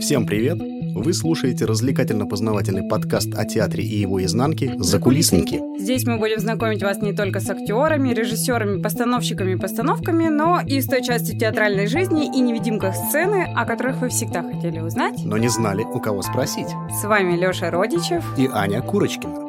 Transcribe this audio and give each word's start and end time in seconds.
Всем 0.00 0.26
привет! 0.26 0.58
Вы 0.58 1.12
слушаете 1.12 1.64
развлекательно-познавательный 1.64 2.88
подкаст 2.88 3.34
о 3.34 3.44
театре 3.44 3.84
и 3.84 3.98
его 3.98 4.22
изнанке 4.24 4.74
«Закулисники». 4.78 5.60
Здесь 5.78 6.04
мы 6.06 6.18
будем 6.18 6.38
знакомить 6.38 6.82
вас 6.82 7.02
не 7.02 7.12
только 7.12 7.40
с 7.40 7.50
актерами, 7.50 8.10
режиссерами, 8.10 8.80
постановщиками 8.80 9.52
и 9.52 9.56
постановками, 9.56 10.28
но 10.28 10.60
и 10.60 10.80
с 10.80 10.86
той 10.86 11.02
частью 11.02 11.38
театральной 11.38 11.86
жизни 11.86 12.26
и 12.26 12.40
невидимках 12.40 12.94
сцены, 12.94 13.52
о 13.56 13.64
которых 13.64 14.00
вы 14.00 14.08
всегда 14.08 14.42
хотели 14.42 14.78
узнать. 14.78 15.18
Но 15.24 15.36
не 15.36 15.48
знали, 15.48 15.82
у 15.82 16.00
кого 16.00 16.22
спросить. 16.22 16.68
С 16.90 17.04
вами 17.04 17.36
Лёша 17.36 17.70
Родичев 17.70 18.24
и 18.38 18.48
Аня 18.52 18.82
Курочкина. 18.82 19.48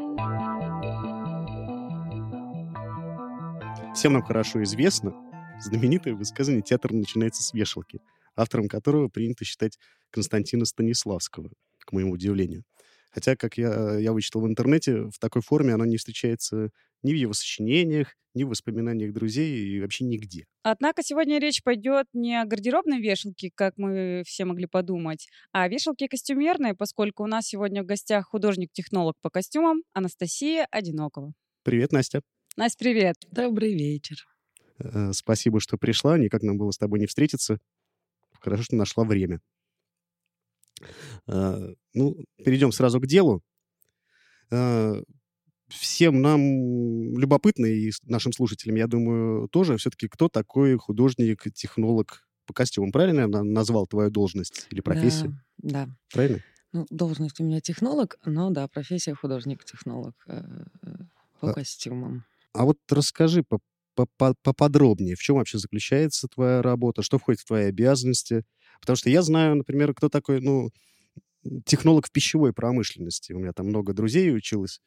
Всем 3.94 4.14
нам 4.14 4.24
хорошо 4.24 4.64
известно 4.64 5.14
знаменитое 5.62 6.16
высказывание 6.16 6.62
«театр 6.62 6.94
начинается 6.94 7.44
с 7.44 7.54
вешалки», 7.54 8.00
автором 8.40 8.68
которого 8.68 9.10
принято 9.10 9.46
считать 9.46 9.78
Константина 10.12 10.66
Станиславского, 10.66 11.52
к 11.80 11.92
моему 11.92 12.14
удивлению. 12.14 12.64
Хотя, 13.12 13.36
как 13.36 13.58
я, 13.58 13.98
я 13.98 14.14
вычитал 14.14 14.42
в 14.42 14.48
интернете, 14.48 15.10
в 15.10 15.18
такой 15.20 15.42
форме 15.42 15.74
оно 15.74 15.86
не 15.86 15.98
встречается 15.98 16.70
ни 17.02 17.12
в 17.12 17.16
его 17.16 17.34
сочинениях, 17.34 18.16
ни 18.36 18.44
в 18.44 18.50
воспоминаниях 18.50 19.14
друзей 19.14 19.68
и 19.68 19.82
вообще 19.82 20.06
нигде. 20.06 20.46
Однако 20.62 21.02
сегодня 21.02 21.40
речь 21.40 21.64
пойдет 21.64 22.06
не 22.14 22.40
о 22.40 22.46
гардеробной 22.46 23.02
вешалке, 23.02 23.52
как 23.54 23.74
мы 23.78 24.24
все 24.26 24.46
могли 24.46 24.68
подумать, 24.68 25.28
а 25.52 25.64
о 25.64 25.70
вешалке 25.70 26.08
костюмерной, 26.08 26.76
поскольку 26.76 27.24
у 27.24 27.28
нас 27.28 27.48
сегодня 27.48 27.82
в 27.82 27.88
гостях 27.88 28.28
художник-технолог 28.28 29.16
по 29.22 29.30
костюмам 29.32 29.82
Анастасия 29.94 30.68
Одинокова. 30.70 31.34
Привет, 31.64 31.92
Настя. 31.92 32.22
Настя, 32.56 32.78
привет. 32.80 33.16
Добрый 33.32 33.74
вечер. 33.74 34.18
Э, 34.80 35.12
спасибо, 35.14 35.60
что 35.60 35.78
пришла. 35.78 36.18
Никак 36.18 36.44
нам 36.44 36.58
было 36.58 36.72
с 36.72 36.78
тобой 36.78 37.00
не 37.00 37.08
встретиться. 37.08 37.60
Хорошо, 38.40 38.64
что 38.64 38.76
нашла 38.76 39.04
время. 39.04 39.42
Э, 41.28 41.74
ну, 41.94 42.16
перейдем 42.44 42.72
сразу 42.72 43.00
к 43.00 43.08
делу. 43.08 43.42
Э, 44.52 45.02
всем 45.68 46.22
нам 46.22 47.18
любопытно, 47.18 47.66
и 47.66 47.92
нашим 48.04 48.34
слушателям, 48.34 48.76
я 48.76 48.88
думаю, 48.88 49.48
тоже 49.50 49.78
все-таки, 49.78 50.08
кто 50.08 50.30
такой 50.30 50.78
художник, 50.78 51.54
технолог 51.54 52.28
по 52.46 52.54
костюмам. 52.54 52.92
Правильно 52.92 53.22
я 53.22 53.28
назвал 53.28 53.86
твою 53.86 54.10
должность 54.10 54.68
или 54.72 54.82
профессию? 54.82 55.40
Да. 55.58 55.86
да. 55.86 55.96
Правильно? 56.12 56.44
Ну, 56.72 56.86
должность 56.90 57.40
у 57.40 57.44
меня 57.44 57.62
технолог, 57.62 58.18
но 58.26 58.50
да, 58.52 58.68
профессия 58.68 59.16
художник-технолог 59.16 60.16
э, 60.28 60.42
по 61.40 61.52
а, 61.52 61.54
костюмам. 61.54 62.26
А 62.54 62.66
вот 62.66 62.78
расскажи 62.90 63.44
по 63.44 63.60
поподробнее, 64.18 65.16
в 65.16 65.22
чем 65.22 65.38
вообще 65.38 65.58
заключается 65.58 66.28
твоя 66.28 66.62
работа, 66.62 67.02
что 67.04 67.18
входит 67.18 67.42
в 67.42 67.46
твои 67.48 67.66
обязанности. 67.66 68.44
Потому 68.82 68.96
что 68.96 69.10
я 69.10 69.22
знаю, 69.22 69.56
например, 69.56 69.94
кто 69.94 70.10
такой, 70.10 70.42
ну, 70.42 70.70
технолог 71.66 72.08
в 72.08 72.12
пищевой 72.12 72.54
промышленности. 72.54 73.34
У 73.34 73.40
меня 73.40 73.54
там 73.54 73.68
много 73.68 73.94
друзей 73.94 74.34
училось. 74.36 74.82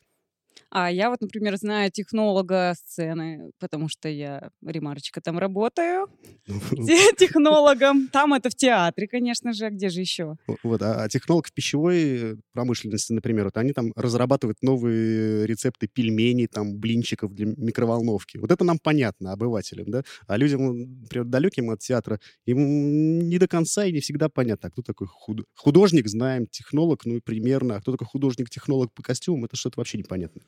А 0.71 0.91
я 0.91 1.11
вот, 1.11 1.21
например, 1.21 1.57
знаю 1.57 1.91
технолога 1.91 2.75
сцены, 2.77 3.51
потому 3.59 3.89
что 3.89 4.09
я, 4.09 4.51
ремарочка, 4.65 5.21
там 5.21 5.39
работаю 5.39 6.09
ну, 6.47 6.87
технологом. 7.19 8.09
Там 8.09 8.35
это 8.35 8.51
в 8.51 8.55
театре, 8.55 9.07
конечно 9.07 9.53
же, 9.53 9.67
а 9.67 9.71
где 9.71 9.89
же 9.89 10.01
еще? 10.01 10.37
Вот, 10.63 10.83
а, 10.83 11.05
а 11.05 11.09
технолог 11.09 11.47
в 11.47 11.53
пищевой 11.53 12.39
промышленности, 12.53 13.13
например, 13.13 13.47
вот 13.47 13.57
они 13.57 13.73
там 13.73 13.93
разрабатывают 13.97 14.63
новые 14.63 15.47
рецепты 15.47 15.89
пельменей, 15.89 16.47
там, 16.47 16.79
блинчиков 16.79 17.35
для 17.35 17.47
микроволновки. 17.47 18.39
Вот 18.39 18.51
это 18.51 18.65
нам 18.65 18.79
понятно, 18.79 19.33
обывателям, 19.33 19.91
да? 19.91 20.03
А 20.27 20.37
людям, 20.37 21.03
например, 21.03 21.27
далеким 21.27 21.71
от 21.71 21.81
театра, 21.81 22.21
им 22.47 23.29
не 23.29 23.39
до 23.39 23.49
конца 23.49 23.85
и 23.85 23.93
не 23.93 24.01
всегда 24.01 24.29
понятно, 24.29 24.69
а 24.69 24.71
кто 24.71 24.83
такой 24.83 25.07
худ... 25.07 25.45
художник, 25.55 26.09
знаем, 26.09 26.47
технолог, 26.47 27.05
ну, 27.05 27.21
примерно, 27.21 27.77
а 27.77 27.81
кто 27.81 27.93
такой 27.93 28.07
художник-технолог 28.07 28.93
по 28.93 29.03
костюмам, 29.03 29.45
это 29.45 29.57
что-то 29.57 29.81
вообще 29.81 29.99
непонятно. 29.99 30.42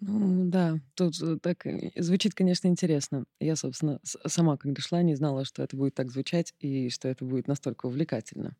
Ну 0.00 0.44
да, 0.50 0.78
тут 0.94 1.14
э, 1.22 1.38
так 1.40 1.64
звучит, 1.96 2.34
конечно, 2.34 2.68
интересно. 2.68 3.24
Я, 3.40 3.56
собственно, 3.56 3.98
сама, 4.26 4.58
когда 4.58 4.82
шла, 4.82 5.00
не 5.02 5.14
знала, 5.14 5.46
что 5.46 5.62
это 5.62 5.74
будет 5.76 5.94
так 5.94 6.10
звучать 6.10 6.52
и 6.60 6.90
что 6.90 7.08
это 7.08 7.24
будет 7.24 7.48
настолько 7.48 7.86
увлекательно. 7.86 8.56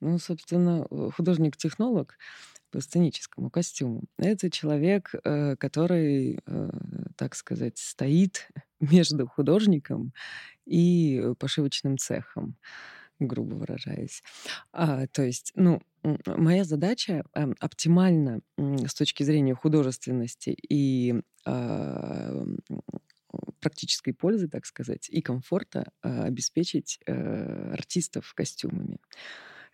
Ну, 0.00 0.18
собственно, 0.18 0.86
э, 0.90 1.10
художник-технолог 1.14 2.16
по 2.70 2.80
сценическому 2.80 3.50
костюму. 3.50 4.04
Это 4.18 4.50
человек, 4.50 5.14
э, 5.24 5.56
который, 5.56 6.40
так 7.16 7.34
сказать, 7.34 7.78
стоит 7.78 8.48
между 8.80 9.26
художником 9.26 10.12
и 10.66 11.32
пошивочным 11.38 11.98
цехом 11.98 12.56
грубо 13.18 13.54
выражаясь. 13.54 14.22
А, 14.72 15.06
то 15.08 15.22
есть, 15.22 15.52
ну, 15.54 15.80
моя 16.26 16.64
задача 16.64 17.24
э, 17.34 17.52
оптимально 17.60 18.40
с 18.56 18.94
точки 18.94 19.22
зрения 19.22 19.54
художественности 19.54 20.56
и 20.68 21.20
э, 21.46 22.46
практической 23.60 24.12
пользы, 24.12 24.48
так 24.48 24.66
сказать, 24.66 25.08
и 25.10 25.20
комфорта 25.20 25.90
э, 26.02 26.22
обеспечить 26.22 27.00
э, 27.06 27.72
артистов 27.72 28.32
костюмами. 28.34 28.98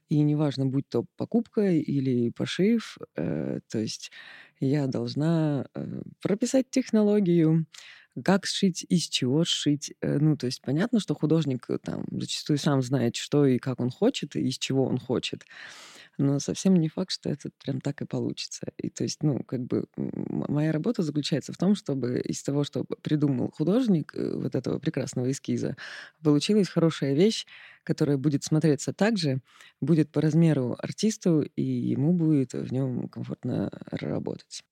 И 0.08 0.20
неважно, 0.20 0.66
будь 0.66 0.88
то 0.88 1.04
покупка 1.16 1.70
или 1.70 2.30
пошив, 2.30 2.98
э, 3.16 3.60
то 3.68 3.78
есть 3.78 4.10
я 4.60 4.86
должна 4.86 5.66
э, 5.74 6.02
прописать 6.20 6.70
технологию, 6.70 7.66
как 8.22 8.46
сшить, 8.46 8.84
из 8.88 9.08
чего 9.08 9.44
сшить. 9.44 9.94
Э, 10.00 10.18
ну, 10.18 10.36
то 10.36 10.46
есть 10.46 10.62
понятно, 10.62 11.00
что 11.00 11.14
художник 11.14 11.66
э, 11.68 11.78
там 11.78 12.04
зачастую 12.10 12.58
сам 12.58 12.82
знает, 12.82 13.16
что 13.16 13.46
и 13.46 13.58
как 13.58 13.80
он 13.80 13.90
хочет, 13.90 14.36
и 14.36 14.40
из 14.48 14.58
чего 14.58 14.84
он 14.86 14.98
хочет. 14.98 15.44
Но 16.18 16.38
совсем 16.38 16.76
не 16.76 16.88
факт, 16.88 17.10
что 17.10 17.28
это 17.30 17.50
прям 17.62 17.80
так 17.80 18.02
и 18.02 18.06
получится. 18.06 18.68
И 18.78 18.88
то 18.90 19.02
есть, 19.04 19.22
ну, 19.22 19.40
как 19.42 19.64
бы 19.64 19.86
моя 19.96 20.72
работа 20.72 21.02
заключается 21.02 21.52
в 21.52 21.56
том, 21.56 21.74
чтобы 21.74 22.20
из 22.20 22.42
того, 22.42 22.64
что 22.64 22.84
придумал 23.02 23.50
художник 23.50 24.14
э, 24.14 24.36
вот 24.36 24.54
этого 24.54 24.78
прекрасного 24.78 25.30
эскиза, 25.30 25.76
получилась 26.22 26.68
хорошая 26.68 27.14
вещь, 27.14 27.46
которая 27.82 28.16
будет 28.16 28.44
смотреться 28.44 28.92
так 28.92 29.18
же, 29.18 29.40
будет 29.80 30.10
по 30.12 30.20
размеру 30.20 30.76
артисту, 30.78 31.42
и 31.42 31.62
ему 31.62 32.12
будет 32.12 32.52
в 32.52 32.72
нем 32.72 33.08
комфортно 33.08 33.70
работать. 33.90 34.62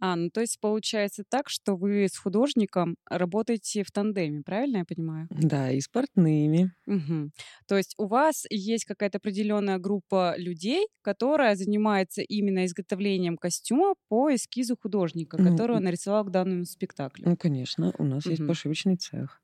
А, 0.00 0.16
ну 0.16 0.30
то 0.30 0.40
есть 0.40 0.60
получается 0.60 1.24
так, 1.28 1.48
что 1.48 1.76
вы 1.76 2.04
с 2.04 2.16
художником 2.16 2.96
работаете 3.08 3.82
в 3.82 3.90
тандеме, 3.90 4.42
правильно 4.44 4.78
я 4.78 4.84
понимаю? 4.84 5.26
Да, 5.30 5.70
и 5.70 5.80
с 5.80 5.88
портными. 5.88 6.72
Угу. 6.86 7.30
То 7.66 7.76
есть 7.76 7.94
у 7.98 8.06
вас 8.06 8.44
есть 8.50 8.84
какая-то 8.84 9.18
определенная 9.18 9.78
группа 9.78 10.34
людей, 10.36 10.86
которая 11.02 11.56
занимается 11.56 12.22
именно 12.22 12.64
изготовлением 12.66 13.36
костюма 13.36 13.94
по 14.08 14.34
эскизу 14.34 14.76
художника, 14.80 15.36
ну, 15.36 15.50
который 15.50 15.76
он 15.76 15.84
нарисовал 15.84 16.24
к 16.24 16.30
данному 16.30 16.64
спектаклю. 16.64 17.28
Ну, 17.28 17.36
конечно, 17.36 17.92
у 17.98 18.04
нас 18.04 18.24
угу. 18.24 18.30
есть 18.30 18.46
пошивочный 18.46 18.96
цех. 18.96 19.40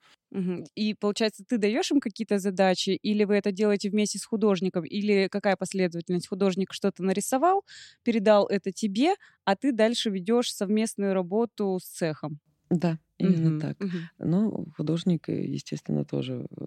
И 0.74 0.94
получается, 0.94 1.44
ты 1.48 1.58
даешь 1.58 1.90
им 1.92 2.00
какие-то 2.00 2.38
задачи, 2.38 2.90
или 2.90 3.24
вы 3.24 3.36
это 3.36 3.52
делаете 3.52 3.90
вместе 3.90 4.18
с 4.18 4.24
художником, 4.24 4.84
или 4.84 5.28
какая 5.28 5.56
последовательность? 5.56 6.28
Художник 6.28 6.72
что-то 6.72 7.02
нарисовал, 7.04 7.64
передал 8.02 8.46
это 8.46 8.72
тебе, 8.72 9.14
а 9.44 9.56
ты 9.56 9.72
дальше 9.72 10.10
ведешь 10.10 10.52
совместную 10.52 11.14
работу 11.14 11.78
с 11.82 11.86
цехом. 11.86 12.40
Да, 12.70 12.98
именно 13.18 13.56
угу, 13.56 13.60
так. 13.60 13.80
Угу. 13.80 13.96
Но 14.18 14.66
художник, 14.76 15.28
э, 15.28 15.44
естественно, 15.44 16.04
тоже 16.04 16.46
э, 16.56 16.64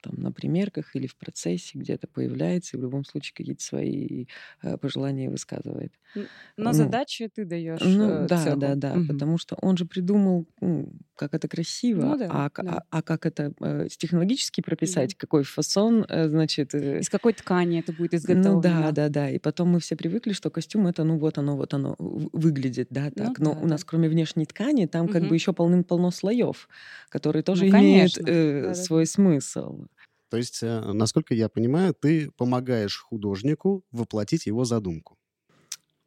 там 0.00 0.14
на 0.16 0.32
примерках 0.32 0.96
или 0.96 1.06
в 1.06 1.16
процессе 1.16 1.78
где-то 1.78 2.06
появляется 2.06 2.76
и 2.76 2.80
в 2.80 2.82
любом 2.82 3.04
случае 3.04 3.34
какие-то 3.34 3.62
свои 3.62 4.26
э, 4.62 4.76
пожелания 4.78 5.30
высказывает. 5.30 5.92
Но 6.14 6.24
ну, 6.56 6.72
задачи 6.72 7.30
ты 7.32 7.44
даешь. 7.44 7.80
Ну, 7.84 8.26
да, 8.26 8.44
цеху. 8.44 8.58
да, 8.58 8.74
да, 8.74 8.92
угу. 8.94 9.06
потому 9.06 9.38
что 9.38 9.56
он 9.60 9.76
же 9.76 9.84
придумал, 9.84 10.46
ну, 10.60 10.92
как 11.14 11.34
это 11.34 11.48
красиво, 11.48 12.02
ну, 12.02 12.18
да, 12.18 12.28
а, 12.30 12.50
да. 12.62 12.72
А, 12.90 12.98
а 12.98 13.02
как 13.02 13.26
это 13.26 13.52
э, 13.60 13.86
технологически 13.96 14.60
прописать, 14.60 15.10
да. 15.10 15.16
какой 15.18 15.44
фасон, 15.44 16.04
э, 16.08 16.28
значит... 16.28 16.74
Э... 16.74 17.00
Из 17.00 17.08
какой 17.08 17.34
ткани 17.34 17.80
это 17.80 17.92
будет 17.92 18.14
изготовлено. 18.14 18.54
Ну 18.54 18.60
да, 18.60 18.90
да, 18.92 19.08
да. 19.08 19.30
И 19.30 19.38
потом 19.38 19.68
мы 19.68 19.80
все 19.80 19.96
привыкли, 19.96 20.32
что 20.32 20.50
костюм 20.50 20.86
это, 20.86 21.04
ну 21.04 21.18
вот 21.18 21.38
оно, 21.38 21.56
вот 21.56 21.74
оно 21.74 21.94
выглядит, 21.98 22.88
да, 22.90 23.10
так. 23.10 23.38
Ну, 23.38 23.50
Но 23.50 23.54
да, 23.54 23.60
у 23.60 23.66
нас 23.66 23.84
кроме 23.84 24.08
внешней 24.08 24.46
ткани 24.46 24.86
там 24.86 25.04
угу. 25.04 25.12
как 25.12 25.28
бы 25.28 25.34
еще 25.34 25.52
полным-полно 25.52 25.99
слоев, 26.08 26.70
которые 27.10 27.42
тоже 27.42 27.66
ну, 27.66 27.78
имеют 27.78 28.16
э, 28.16 28.62
да, 28.68 28.74
свой 28.74 29.04
да. 29.04 29.10
смысл. 29.10 29.84
То 30.30 30.38
есть, 30.38 30.62
э, 30.62 30.80
насколько 30.92 31.34
я 31.34 31.50
понимаю, 31.50 31.92
ты 31.92 32.30
помогаешь 32.30 32.98
художнику 32.98 33.84
воплотить 33.90 34.46
его 34.46 34.64
задумку. 34.64 35.18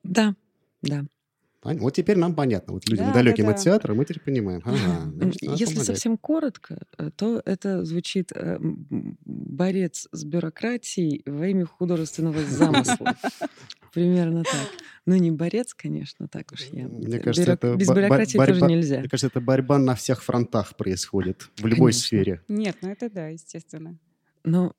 Да, 0.01 0.35
да. 0.81 1.05
Вот 1.63 1.93
теперь 1.93 2.17
нам 2.17 2.35
понятно. 2.35 2.73
Вот 2.73 2.87
людям 2.89 3.07
да, 3.07 3.13
далеким 3.13 3.45
да, 3.45 3.51
да. 3.51 3.55
от 3.55 3.63
театра 3.63 3.93
мы 3.93 4.05
теперь 4.05 4.21
понимаем. 4.21 4.61
Ага, 4.65 5.11
значит, 5.15 5.41
Если 5.41 5.65
помогать. 5.65 5.85
совсем 5.85 6.17
коротко, 6.17 6.79
э, 6.97 7.09
то 7.15 7.41
это 7.45 7.85
звучит 7.85 8.31
э, 8.35 8.57
борец 8.59 10.07
с 10.11 10.23
бюрократией 10.25 11.23
во 11.25 11.47
имя 11.47 11.65
художественного 11.65 12.43
замысла. 12.49 13.15
Примерно 13.93 14.43
так. 14.43 14.67
Ну, 15.05 15.15
не 15.15 15.31
борец, 15.31 15.73
конечно, 15.73 16.27
так 16.27 16.51
уж 16.51 16.61
я. 16.71 16.87
Мне 16.87 17.19
кажется, 17.19 17.43
Бюрок... 17.43 17.63
это 17.63 17.75
Без 17.75 17.87
бюрократии 17.89 18.37
борьба... 18.37 18.59
тоже 18.59 18.71
нельзя. 18.71 18.99
Мне 18.99 19.09
кажется, 19.09 19.27
это 19.27 19.41
борьба 19.41 19.77
на 19.77 19.95
всех 19.95 20.23
фронтах 20.23 20.75
происходит, 20.75 21.49
в 21.57 21.65
любой 21.65 21.91
конечно. 21.91 22.01
сфере. 22.01 22.41
Нет, 22.47 22.77
ну 22.81 22.89
это 22.89 23.09
да, 23.09 23.27
естественно. 23.27 23.97
Но 24.43 24.73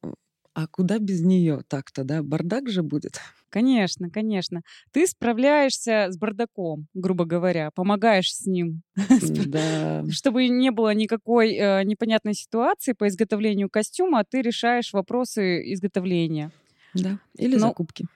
а 0.55 0.67
куда 0.67 0.99
без 0.99 1.21
нее 1.23 1.62
так-то, 1.69 2.05
да? 2.05 2.23
Бардак 2.23 2.69
же 2.71 2.83
будет. 2.83 3.21
Конечно, 3.51 4.11
конечно. 4.11 4.62
Ты 4.93 5.06
справляешься 5.06 6.09
с 6.11 6.17
бардаком, 6.19 6.87
грубо 6.95 7.25
говоря, 7.25 7.71
помогаешь 7.73 8.35
с 8.35 8.47
ним, 8.47 8.83
Да. 9.47 10.05
чтобы 10.11 10.49
не 10.49 10.71
было 10.71 10.95
никакой 10.95 11.55
э, 11.55 11.85
непонятной 11.85 12.35
ситуации 12.35 12.93
по 12.93 13.06
изготовлению 13.09 13.69
костюма, 13.71 14.21
а 14.21 14.25
ты 14.25 14.43
решаешь 14.43 14.93
вопросы 14.93 15.73
изготовления. 15.73 16.51
Да. 16.95 17.19
Или 17.37 17.55
Но 17.55 17.69
закупки. 17.69 18.06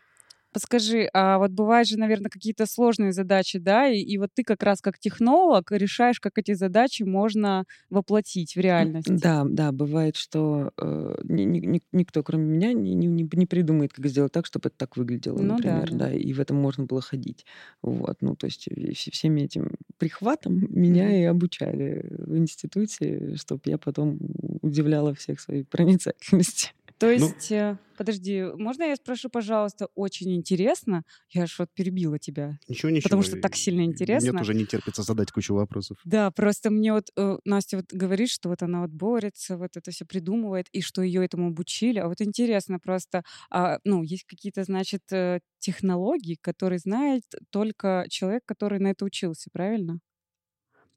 Подскажи, 0.53 1.09
а 1.13 1.39
вот 1.39 1.51
бывают 1.51 1.87
же, 1.89 1.99
наверное, 1.99 2.31
какие-то 2.31 2.67
сложные 2.67 3.13
задачи, 3.13 3.59
да, 3.59 3.87
и, 3.89 3.99
и 4.01 4.17
вот 4.19 4.31
ты 4.35 4.43
как 4.43 4.63
раз 4.63 4.81
как 4.81 4.99
технолог 4.99 5.71
решаешь, 5.73 6.21
как 6.21 6.39
эти 6.39 6.55
задачи 6.55 7.03
можно 7.03 7.65
воплотить 7.91 8.57
в 8.57 8.61
реальность. 8.61 9.09
Да, 9.21 9.45
да, 9.47 9.73
бывает, 9.73 10.17
что 10.17 10.73
э, 10.79 11.15
ни- 11.25 11.43
ни- 11.45 11.67
ни- 11.67 11.83
никто, 11.93 12.23
кроме 12.23 12.45
меня, 12.45 12.73
не, 12.73 12.95
не- 12.95 13.07
не- 13.07 13.47
придумает, 13.47 13.93
как 13.93 14.07
сделать 14.07 14.33
так, 14.33 14.47
чтобы 14.47 14.69
это 14.69 14.77
так 14.79 14.97
выглядело, 14.97 15.39
Ну 15.39 15.49
да, 15.49 15.55
например, 15.55 15.91
да. 15.91 15.99
да, 15.99 16.13
и 16.15 16.33
в 16.33 16.41
этом 16.41 16.57
можно 16.57 16.85
было 16.85 17.01
ходить. 17.03 17.45
Вот, 17.83 18.17
ну, 18.23 18.35
то 18.35 18.47
есть 18.47 18.69
все- 18.95 19.11
всеми 19.11 19.43
этим 19.43 19.73
прихватом 19.99 20.67
меня 20.71 21.05
Мгм. 21.05 21.13
и 21.15 21.23
обучали 21.25 22.07
в 22.19 22.37
институте, 22.37 23.35
чтобы 23.37 23.61
я 23.67 23.79
потом 23.79 24.19
удивляла 24.63 25.15
всех 25.15 25.41
своей 25.41 25.65
проницательностью. 25.65 26.71
То 26.99 27.07
Ну, 27.15 27.29
есть, 27.29 27.53
э, 27.53 27.79
подожди, 27.97 28.43
можно 28.57 28.83
я 28.85 28.97
спрошу, 28.97 29.31
пожалуйста, 29.31 29.89
очень 29.95 30.35
интересно, 30.35 31.05
я 31.31 31.47
ж 31.47 31.57
вот 31.61 31.69
перебила 31.73 32.19
тебя, 32.19 32.59
Ничего, 32.69 32.91
потому 33.03 33.23
ничего. 33.23 33.23
что 33.23 33.41
так 33.41 33.55
сильно 33.57 33.81
Мне 33.81 33.89
интересно. 33.93 34.33
тоже 34.33 34.55
не 34.55 34.67
терпится 34.67 35.03
задать 35.03 35.31
кучу 35.33 35.55
вопросов. 35.55 35.99
Да, 36.05 36.31
просто 36.31 36.71
мне 36.71 36.93
вот 36.93 37.11
э, 37.17 37.39
Настя 37.45 37.77
вот 37.79 37.93
говорит, 37.93 38.31
что 38.31 38.49
вот 38.49 38.63
она 38.63 38.81
вот 38.83 38.91
борется, 38.91 39.57
вот 39.59 39.77
это 39.77 39.91
все 39.91 40.05
придумывает, 40.07 40.67
и 40.73 40.81
что 40.81 41.03
ее 41.03 41.25
этому 41.25 41.49
обучили. 41.49 41.99
А 41.99 42.09
вот 42.09 42.21
интересно 42.23 42.79
просто, 42.81 43.25
а, 43.51 43.79
ну, 43.85 44.03
есть 44.03 44.25
какие-то, 44.25 44.65
значит, 44.65 45.03
э, 45.13 45.41
технологии, 45.59 46.37
которые 46.41 46.79
знает 46.79 47.25
только 47.51 48.07
человек, 48.09 48.43
который 48.47 48.79
на 48.79 48.89
это 48.91 49.05
учился, 49.05 49.51
правильно? 49.53 49.99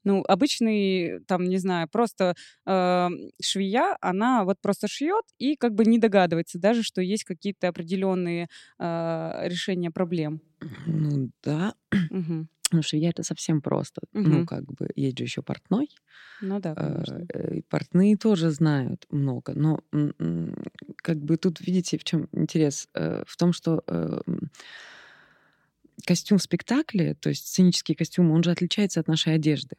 Ну, 0.04 0.22
обычный, 0.26 1.20
там, 1.26 1.44
не 1.44 1.58
знаю, 1.58 1.88
просто 1.90 2.34
э, 2.66 3.08
швея, 3.42 3.96
она 4.00 4.44
вот 4.44 4.60
просто 4.60 4.88
шьет 4.88 5.24
и 5.38 5.56
как 5.56 5.74
бы 5.74 5.84
не 5.84 5.98
догадывается 5.98 6.58
даже, 6.58 6.82
что 6.82 7.00
есть 7.02 7.24
какие-то 7.24 7.68
определенные 7.68 8.48
э, 8.78 9.48
решения 9.48 9.90
проблем. 9.90 10.42
Ну 10.84 11.30
да, 11.42 11.74
Мгм. 12.10 12.48
ну 12.72 12.82
швея 12.82 13.10
это 13.10 13.22
совсем 13.22 13.60
просто. 13.62 14.02
Ну, 14.22 14.42
Мгм. 14.42 14.46
как 14.46 14.64
бы, 14.64 14.88
есть 14.96 15.18
же 15.18 15.24
еще 15.24 15.42
портной, 15.42 15.88
Ну 16.40 16.60
да, 16.60 16.76
Э, 16.76 16.82
конечно. 16.82 17.30
э, 17.34 17.56
и 17.58 17.62
портные 17.62 18.16
тоже 18.16 18.50
знают 18.50 19.06
много, 19.10 19.54
но 19.54 19.80
как 20.96 21.18
бы 21.18 21.36
тут 21.36 21.60
видите, 21.60 21.98
в 21.98 22.04
чем 22.04 22.28
интерес? 22.32 22.88
Э, 22.94 23.24
В 23.26 23.36
том, 23.36 23.52
что 23.52 23.82
костюм 26.06 26.38
в 26.38 26.42
спектакле, 26.42 27.14
то 27.14 27.28
есть 27.28 27.46
сценический 27.48 27.94
костюм, 27.94 28.30
он 28.30 28.42
же 28.42 28.50
отличается 28.50 29.00
от 29.00 29.08
нашей 29.08 29.34
одежды 29.34 29.76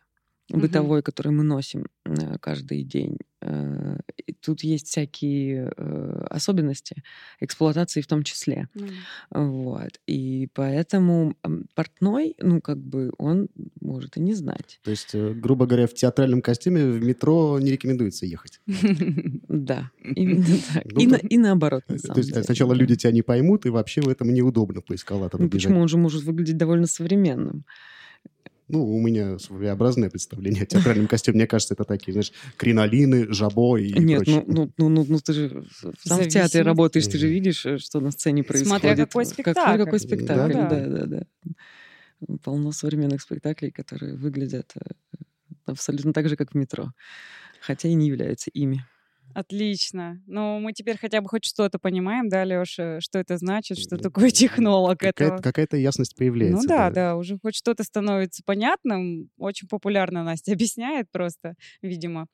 Бытовой, 0.49 1.01
которую 1.01 1.35
мы 1.35 1.43
носим 1.43 1.85
э, 2.05 2.37
каждый 2.39 2.83
день. 2.83 3.17
Э, 3.41 3.97
и 4.27 4.33
Тут 4.33 4.61
есть 4.63 4.87
всякие 4.87 5.71
э, 5.75 6.25
особенности 6.29 7.01
эксплуатации 7.39 8.01
в 8.01 8.07
том 8.07 8.23
числе. 8.23 8.67
Да. 8.73 8.85
Вот. 9.31 9.99
И 10.05 10.49
поэтому 10.53 11.35
портной, 11.75 12.35
ну, 12.39 12.59
как 12.59 12.77
бы, 12.77 13.11
он 13.17 13.47
может 13.79 14.17
и 14.17 14.19
не 14.19 14.33
знать. 14.33 14.79
То 14.83 14.91
есть, 14.91 15.15
грубо 15.15 15.65
говоря, 15.65 15.87
в 15.87 15.93
театральном 15.93 16.41
костюме 16.41 16.85
в 16.85 17.01
метро 17.01 17.57
не 17.59 17.71
рекомендуется 17.71 18.25
ехать. 18.25 18.59
Да, 19.47 19.91
именно 20.03 20.45
так. 20.73 20.83
Ну, 20.85 21.15
И, 21.29 21.37
наоборот, 21.37 21.83
на 21.87 21.97
То 21.97 22.19
есть 22.19 22.43
сначала 22.43 22.73
люди 22.73 22.95
тебя 22.95 23.11
не 23.11 23.21
поймут, 23.21 23.65
и 23.65 23.69
вообще 23.69 24.01
в 24.01 24.09
этом 24.09 24.33
неудобно 24.33 24.81
по 24.81 24.95
эскалатору 24.95 25.43
Ну 25.43 25.49
почему? 25.49 25.79
Он 25.79 25.87
же 25.87 25.97
может 25.97 26.23
выглядеть 26.23 26.57
довольно 26.57 26.87
современным. 26.87 27.65
Ну, 28.73 28.83
у 28.87 28.99
меня 28.99 29.37
своеобразное 29.37 30.09
представление 30.09 30.63
о 30.63 30.65
театральном 30.65 31.05
костюме. 31.07 31.35
Мне 31.35 31.45
кажется, 31.47 31.75
это 31.75 31.83
такие, 31.83 32.11
знаешь, 32.11 32.31
кринолины, 32.57 33.31
жабо 33.31 33.77
и 33.77 33.93
Нет, 33.93 34.23
прочее. 34.23 34.43
ну, 34.47 34.53
ну, 34.55 34.71
ну, 34.77 34.89
ну, 34.89 35.05
ну 35.09 35.19
ты 35.19 35.31
же 35.33 35.63
сам 36.03 36.21
в 36.21 36.27
театре 36.27 36.63
работаешь, 36.63 37.05
ты 37.05 37.19
же 37.19 37.27
видишь, 37.27 37.67
э, 37.67 37.77
что 37.77 37.99
на 37.99 38.09
сцене 38.09 38.43
происходит. 38.43 38.69
Смотря 38.81 38.95
какой 38.95 39.25
Как- 39.25 39.55
смотря 39.55 39.77
какой 39.85 39.99
спектакль. 39.99 40.53
спектакль, 40.53 40.75
Да, 40.75 41.05
да, 41.05 41.05
да. 41.05 42.35
Полно 42.41 42.71
современных 42.71 43.21
спектаклей, 43.21 43.69
которые 43.69 44.15
выглядят 44.15 44.73
э, 44.75 45.19
абсолютно 45.67 46.11
так 46.11 46.27
же, 46.27 46.35
как 46.35 46.53
в 46.53 46.55
метро, 46.55 46.93
хотя 47.61 47.89
и 47.89 47.93
не 47.93 48.07
являются 48.07 48.49
ими. 48.49 48.83
Отлично. 49.33 50.21
Ну, 50.27 50.59
мы 50.59 50.73
теперь 50.73 50.97
хотя 50.97 51.19
бы 51.21 51.27
хоть 51.27 51.43
что-то 51.45 51.79
понимаем, 51.79 52.29
да, 52.29 52.43
Лёша, 52.43 52.99
что 53.01 53.17
это 53.19 53.37
значит, 53.37 53.79
что 53.79 53.97
такое 53.97 54.29
технолог 54.31 54.99
Какая-то, 54.99 55.41
какая-то 55.41 55.77
ясность 55.77 56.15
появляется. 56.15 56.57
Ну 56.57 56.67
да, 56.67 56.89
да, 56.91 57.15
уже 57.15 57.37
хоть 57.41 57.55
что-то 57.55 57.83
становится 57.83 58.43
понятным. 58.45 59.29
Очень 59.37 59.67
популярно 59.67 60.23
Настя 60.23 60.51
объясняет 60.53 61.09
просто, 61.11 61.55
видимо. 61.81 62.27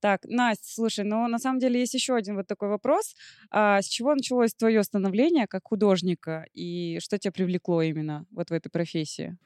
Так, 0.00 0.20
Настя, 0.24 0.68
слушай, 0.72 1.04
ну 1.04 1.26
на 1.26 1.38
самом 1.38 1.58
деле 1.58 1.80
есть 1.80 1.94
еще 1.94 2.14
один 2.14 2.36
вот 2.36 2.46
такой 2.46 2.68
вопрос. 2.68 3.14
А 3.50 3.82
с 3.82 3.86
чего 3.86 4.14
началось 4.14 4.54
твое 4.54 4.82
становление 4.84 5.46
как 5.46 5.62
художника 5.64 6.46
и 6.52 6.98
что 7.00 7.18
тебя 7.18 7.32
привлекло 7.32 7.82
именно 7.82 8.24
вот 8.30 8.50
в 8.50 8.52
этой 8.52 8.68
профессии? 8.70 9.36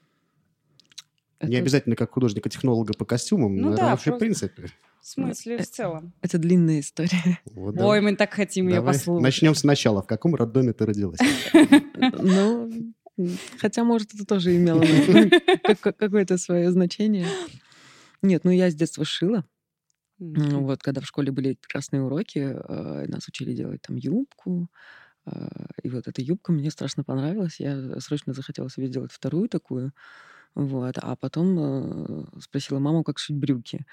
Не 1.41 1.55
Это- 1.55 1.63
обязательно 1.63 1.95
как 1.95 2.11
художника-технолога 2.11 2.93
по 2.93 3.05
костюмам, 3.05 3.55
Ну 3.55 3.69
но 3.71 3.75
да, 3.77 3.89
вообще 3.91 4.11
в 4.11 4.19
просто- 4.19 4.19
принципе. 4.47 4.67
В 5.01 5.07
смысле, 5.07 5.55
э, 5.57 5.63
в 5.63 5.69
целом? 5.69 6.13
Это 6.21 6.37
длинная 6.37 6.79
история. 6.79 7.39
Вот, 7.45 7.75
Ой, 7.79 8.01
мы 8.01 8.15
так 8.15 8.33
хотим 8.33 8.67
ее 8.67 8.75
Давай 8.75 8.93
послушать. 8.93 9.23
начнем 9.23 9.55
сначала. 9.55 10.01
В 10.01 10.07
каком 10.07 10.35
роддоме 10.35 10.73
ты 10.73 10.85
родилась? 10.85 11.19
Ну, 11.97 12.93
хотя, 13.59 13.83
может, 13.83 14.13
это 14.13 14.25
тоже 14.25 14.55
имело 14.55 14.81
как- 15.63 15.79
как- 15.81 15.97
какое-то 15.97 16.37
свое 16.37 16.71
значение. 16.71 17.27
Нет, 18.21 18.43
ну 18.43 18.51
я 18.51 18.69
с 18.69 18.75
детства 18.75 19.03
шила. 19.05 19.45
Ну, 20.19 20.61
Вот, 20.65 20.83
когда 20.83 21.01
в 21.01 21.05
школе 21.07 21.31
были 21.31 21.55
прекрасные 21.55 22.03
уроки, 22.03 22.37
э, 22.39 23.05
нас 23.07 23.27
учили 23.27 23.53
делать 23.53 23.81
там 23.81 23.95
юбку. 23.95 24.69
э, 25.25 25.31
И 25.83 25.89
вот 25.89 26.07
эта 26.07 26.21
юбка 26.21 26.51
мне 26.51 26.69
страшно 26.69 27.03
понравилась. 27.03 27.59
Я 27.59 27.99
срочно 27.99 28.33
захотела 28.33 28.69
себе 28.69 28.87
сделать 28.87 29.11
вторую 29.11 29.49
такую. 29.49 29.93
Вот. 30.53 30.95
А 31.01 31.15
потом 31.15 31.57
э, 31.59 32.25
спросила 32.41 32.77
маму, 32.79 33.03
как 33.03 33.17
шить 33.17 33.35
брюки. 33.37 33.85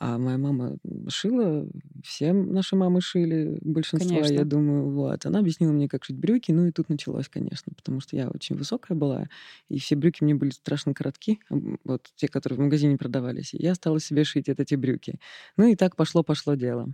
А 0.00 0.18
моя 0.18 0.38
мама 0.38 0.76
шила, 1.08 1.66
все 2.02 2.32
наши 2.32 2.74
мамы 2.74 3.00
шили, 3.00 3.58
большинство, 3.62 4.16
Конечно. 4.16 4.34
я 4.34 4.44
думаю, 4.44 4.90
вот. 4.90 5.24
Она 5.24 5.38
объяснила 5.38 5.70
мне, 5.72 5.88
как 5.88 6.04
шить 6.04 6.16
брюки, 6.18 6.50
ну 6.50 6.66
и 6.66 6.72
тут 6.72 6.88
началось, 6.88 7.28
конечно, 7.28 7.72
потому 7.76 8.00
что 8.00 8.16
я 8.16 8.28
очень 8.28 8.56
высокая 8.56 8.96
была, 8.96 9.28
и 9.68 9.78
все 9.78 9.94
брюки 9.94 10.24
мне 10.24 10.34
были 10.34 10.50
страшно 10.50 10.94
коротки, 10.94 11.38
вот 11.84 12.10
те, 12.16 12.26
которые 12.28 12.58
в 12.58 12.62
магазине 12.62 12.96
продавались, 12.98 13.54
и 13.54 13.62
я 13.62 13.74
стала 13.74 14.00
себе 14.00 14.24
шить 14.24 14.48
вот 14.48 14.58
эти 14.58 14.74
брюки. 14.74 15.20
Ну 15.56 15.68
и 15.68 15.76
так 15.76 15.94
пошло-пошло 15.96 16.54
дело. 16.54 16.92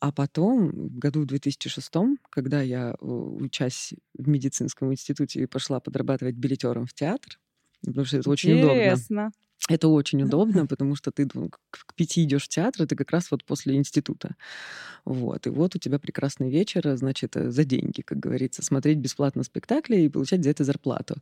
А 0.00 0.12
потом, 0.12 0.68
в 0.70 0.98
году 0.98 1.22
в 1.22 1.26
2006, 1.26 2.18
когда 2.28 2.60
я, 2.60 2.90
э, 3.00 3.04
учась 3.06 3.94
в 4.18 4.28
медицинском 4.28 4.92
институте, 4.92 5.46
пошла 5.46 5.80
подрабатывать 5.80 6.34
билетером 6.34 6.86
в 6.86 6.92
театр, 6.92 7.38
потому 7.84 8.04
что 8.04 8.18
это 8.18 8.28
очень 8.30 8.52
удобно. 8.58 9.04
Это 9.68 9.88
очень 9.88 10.22
удобно, 10.22 10.66
потому 10.66 10.94
что 10.94 11.10
ты 11.10 11.26
к, 11.26 11.94
пяти 11.94 12.24
идешь 12.24 12.44
в 12.44 12.48
театр, 12.48 12.82
это 12.82 12.96
как 12.96 13.10
раз 13.10 13.30
вот 13.30 13.44
после 13.44 13.76
института. 13.76 14.36
Вот. 15.06 15.46
И 15.46 15.50
вот 15.50 15.74
у 15.74 15.78
тебя 15.78 15.98
прекрасный 15.98 16.50
вечер, 16.50 16.86
а, 16.86 16.96
значит, 16.96 17.36
э, 17.36 17.50
за 17.50 17.64
деньги, 17.64 18.02
как 18.02 18.18
говорится, 18.18 18.62
смотреть 18.62 18.98
бесплатно 18.98 19.42
спектакли 19.42 19.96
и 20.02 20.08
получать 20.10 20.44
за 20.44 20.50
это 20.50 20.64
зарплату. 20.64 21.16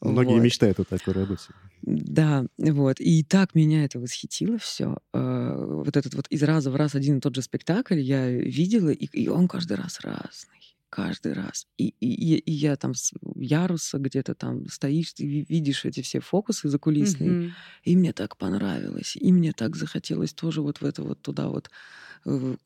Многие 0.00 0.34
Вот. 0.34 0.42
мечтают 0.42 0.80
о 0.80 0.84
такой 0.84 1.14
работе. 1.14 1.48
Да, 1.82 2.46
вот. 2.58 2.96
И 2.98 3.22
так 3.22 3.54
меня 3.54 3.84
это 3.84 4.00
восхитило 4.00 4.58
все. 4.58 4.98
Вот 5.12 5.96
этот 5.96 6.14
вот 6.14 6.26
из 6.28 6.42
раза 6.42 6.70
в 6.70 6.76
раз 6.76 6.94
один 6.94 7.18
и 7.18 7.20
тот 7.20 7.34
же 7.36 7.42
спектакль 7.42 8.00
я 8.00 8.28
видела, 8.28 8.90
и, 8.90 9.04
и 9.04 9.28
он 9.28 9.46
каждый 9.46 9.76
раз 9.76 10.00
разный. 10.00 10.73
Каждый 10.94 11.32
раз. 11.32 11.66
И, 11.76 11.88
и, 12.00 12.36
и- 12.38 12.52
я 12.52 12.76
там 12.76 12.94
с 12.94 13.12
яруса 13.34 13.98
где-то 13.98 14.34
там 14.36 14.68
стоишь, 14.68 15.12
ты 15.14 15.26
ви- 15.26 15.44
видишь 15.48 15.84
эти 15.84 16.02
все 16.02 16.20
фокусы 16.20 16.68
закулисные, 16.68 17.30
Мгм. 17.30 17.54
и 17.82 17.96
мне 17.96 18.12
так 18.12 18.36
понравилось, 18.36 19.16
и 19.16 19.32
мне 19.32 19.52
так 19.52 19.74
захотелось 19.76 20.32
тоже 20.34 20.62
вот 20.62 20.80
в 20.80 20.84
это 20.84 21.02
вот 21.02 21.20
туда 21.20 21.48
вот 21.48 21.70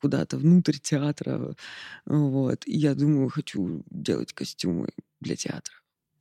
куда-то 0.01 0.37
внутрь 0.37 0.77
театра. 0.77 1.55
Вот. 2.05 2.67
И 2.67 2.77
я 2.77 2.95
думаю, 2.95 3.29
хочу 3.29 3.83
делать 3.89 4.33
костюмы 4.33 4.89
для 5.21 5.35
театра. 5.35 5.75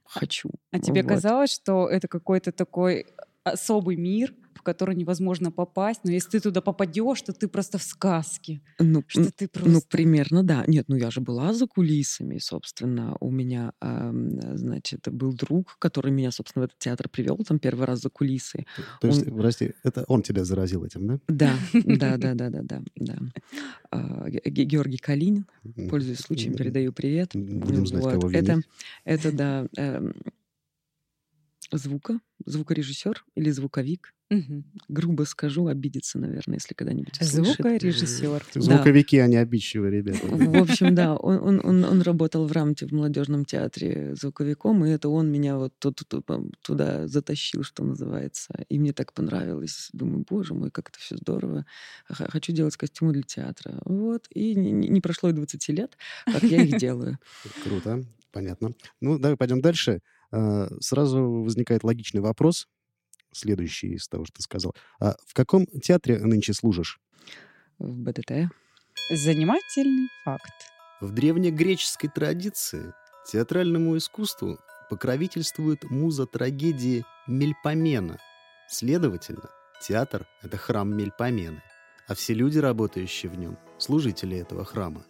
Хочу. 0.04 0.50
А 0.70 0.78
тебе 0.80 1.02
Вот. 1.02 1.08
казалось, 1.08 1.52
что 1.52 1.88
это 1.88 2.08
какой-то 2.08 2.52
такой 2.52 3.06
особый 3.44 3.96
мир, 3.96 4.34
в 4.58 4.62
который 4.62 4.94
невозможно 4.96 5.50
попасть, 5.52 6.00
но 6.04 6.10
если 6.10 6.30
ты 6.30 6.40
туда 6.40 6.60
попадешь, 6.60 7.22
то 7.22 7.32
ты 7.32 7.46
просто 7.48 7.78
в 7.78 7.82
сказке. 7.82 8.60
Ну, 8.78 9.04
что 9.06 9.30
ты 9.30 9.48
ну, 9.54 9.62
просто... 9.62 9.88
примерно, 9.88 10.42
да. 10.42 10.64
Нет, 10.66 10.86
ну 10.88 10.96
я 10.96 11.10
же 11.10 11.20
была 11.20 11.52
за 11.54 11.66
кулисами, 11.66 12.38
собственно. 12.38 13.16
У 13.20 13.30
меня, 13.30 13.72
ам, 13.80 14.40
значит, 14.56 15.08
был 15.10 15.32
друг, 15.32 15.76
который 15.78 16.10
меня, 16.10 16.32
собственно, 16.32 16.64
в 16.64 16.66
этот 16.66 16.78
театр 16.78 17.08
привел 17.08 17.36
там 17.38 17.58
первый 17.58 17.86
раз 17.86 18.00
за 18.00 18.10
кулисы. 18.10 18.66
То 19.00 19.06
есть, 19.06 19.26
Он- 19.28 19.38
прости, 19.38 19.72
это 19.84 20.04
он 20.08 20.22
тебя 20.22 20.44
заразил 20.44 20.84
этим, 20.84 21.06
да? 21.06 21.18
Да, 21.28 21.52
да, 21.84 22.16
да, 22.16 22.34
да, 22.34 22.50
да, 22.50 22.62
да, 22.62 22.82
да. 22.96 23.18
А, 23.90 24.28
Ге- 24.28 24.42
Ге- 24.44 24.64
Георгий 24.64 24.98
Калинин, 24.98 25.46
пользуясь 25.88 26.18
случаем, 26.18 26.54
передаю 26.54 26.92
привет. 26.92 27.30
Будем 27.34 27.86
знать, 27.86 28.02
Вот. 28.02 28.14
кого 28.14 28.30
Это, 28.30 28.52
винить. 28.52 28.66
это, 29.04 29.32
да, 29.32 29.66
эм, 29.76 30.14
звука, 31.72 32.20
звукорежиссер 32.44 33.24
или 33.34 33.50
звуковик. 33.50 34.14
Мгм. 34.30 34.64
Грубо 34.88 35.22
скажу, 35.22 35.68
обидится, 35.68 36.18
наверное, 36.18 36.56
если 36.56 36.74
когда-нибудь 36.74 37.18
услышит. 37.18 37.56
Звукорежиссер. 37.56 38.44
Да. 38.54 38.60
Звуковики, 38.60 39.16
они 39.18 39.36
обидчивые 39.36 39.90
ребята. 39.90 40.26
В 40.26 40.56
общем, 40.62 40.94
да, 40.94 41.16
он, 41.16 41.38
он, 41.38 41.60
он, 41.64 41.84
он 41.84 42.02
работал 42.02 42.46
в 42.46 42.52
рамте 42.52 42.86
в 42.86 42.92
молодежном 42.92 43.46
театре 43.46 44.14
звуковиком, 44.14 44.84
и 44.84 44.90
это 44.90 45.08
он 45.08 45.32
меня 45.32 45.56
вот 45.56 45.72
туда 45.78 47.08
затащил, 47.08 47.62
что 47.62 47.84
называется. 47.84 48.66
И 48.68 48.78
мне 48.78 48.92
так 48.92 49.14
понравилось. 49.14 49.88
Думаю, 49.94 50.26
боже 50.28 50.52
мой, 50.52 50.70
как 50.70 50.90
это 50.90 50.98
все 50.98 51.16
здорово. 51.16 51.64
Хочу 52.06 52.52
делать 52.52 52.76
костюмы 52.76 53.14
для 53.14 53.22
театра. 53.22 53.80
Вот. 53.86 54.26
И 54.30 54.54
не 54.54 55.00
прошло 55.00 55.30
и 55.30 55.32
20 55.32 55.68
лет, 55.70 55.96
как 56.26 56.42
я 56.42 56.62
их 56.62 56.78
делаю. 56.78 57.18
Круто, 57.64 58.04
понятно. 58.30 58.72
Ну, 59.00 59.18
давай 59.18 59.38
пойдем 59.38 59.62
дальше. 59.62 60.02
А, 60.30 60.68
Сразу 60.80 61.42
возникает 61.42 61.84
логичный 61.84 62.20
вопрос, 62.20 62.68
следующий 63.32 63.94
из 63.94 64.08
того, 64.08 64.24
что 64.24 64.36
ты 64.36 64.42
сказал. 64.42 64.74
А 65.00 65.16
в 65.26 65.34
каком 65.34 65.66
театре 65.66 66.18
нынче 66.18 66.52
служишь? 66.52 67.00
В 67.78 67.96
БДТ. 67.96 68.50
Занимательный 69.10 70.08
факт. 70.24 70.52
В 71.00 71.12
древнегреческой 71.12 72.10
традиции 72.10 72.92
театральному 73.30 73.96
искусству 73.96 74.58
покровительствует 74.90 75.84
муза 75.84 76.26
трагедии 76.26 77.04
Мельпомена. 77.26 78.18
Следовательно, 78.68 79.50
театр— 79.80 80.26
это 80.42 80.56
храм 80.56 80.94
Мельпомены, 80.96 81.62
а 82.06 82.14
все 82.14 82.34
люди, 82.34 82.58
работающие 82.58 83.30
в 83.30 83.38
нем,— 83.38 83.58
служители 83.78 84.36
этого 84.36 84.64
храма. 84.64 85.04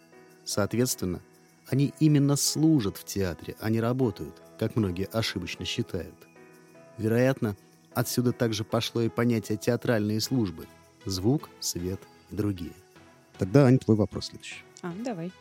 Соответственно, 0.44 1.22
они 1.70 1.92
именно 2.00 2.36
служат 2.36 2.96
в 2.96 3.04
театре, 3.04 3.56
а 3.60 3.70
не 3.70 3.80
работают, 3.80 4.40
как 4.58 4.76
многие 4.76 5.06
ошибочно 5.06 5.64
считают. 5.64 6.14
Вероятно, 6.96 7.56
отсюда 7.94 8.32
также 8.32 8.64
пошло 8.64 9.02
и 9.02 9.08
понятие 9.08 9.58
театральные 9.58 10.20
службы— 10.20 10.66
звук, 11.04 11.48
свет 11.60 12.00
и 12.30 12.36
другие. 12.36 12.72
Тогда, 13.38 13.66
Ань, 13.66 13.78
твой 13.78 13.96
вопрос 13.96 14.26
следующий. 14.26 14.64
А, 14.82 14.92
давай. 15.04 15.32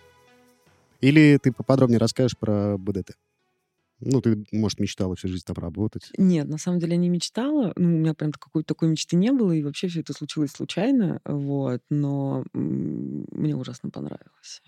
Или 1.02 1.38
ты 1.42 1.52
поподробнее 1.52 2.00
расскажешь 2.00 2.38
про 2.38 2.78
БДТ? 2.78 3.18
Ну, 4.00 4.22
ты, 4.22 4.46
может, 4.52 4.80
мечтала 4.80 5.16
всю 5.16 5.28
жизнь 5.28 5.44
там 5.46 5.56
работать. 5.58 6.12
Нет, 6.18 6.48
на 6.48 6.60
самом 6.60 6.80
деле 6.80 6.94
я 6.94 6.98
не 6.98 7.10
мечтала. 7.10 7.74
Ну, 7.76 7.88
у 7.88 8.00
меня 8.00 8.14
прям 8.14 8.32
какой-то 8.32 8.68
такой 8.68 8.90
мечты 8.90 9.16
не 9.16 9.32
было, 9.32 9.52
и 9.52 9.64
вообще 9.64 9.88
все 9.88 10.02
это 10.02 10.14
случилось 10.14 10.52
случайно, 10.52 11.20
вот. 11.26 11.82
Но 11.90 12.46
мне 12.54 13.56
ужасно 13.56 13.90
понравилось. 13.90 14.62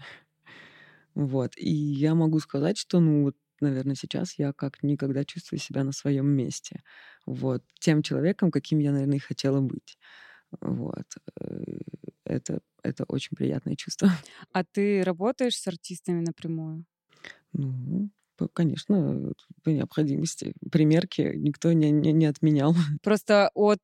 Вот. 1.15 1.53
И 1.57 1.69
я 1.71 2.15
могу 2.15 2.39
сказать, 2.39 2.77
что, 2.77 2.99
ну, 2.99 3.23
вот, 3.23 3.35
наверное, 3.61 3.95
сейчас 3.95 4.37
я 4.39 4.53
как 4.53 4.83
никогда 4.83 5.23
чувствую 5.25 5.59
себя 5.59 5.83
на 5.83 5.91
своем 5.91 6.27
месте. 6.27 6.81
Вот. 7.25 7.63
Тем 7.79 8.01
человеком, 8.03 8.51
каким 8.51 8.79
я, 8.79 8.91
наверное, 8.91 9.17
и 9.17 9.19
хотела 9.19 9.61
быть. 9.61 9.97
Вот. 10.61 11.05
Э, 11.41 11.63
Это, 12.25 12.61
это 12.83 13.05
очень 13.07 13.35
приятное 13.37 13.75
чувство. 13.75 14.09
А 14.53 14.63
ты 14.63 15.03
работаешь 15.03 15.57
с 15.57 15.67
артистами 15.67 16.21
напрямую? 16.21 16.85
Ну, 17.53 18.09
конечно, 18.53 19.33
по 19.63 19.69
необходимости. 19.69 20.53
Примерки 20.71 21.33
никто 21.35 21.73
не, 21.73 21.91
не, 21.91 22.11
не 22.13 22.25
отменял. 22.25 22.73
Просто 23.01 23.51
от 23.53 23.81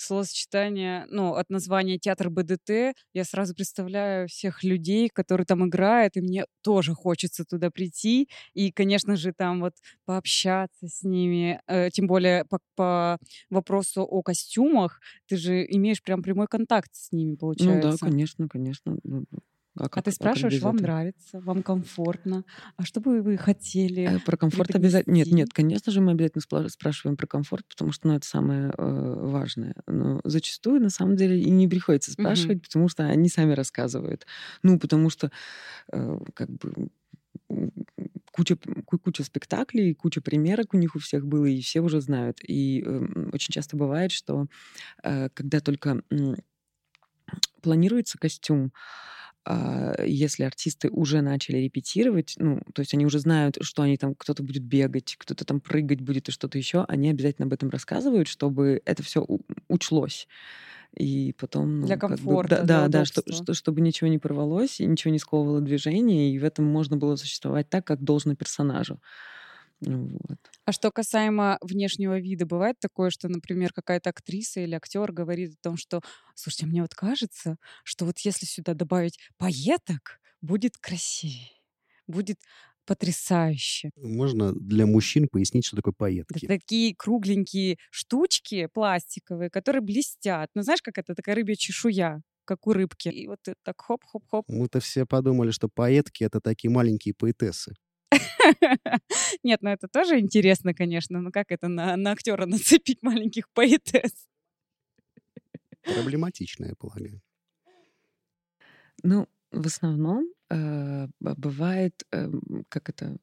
словосочетания, 0.00 1.06
ну, 1.10 1.34
от 1.34 1.50
названия 1.50 1.98
театр 1.98 2.30
БДТ 2.30 2.94
я 3.14 3.24
сразу 3.24 3.54
представляю 3.54 4.28
всех 4.28 4.62
людей, 4.64 5.08
которые 5.12 5.46
там 5.46 5.66
играют, 5.68 6.16
и 6.16 6.20
мне 6.20 6.44
тоже 6.62 6.94
хочется 6.94 7.44
туда 7.44 7.70
прийти 7.70 8.28
и, 8.54 8.72
конечно 8.72 9.16
же, 9.16 9.32
там 9.36 9.60
вот 9.60 9.74
пообщаться 10.04 10.88
с 10.88 11.02
ними, 11.02 11.60
э, 11.66 11.90
тем 11.90 12.06
более 12.06 12.44
по, 12.46 12.58
по 12.76 13.18
вопросу 13.50 14.02
о 14.02 14.22
костюмах, 14.22 15.00
ты 15.26 15.36
же 15.36 15.64
имеешь 15.68 16.02
прям 16.02 16.22
прямой 16.22 16.46
контакт 16.48 16.90
с 16.94 17.12
ними, 17.12 17.34
Ну 17.56 17.76
да, 17.78 17.96
получается. 17.96 17.98
конечно, 17.98 18.48
конечно. 18.48 18.98
А, 19.80 19.88
А 19.94 20.02
как, 20.02 20.04
ты 20.04 20.10
а 20.20 20.28
как 20.28 20.34
спрашиваешь, 20.34 20.60
вам 20.62 20.76
нравится, 20.76 21.40
вам 21.40 21.62
комфортно, 21.62 22.44
а 22.76 22.84
что 22.84 23.00
бы 23.00 23.22
вы 23.22 23.36
хотели 23.36 24.14
Э, 24.14 24.18
Про 24.18 24.36
комфорт 24.36 24.74
обязательно. 24.74 25.14
Нет, 25.14 25.30
нет, 25.30 25.48
конечно 25.52 25.92
же, 25.92 26.00
мы 26.00 26.12
обязательно 26.12 26.42
спрашиваем 26.70 27.16
про 27.16 27.26
комфорт, 27.26 27.66
потому 27.68 27.92
что 27.92 28.08
ну, 28.08 28.14
это 28.14 28.26
самое 28.26 28.72
э, 28.76 29.14
важное. 29.26 29.74
Но 29.86 30.20
зачастую, 30.24 30.80
на 30.80 30.90
самом 30.90 31.16
деле, 31.16 31.38
и 31.40 31.50
не 31.50 31.68
приходится 31.68 32.12
спрашивать, 32.12 32.62
потому 32.62 32.88
что 32.88 33.04
они 33.04 33.28
сами 33.28 33.52
рассказывают. 33.52 34.26
Ну, 34.62 34.78
потому 34.78 35.10
что, 35.10 35.30
э, 35.92 36.18
как 36.34 36.50
бы, 36.50 36.90
куча, 38.32 38.56
куча 38.86 39.24
спектаклей, 39.24 39.94
куча 39.94 40.20
примерок 40.20 40.74
у 40.74 40.78
них 40.78 40.94
у 40.96 40.98
всех 40.98 41.26
было, 41.26 41.46
и 41.46 41.60
все 41.60 41.80
уже 41.80 42.00
знают. 42.00 42.38
И 42.46 42.82
эм, 42.84 43.30
очень 43.32 43.52
часто 43.52 43.76
бывает, 43.76 44.12
что 44.12 44.46
э, 45.04 45.28
когда 45.34 45.60
только 45.60 46.02
м, 46.10 46.36
планируется 47.62 48.18
костюм, 48.18 48.72
а, 48.72 48.72
если 50.04 50.44
артисты 50.44 50.90
уже 50.90 51.22
начали 51.22 51.58
репетировать, 51.58 52.34
ну, 52.38 52.60
то 52.74 52.80
есть 52.80 52.94
они 52.94 53.06
уже 53.06 53.18
знают, 53.20 53.58
что 53.62 53.82
они 53.82 53.96
там, 53.96 54.14
кто-то 54.14 54.42
будет 54.42 54.62
бегать, 54.64 55.16
кто-то 55.18 55.44
там 55.44 55.60
прыгать 55.60 56.00
будет 56.02 56.28
и 56.28 56.32
что-то 56.32 56.58
еще, 56.58 56.84
они 56.88 57.08
обязательно 57.10 57.46
об 57.46 57.52
этом 57.54 57.70
рассказывают, 57.70 58.28
чтобы 58.28 58.82
это 58.84 59.02
все 59.02 59.26
учлось. 59.68 60.28
И 60.96 61.34
потом, 61.38 61.80
ну, 61.80 61.88
Для 61.88 61.96
как 62.04 62.20
бы, 62.22 62.36
комфорта, 62.36 62.60
да, 62.62 62.62
для 62.64 62.88
да, 62.88 62.88
да, 62.88 63.04
что, 63.04 63.22
что- 63.30 63.54
чтобы 63.54 63.80
ничего 63.80 64.08
не 64.10 64.18
порвалось 64.18 64.80
и 64.80 64.86
ничего 64.86 65.12
не 65.12 65.18
сковывало 65.18 65.60
движение, 65.60 66.32
и 66.34 66.38
в 66.38 66.44
этом 66.44 66.64
можно 66.66 66.96
было 66.96 67.16
существовать 67.16 67.70
так, 67.70 67.86
как 67.86 68.02
должно 68.02 68.34
персонажу. 68.36 69.00
Вот. 69.80 70.50
А 70.66 70.72
что 70.72 70.90
касаемо 70.92 71.58
внешнего 71.62 72.18
вида, 72.20 72.46
бывает 72.46 72.76
такое, 72.80 73.10
что, 73.10 73.28
например, 73.28 73.72
какая-то 73.72 74.10
актриса 74.10 74.60
или 74.60 74.74
актер 74.74 75.10
говорит 75.12 75.54
о 75.54 75.62
том, 75.62 75.76
что, 75.76 76.00
слушайте, 76.34 76.66
мне 76.66 76.82
вот 76.82 76.94
кажется, 76.94 77.56
что 77.84 78.04
вот 78.04 78.18
если 78.20 78.46
сюда 78.46 78.74
добавить 78.74 79.18
пайеток, 79.38 80.20
будет 80.42 80.76
красивее, 80.78 81.50
будет 82.06 82.38
потрясающе. 82.86 83.90
Можно 83.96 84.52
для 84.52 84.84
мужчин 84.84 85.28
пояснить, 85.28 85.64
что 85.64 85.76
такое 85.76 85.94
Это 86.28 86.40
пайетки? 86.40 86.46
такие 86.46 86.94
кругленькие 86.94 87.76
штучки 87.90 88.66
пластиковые, 88.72 89.50
которые 89.50 89.82
блестят. 89.82 90.50
Ну, 90.54 90.62
знаешь, 90.62 90.82
как 90.82 90.98
это 90.98 91.14
такая 91.14 91.34
рыбья 91.34 91.56
чешуя, 91.56 92.22
как 92.44 92.66
у 92.66 92.72
рыбки. 92.72 93.08
И 93.08 93.26
вот 93.26 93.40
так 93.62 93.80
хоп-хоп-хоп. 93.80 94.46
Мы-то 94.48 94.80
все 94.80 95.06
подумали, 95.06 95.50
что 95.50 95.68
поэтки— 95.68 96.24
это 96.24 96.40
такие 96.42 96.70
маленькие 96.70 97.14
поэтессы. 97.14 97.74
Нет, 99.42 99.62
ну 99.62 99.70
это 99.70 99.88
тоже 99.88 100.18
интересно, 100.18 100.74
конечно. 100.74 101.20
Но 101.20 101.30
как 101.30 101.50
это 101.50 101.68
на, 101.68 101.96
на 101.96 102.12
актера 102.12 102.46
нацепить 102.46 103.02
маленьких 103.02 103.48
поэтесс? 103.50 104.26
Проблематично, 105.82 106.66
я 106.66 106.74
полагаю. 106.74 107.20
Ну, 109.02 109.28
в 109.50 109.66
основном 109.66 110.26
э, 110.50 111.08
бывает, 111.20 112.02
эм, 112.12 112.64
как 112.68 112.88
это, 112.88 113.16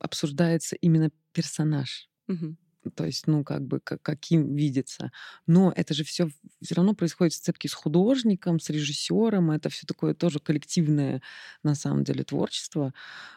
обсуждается 0.00 0.76
именно 0.76 1.10
персонаж. 1.32 2.08
Мгм. 2.28 2.56
То 2.94 3.04
есть, 3.04 3.26
ну, 3.26 3.44
как 3.44 3.62
бы, 3.62 3.80
ка- 3.80 3.98
каким 3.98 4.54
видится. 4.54 5.12
Но 5.46 5.72
это 5.74 5.94
же 5.94 6.04
все 6.04 6.28
все 6.62 6.74
равно 6.74 6.94
происходит 6.94 7.32
в 7.32 7.36
сцепке 7.36 7.68
с 7.68 7.74
художником, 7.74 8.60
с 8.60 8.70
режиссером. 8.70 9.50
Это 9.50 9.68
все 9.68 9.86
такое 9.86 10.14
тоже 10.14 10.38
коллективное, 10.38 11.22
на 11.62 11.74
самом 11.74 12.04
деле, 12.04 12.24
творчество. 12.24 12.92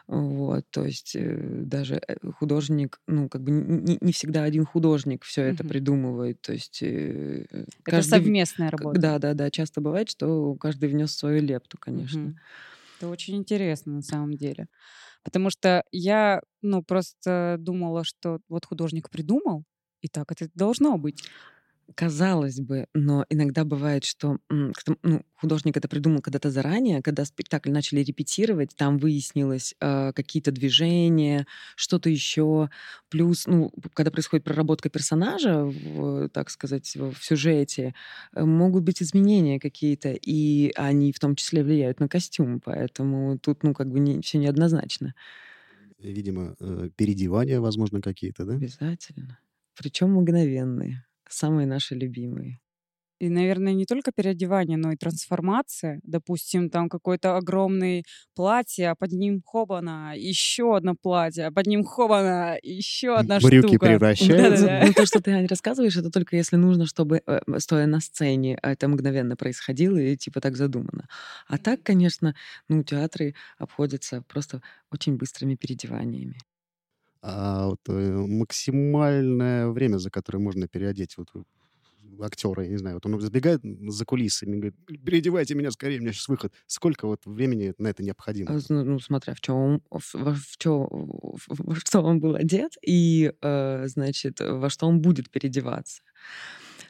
Вот. 0.06 0.64
То 0.70 0.84
есть 0.84 1.14
э, 1.14 1.36
даже 1.64 1.96
э, 2.06 2.16
художник, 2.38 3.00
ну, 3.06 3.28
как 3.28 3.42
бы 3.42 3.50
не, 3.50 3.98
не 4.00 4.12
всегда 4.12 4.44
один 4.44 4.64
художник 4.64 5.24
все 5.24 5.42
это 5.42 5.64
придумывает. 5.64 6.40
То 6.40 6.52
есть 6.52 6.82
э, 6.82 7.46
Это 7.50 7.66
каждый... 7.82 8.10
совместная 8.10 8.70
работа. 8.70 9.00
Да, 9.00 9.18
да, 9.18 9.34
да. 9.34 9.50
Часто 9.50 9.80
бывает, 9.80 10.08
что 10.10 10.54
каждый 10.56 10.88
внес 10.88 11.14
свою 11.14 11.42
лепту, 11.42 11.78
конечно. 11.78 12.34
Это 12.98 13.08
очень 13.08 13.36
интересно 13.36 13.94
на 13.94 14.02
самом 14.02 14.34
деле. 14.34 14.68
Потому 15.24 15.50
что 15.50 15.84
я, 15.92 16.40
ну, 16.62 16.82
просто 16.82 17.56
думала, 17.58 18.04
что 18.04 18.40
вот 18.48 18.66
художник 18.66 19.10
придумал, 19.10 19.64
и 20.00 20.08
так 20.08 20.32
это 20.32 20.48
должно 20.54 20.98
быть. 20.98 21.22
Казалось 21.94 22.60
бы, 22.60 22.86
но 22.94 23.24
иногда 23.28 23.64
бывает, 23.64 24.04
что 24.04 24.38
ну, 24.48 24.72
художник 25.34 25.76
это 25.76 25.88
придумал 25.88 26.20
когда-то 26.20 26.50
заранее, 26.50 27.02
когда 27.02 27.24
спектакль 27.24 27.70
начали 27.70 28.00
репетировать, 28.00 28.76
там 28.76 28.98
выяснилось 28.98 29.74
э, 29.80 30.12
какие-то 30.12 30.52
движения, 30.52 31.46
что-то 31.76 32.08
еще. 32.08 32.70
Плюс, 33.08 33.46
ну, 33.46 33.72
когда 33.94 34.10
происходит 34.10 34.44
проработка 34.44 34.88
персонажа, 34.88 35.64
в, 35.64 36.28
так 36.28 36.50
сказать, 36.50 36.94
в, 36.94 37.14
сюжете, 37.20 37.94
э, 38.34 38.44
могут 38.44 38.84
быть 38.84 39.02
изменения 39.02 39.58
какие-то, 39.58 40.12
и 40.12 40.72
они 40.76 41.12
в 41.12 41.18
том 41.18 41.34
числе 41.34 41.64
влияют 41.64 42.00
на 42.00 42.08
костюм, 42.08 42.60
поэтому 42.60 43.38
тут, 43.38 43.62
ну, 43.64 43.74
как 43.74 43.90
бы 43.90 43.98
не, 43.98 44.20
все 44.20 44.38
неоднозначно. 44.38 45.14
Видимо, 45.98 46.56
э, 46.60 46.90
переодевания, 46.96 47.60
возможно, 47.60 48.00
какие-то, 48.00 48.44
да? 48.44 48.54
Обязательно. 48.54 49.38
Причем 49.74 50.12
мгновенные 50.12 51.04
самые 51.32 51.66
наши 51.66 51.94
любимые. 51.94 52.58
И, 53.22 53.28
наверное, 53.28 53.72
не 53.72 53.84
только 53.84 54.10
переодевание, 54.10 54.76
но 54.76 54.90
и 54.90 54.96
трансформация. 54.96 56.00
Допустим, 56.02 56.70
там 56.70 56.88
какое-то 56.88 57.36
огромное 57.36 58.02
платье, 58.34 58.90
а 58.90 58.96
под 58.96 59.12
ним 59.12 59.42
хобана, 59.46 60.14
еще 60.16 60.76
одно 60.76 60.96
платье, 61.00 61.46
а 61.46 61.52
под 61.52 61.68
ним 61.68 61.84
хобана, 61.84 62.58
еще 62.64 63.16
одна 63.16 63.38
Брюки 63.38 63.68
штука. 63.68 63.86
превращаются. 63.86 64.66
Да-да-да. 64.66 64.86
Ну, 64.88 64.92
то, 64.92 65.06
что 65.06 65.22
ты, 65.22 65.30
Ань, 65.30 65.46
рассказываешь, 65.46 65.96
это 65.96 66.10
только 66.10 66.34
если 66.34 66.56
нужно, 66.56 66.84
чтобы, 66.86 67.22
э, 67.24 67.40
стоя 67.58 67.86
на 67.86 68.00
сцене, 68.00 68.58
это 68.60 68.88
мгновенно 68.88 69.36
происходило 69.36 69.98
и 69.98 70.16
типа 70.16 70.40
так 70.40 70.56
задумано. 70.56 71.06
А 71.46 71.58
так, 71.58 71.80
конечно, 71.84 72.34
ну, 72.68 72.82
театры 72.82 73.36
обходятся 73.56 74.22
просто 74.22 74.62
очень 74.90 75.16
быстрыми 75.16 75.54
переодеваниями. 75.54 76.40
А 77.22 77.68
вот 77.68 77.80
э, 77.88 77.92
максимальное 77.92 79.68
время, 79.68 79.98
за 79.98 80.10
которое 80.10 80.38
можно 80.38 80.66
переодеть 80.66 81.16
вот 81.16 81.28
актера, 82.20 82.64
я 82.64 82.68
не 82.68 82.76
знаю, 82.76 82.96
вот 82.96 83.06
он 83.06 83.20
забегает 83.20 83.60
за 83.62 84.04
кулисами 84.04 84.56
говорит, 84.56 84.74
переодевайте 85.04 85.54
меня 85.54 85.70
скорее, 85.70 85.98
у 85.98 86.02
меня 86.02 86.12
сейчас 86.12 86.28
выход. 86.28 86.52
Сколько 86.66 87.06
вот 87.06 87.24
времени 87.24 87.74
на 87.78 87.88
это 87.88 88.02
необходимо? 88.02 88.54
А, 88.54 88.58
ну, 88.68 88.84
ну, 88.84 88.98
смотря 88.98 89.34
в 89.34 89.40
чем, 89.40 89.82
в, 89.90 90.14
в, 90.14 90.34
в, 90.34 90.58
чё, 90.58 90.88
во 90.90 91.76
что 91.76 92.02
он 92.02 92.20
был 92.20 92.34
одет 92.34 92.72
и, 92.84 93.32
э, 93.40 93.84
значит, 93.86 94.40
во 94.40 94.68
что 94.68 94.86
он 94.86 95.00
будет 95.00 95.30
переодеваться. 95.30 96.02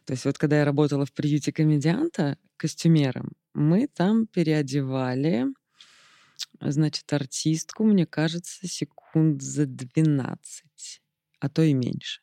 То 0.04 0.12
есть 0.14 0.24
вот 0.24 0.38
когда 0.38 0.58
я 0.58 0.64
работала 0.64 1.06
в 1.06 1.12
приюте 1.12 1.52
комедианта 1.52 2.36
костюмером, 2.56 3.32
мы 3.54 3.86
там 3.86 4.26
переодевали 4.26 5.46
значит, 6.60 7.12
артистку, 7.12 7.84
мне 7.84 8.06
кажется, 8.06 8.66
секунд 8.66 9.42
за 9.42 9.66
12, 9.66 11.02
а 11.40 11.48
то 11.48 11.62
и 11.62 11.72
меньше. 11.74 12.20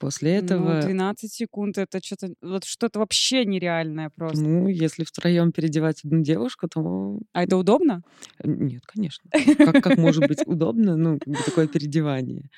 После 0.00 0.40
ну, 0.40 0.44
этого... 0.46 0.74
Ну, 0.76 0.80
12 0.80 1.30
секунд— 1.30 1.76
это 1.78 2.00
что-то 2.02 2.32
вот 2.40 2.64
что-то 2.64 3.00
вообще 3.00 3.44
нереальное 3.44 4.08
просто. 4.08 4.40
Ну, 4.40 4.66
если 4.66 5.04
втроем 5.04 5.52
переодевать 5.52 6.02
одну 6.04 6.22
девушку, 6.22 6.68
то... 6.68 7.18
А 7.34 7.42
это 7.42 7.58
удобно? 7.58 8.02
Нет, 8.42 8.86
конечно. 8.86 9.28
Как, 9.58 9.82
как 9.82 9.98
может 9.98 10.26
быть 10.26 10.46
удобно, 10.46 10.96
ну, 10.96 11.18
такое 11.44 11.68
переодевание? 11.68 12.48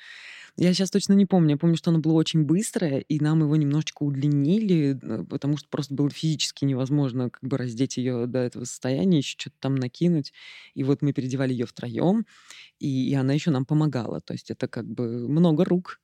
Я 0.55 0.71
сейчас 0.73 0.91
точно 0.91 1.13
не 1.13 1.25
помню. 1.25 1.51
Я 1.51 1.57
помню, 1.57 1.75
что 1.75 1.89
оно 1.89 1.99
было 1.99 2.13
очень 2.13 2.43
быстрое, 2.43 2.99
и 2.99 3.19
нам 3.19 3.41
его 3.41 3.55
немножечко 3.55 4.03
удлинили, 4.03 4.99
э, 5.01 5.23
потому 5.25 5.57
что 5.57 5.67
просто 5.69 5.95
было 5.95 6.09
физически 6.11 6.63
невозможно 6.65 7.31
как 7.31 7.43
бы 7.43 7.57
раздеть 7.57 7.97
ее 7.97 8.27
до 8.27 8.39
этого 8.39 8.65
состояния, 8.65 9.17
еще 9.17 9.35
что-то 9.37 9.55
там 9.59 9.75
накинуть. 9.75 10.31
И 10.75 10.83
вот 10.83 11.01
мы 11.01 11.11
переодевали 11.11 11.53
ее 11.53 11.65
втроем, 11.65 12.25
и, 12.79 13.09
и 13.09 13.13
она 13.15 13.33
еще 13.33 13.49
нам 13.49 13.65
помогала. 13.65 14.21
То 14.21 14.33
есть 14.33 14.51
это 14.51 14.67
как 14.67 14.85
бы 14.85 15.27
много 15.27 15.65
рук. 15.65 15.99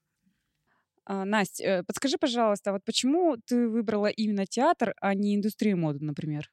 А, 1.05 1.25
Настя, 1.25 1.63
э, 1.63 1.83
подскажи, 1.83 2.17
пожалуйста, 2.17 2.71
вот 2.71 2.83
почему 2.85 3.37
ты 3.37 3.67
выбрала 3.67 4.07
именно 4.07 4.47
театр, 4.47 4.95
а 4.99 5.13
не 5.13 5.35
индустрию 5.35 5.77
моды, 5.77 6.03
например? 6.03 6.49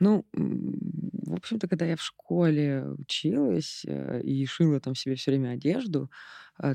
Ну, 0.00 0.24
в 0.32 1.34
общем-то, 1.34 1.68
когда 1.68 1.84
я 1.84 1.96
в 1.96 2.02
школе 2.02 2.84
училась 2.98 3.84
э, 3.86 4.22
и 4.22 4.46
шила 4.46 4.80
там 4.80 4.94
себе 4.94 5.14
все 5.14 5.30
время 5.30 5.50
одежду, 5.50 6.10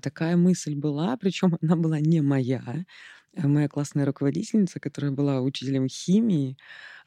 такая 0.02 0.38
мысль 0.38 0.76
была, 0.76 1.18
причем 1.18 1.58
она 1.62 1.76
была 1.76 2.00
не 2.00 2.22
моя. 2.22 2.86
Э, 3.34 3.48
моя 3.48 3.68
классная 3.70 4.06
руководительница, 4.06 4.80
которая 4.80 5.12
была 5.12 5.42
учителем 5.42 5.88
химии, 5.88 6.58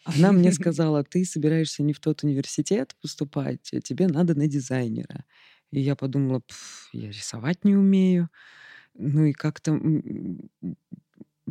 она 0.05 0.33
мне 0.33 0.53
сказала, 0.53 1.05
ты 1.05 1.25
собираешься 1.25 1.83
не 1.83 1.93
в 1.93 2.01
тот 2.01 2.25
университет 2.25 2.97
поступать, 3.03 3.71
а 3.75 3.81
тебе 3.81 4.09
надо 4.09 4.35
на 4.37 4.47
дизайнера. 4.49 5.25
И 5.73 5.81
я 5.81 5.97
подумала, 5.97 6.43
я 6.93 7.09
рисовать 7.11 7.65
не 7.65 7.77
умею. 7.77 8.31
Ну 8.95 9.25
и 9.27 9.33
как-то 9.33 9.81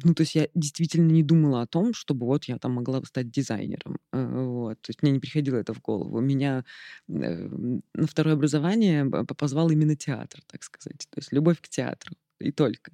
ну, 0.04 0.14
то 0.14 0.22
есть 0.22 0.36
я 0.36 0.48
действительно 0.54 1.12
не 1.12 1.24
думала 1.24 1.62
о 1.62 1.68
том, 1.68 1.94
чтобы 1.94 2.26
вот 2.26 2.46
я 2.46 2.58
там 2.58 2.74
могла 2.74 3.02
стать 3.04 3.32
дизайнером. 3.32 3.98
Э, 4.14 4.44
вот. 4.46 4.82
То 4.82 4.90
есть 4.90 5.02
мне 5.02 5.12
не 5.12 5.20
приходило 5.20 5.58
это 5.58 5.74
в 5.74 5.82
голову. 5.82 6.20
Меня 6.20 6.66
э, 7.08 7.50
на 7.94 8.08
второе 8.08 8.36
образование 8.36 9.10
позвал 9.38 9.70
именно 9.70 9.96
театр, 9.96 10.42
так 10.48 10.64
сказать. 10.64 11.08
То 11.10 11.20
есть 11.20 11.32
любовь 11.32 11.60
к 11.62 11.70
театру 11.70 12.16
и 12.40 12.52
только. 12.52 12.92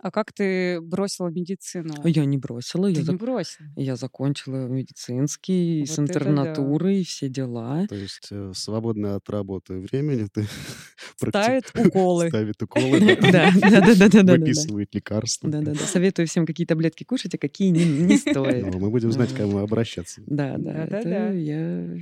А 0.00 0.10
как 0.10 0.32
ты 0.32 0.80
бросила 0.80 1.28
медицину? 1.28 1.94
Я 2.04 2.24
не 2.24 2.38
бросила. 2.38 2.86
Ты 2.86 2.92
я 2.92 2.98
не 3.00 3.04
зак... 3.04 3.16
бросила? 3.16 3.68
Я 3.76 3.96
закончила 3.96 4.68
медицинский, 4.68 5.80
вот 5.80 5.88
с 5.88 5.98
интернатурой, 5.98 6.94
да. 6.94 7.00
и 7.00 7.04
все 7.04 7.28
дела. 7.28 7.86
То 7.88 7.96
есть 7.96 8.28
э, 8.30 8.52
свободное 8.54 9.16
от 9.16 9.28
работы 9.28 9.78
времени 9.78 10.28
ты 10.32 10.46
Ставит 11.16 11.72
уколы. 11.74 12.28
Ставит 12.28 12.62
уколы, 12.62 13.00
да, 13.32 13.50
да, 13.60 13.80
да, 13.80 14.22
да, 14.22 14.32
выписывает 14.34 14.94
лекарства. 14.94 15.50
Да, 15.50 15.60
да, 15.60 15.72
да. 15.72 15.78
Советую 15.78 16.28
всем 16.28 16.46
какие 16.46 16.66
таблетки 16.66 17.02
кушать, 17.04 17.34
а 17.34 17.38
какие 17.38 17.70
не 17.70 18.16
стоит. 18.16 18.72
Мы 18.74 18.90
будем 18.90 19.10
знать, 19.10 19.32
к 19.32 19.36
кому 19.36 19.58
обращаться. 19.58 20.22
Да, 20.26 20.56
да, 20.58 20.86
да. 20.86 21.30
Я 21.30 21.98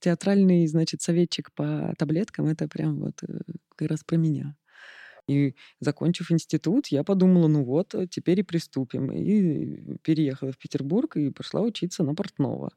театральный, 0.00 0.66
значит, 0.66 1.02
советчик 1.02 1.52
по 1.54 1.94
таблеткам, 1.98 2.46
это 2.46 2.66
прям 2.68 3.00
вот 3.00 3.22
э, 3.22 3.40
как 3.76 3.90
раз 3.90 4.02
про 4.02 4.16
меня. 4.16 4.56
И 5.30 5.54
закончив 5.80 6.30
институт, 6.32 6.88
я 6.88 7.04
подумала, 7.04 7.48
ну 7.48 7.64
вот, 7.64 7.94
э, 7.94 8.06
теперь 8.06 8.40
и 8.40 8.42
приступим. 8.42 9.12
И 9.12 9.96
переехала 10.02 10.52
в 10.52 10.58
Петербург 10.58 11.16
и 11.16 11.30
пошла 11.30 11.60
учиться 11.62 12.02
на 12.04 12.14
портного. 12.14 12.70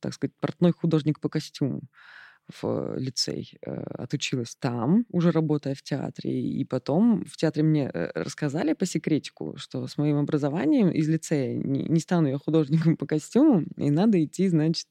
Так 0.00 0.14
сказать, 0.14 0.34
портной 0.40 0.72
художник 0.72 1.20
по 1.20 1.28
костюму 1.28 1.82
в 2.60 2.96
лицей. 2.98 3.58
Э, 3.66 3.82
отучилась 3.98 4.56
там, 4.56 5.04
уже 5.10 5.30
работая 5.30 5.74
в 5.74 5.82
театре. 5.82 6.40
И 6.42 6.64
потом 6.64 7.24
в 7.24 7.36
театре 7.36 7.62
мне 7.64 7.90
э, 7.92 8.10
рассказали 8.14 8.74
по 8.74 8.86
секретику, 8.86 9.54
что 9.56 9.86
с 9.86 9.98
моим 9.98 10.18
образованием 10.18 10.90
из 10.90 11.08
лицея 11.08 11.54
не, 11.54 11.84
не 11.84 12.00
стану 12.00 12.28
я 12.28 12.38
художником 12.38 12.96
по 12.96 13.06
костюму, 13.06 13.64
и 13.76 13.90
надо 13.90 14.22
идти, 14.24 14.48
значит, 14.48 14.88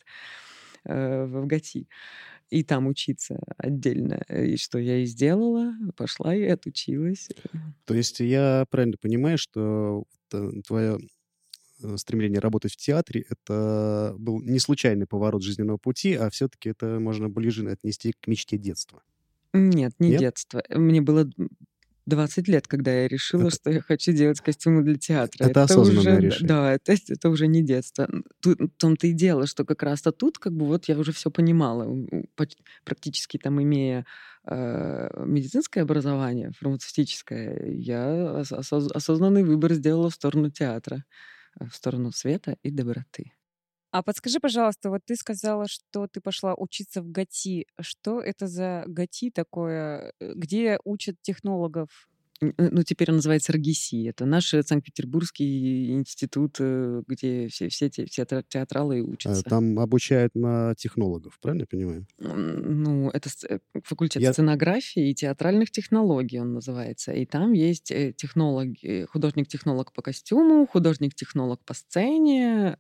в 0.88 1.48
ГАТИ 1.48 1.88
и 2.50 2.64
там 2.64 2.88
учиться 2.88 3.40
отдельно. 3.58 4.24
И 4.30 4.58
что 4.58 4.78
я 4.80 5.00
и 5.00 5.06
сделала, 5.06 5.74
пошла 5.96 6.36
и 6.36 6.44
отучилась. 6.44 7.30
То 7.86 7.94
есть 7.94 8.20
я 8.20 8.66
правильно 8.70 8.98
понимаю, 9.00 9.38
что 9.38 10.06
твое 10.30 11.00
э, 11.82 11.98
стремление 11.98 12.40
работать 12.40 12.74
в 12.74 12.78
театре, 12.78 13.26
это 13.30 14.16
был 14.18 14.42
не 14.42 14.60
случайный 14.60 15.08
поворот 15.08 15.44
жизненного 15.44 15.78
пути, 15.78 16.14
а 16.14 16.30
все-таки 16.30 16.70
это 16.70 17.00
можно 17.00 17.30
ближе 17.30 17.70
отнести 17.70 18.14
к 18.20 18.28
мечте 18.28 18.58
детства? 18.58 19.02
Нет, 19.54 19.94
не 20.00 20.10
Нет? 20.10 20.20
детство. 20.20 20.64
Мне 20.70 21.02
было 21.02 21.30
20 22.06 22.48
лет, 22.48 22.68
когда 22.68 22.92
я 22.92 23.08
решила, 23.08 23.48
это... 23.48 23.56
что 23.56 23.72
я 23.72 23.82
хочу 23.82 24.12
делать 24.12 24.40
костюмы 24.40 24.84
для 24.84 24.96
театра. 24.96 25.44
Это, 25.44 25.52
это 25.52 25.64
осознанное 25.64 26.18
уже, 26.18 26.20
решение. 26.22 26.48
Да, 26.48 26.74
это, 26.74 26.96
это 27.08 27.30
уже 27.30 27.48
не 27.48 27.64
детство. 27.64 28.08
Тут, 28.42 28.60
в 28.60 28.70
том-то 28.78 29.08
и 29.08 29.14
дело, 29.14 29.48
что 29.48 29.66
как 29.66 29.82
раз-то 29.84 30.12
тут 30.12 30.38
как 30.38 30.54
бы 30.54 30.66
вот 30.66 30.86
я 30.86 30.98
уже 30.98 31.12
все 31.12 31.32
понимала, 31.32 31.88
практически 32.84 33.38
там 33.38 33.62
имея 33.62 34.06
э, 34.46 35.24
медицинское 35.26 35.82
образование, 35.82 36.52
фармацевтическое, 36.60 37.72
я 37.72 38.40
осоз, 38.40 38.92
осознанный 38.92 39.44
выбор 39.44 39.74
сделала 39.74 40.10
в 40.10 40.16
сторону 40.16 40.52
театра, 40.52 41.04
в 41.60 41.74
сторону 41.74 42.12
света 42.12 42.58
и 42.62 42.70
доброты. 42.70 43.34
А 43.96 44.04
подскажи, 44.04 44.42
пожалуйста, 44.42 44.90
вот 44.90 45.06
ты 45.06 45.16
сказала, 45.16 45.68
что 45.70 46.08
ты 46.08 46.20
пошла 46.20 46.54
учиться 46.54 47.02
в 47.02 47.10
ГАТИ. 47.10 47.66
Что 47.80 48.20
это 48.20 48.46
за 48.46 48.84
ГАТИ 48.88 49.32
такое? 49.32 50.12
Э, 50.20 50.34
где 50.36 50.80
учат 50.84 51.16
технологов? 51.22 52.10
Э, 52.42 52.52
ну, 52.58 52.84
теперь 52.84 53.10
он 53.10 53.18
называется 53.18 53.54
РГСИ. 53.54 54.08
Это 54.08 54.26
наш 54.26 54.54
э, 54.54 54.64
Санкт-Петербургский 54.64 55.92
институт, 55.94 56.58
э, 56.60 57.02
где 57.08 57.48
все, 57.48 57.70
все, 57.70 57.90
те, 57.90 58.06
все 58.06 58.26
театралы 58.26 59.02
учатся. 59.02 59.44
Там 59.44 59.80
обучают 59.80 60.36
на 60.36 60.76
технологов, 60.76 61.40
правильно 61.42 61.64
я 61.64 61.68
понимаю? 61.68 62.08
Ну, 62.20 63.10
это 63.10 63.30
факультет 63.84 64.22
я... 64.22 64.34
сценографии 64.34 65.10
и 65.10 65.16
театральных 65.16 65.72
технологий 65.72 66.40
он 66.40 66.54
называется. 66.54 67.14
И 67.14 67.26
там 67.26 67.54
есть 67.54 67.92
технолог, 68.18 68.70
художник-технолог 69.10 69.94
по 69.94 70.02
костюму, 70.02 70.68
художник-технолог 70.68 71.64
по 71.64 71.74
сцене 71.74 72.78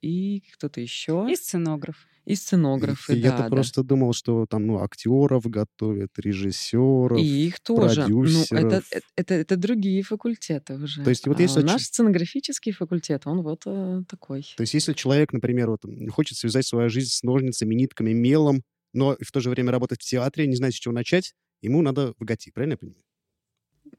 и 0.00 0.42
кто-то 0.54 0.80
еще. 0.80 1.26
И 1.30 1.36
сценограф. 1.36 2.06
И 2.24 2.36
сценографы, 2.36 3.14
Я-то 3.14 3.38
да, 3.38 3.42
да. 3.44 3.50
просто 3.50 3.82
думал, 3.82 4.12
что 4.12 4.46
там, 4.46 4.66
ну, 4.66 4.78
актеров 4.78 5.44
готовят, 5.46 6.10
режиссеров, 6.18 7.18
И 7.18 7.46
их 7.48 7.60
тоже. 7.60 8.06
Ну, 8.08 8.22
это, 8.24 8.46
продюсеров. 8.48 8.84
это, 9.16 9.34
это, 9.34 9.56
другие 9.56 10.02
факультеты 10.02 10.74
уже. 10.74 11.02
То 11.02 11.10
есть 11.10 11.26
вот 11.26 11.38
А 11.38 11.42
если 11.42 11.62
наш 11.62 11.80
ч- 11.80 11.86
сценографический 11.88 12.72
факультет, 12.72 13.22
он 13.26 13.42
вот 13.42 13.62
э, 13.66 14.02
такой. 14.08 14.42
То 14.56 14.60
есть 14.62 14.74
если 14.74 14.92
человек, 14.92 15.32
например, 15.32 15.70
вот, 15.70 15.82
хочет 16.12 16.38
связать 16.38 16.66
свою 16.66 16.88
жизнь 16.90 17.10
с 17.10 17.22
ножницами, 17.24 17.74
нитками, 17.74 18.12
мелом, 18.12 18.62
но 18.92 19.16
в 19.20 19.32
то 19.32 19.40
же 19.40 19.50
время 19.50 19.72
работать 19.72 20.00
в 20.00 20.04
театре, 20.04 20.46
не 20.46 20.54
знает, 20.56 20.74
с 20.74 20.78
чего 20.78 20.94
начать, 20.94 21.34
ему 21.60 21.82
надо 21.82 22.14
в 22.18 22.24
ГАТИ, 22.24 22.52
правильно 22.52 22.74
я 22.74 22.78
понимаю? 22.78 23.02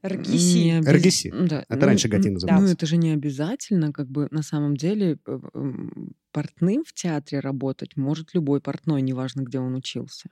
Обяз- 0.02 0.84
РГСИ. 0.86 1.30
Да. 1.48 1.64
Это 1.68 1.80
ну, 1.80 1.86
раньше 1.86 2.08
ГАТИ 2.08 2.28
н- 2.28 2.34
называлось. 2.34 2.64
Ну, 2.64 2.72
это 2.72 2.86
же 2.86 2.96
не 2.96 3.10
обязательно, 3.12 3.92
как 3.92 4.08
бы 4.08 4.28
на 4.30 4.42
самом 4.42 4.76
деле 4.76 5.18
э, 5.26 5.38
м, 5.54 6.14
портным 6.32 6.84
в 6.84 6.92
театре 6.92 7.40
работать 7.40 7.96
может 7.96 8.34
любой 8.34 8.60
портной, 8.60 9.02
неважно, 9.02 9.42
где 9.42 9.58
он 9.58 9.74
учился. 9.74 10.30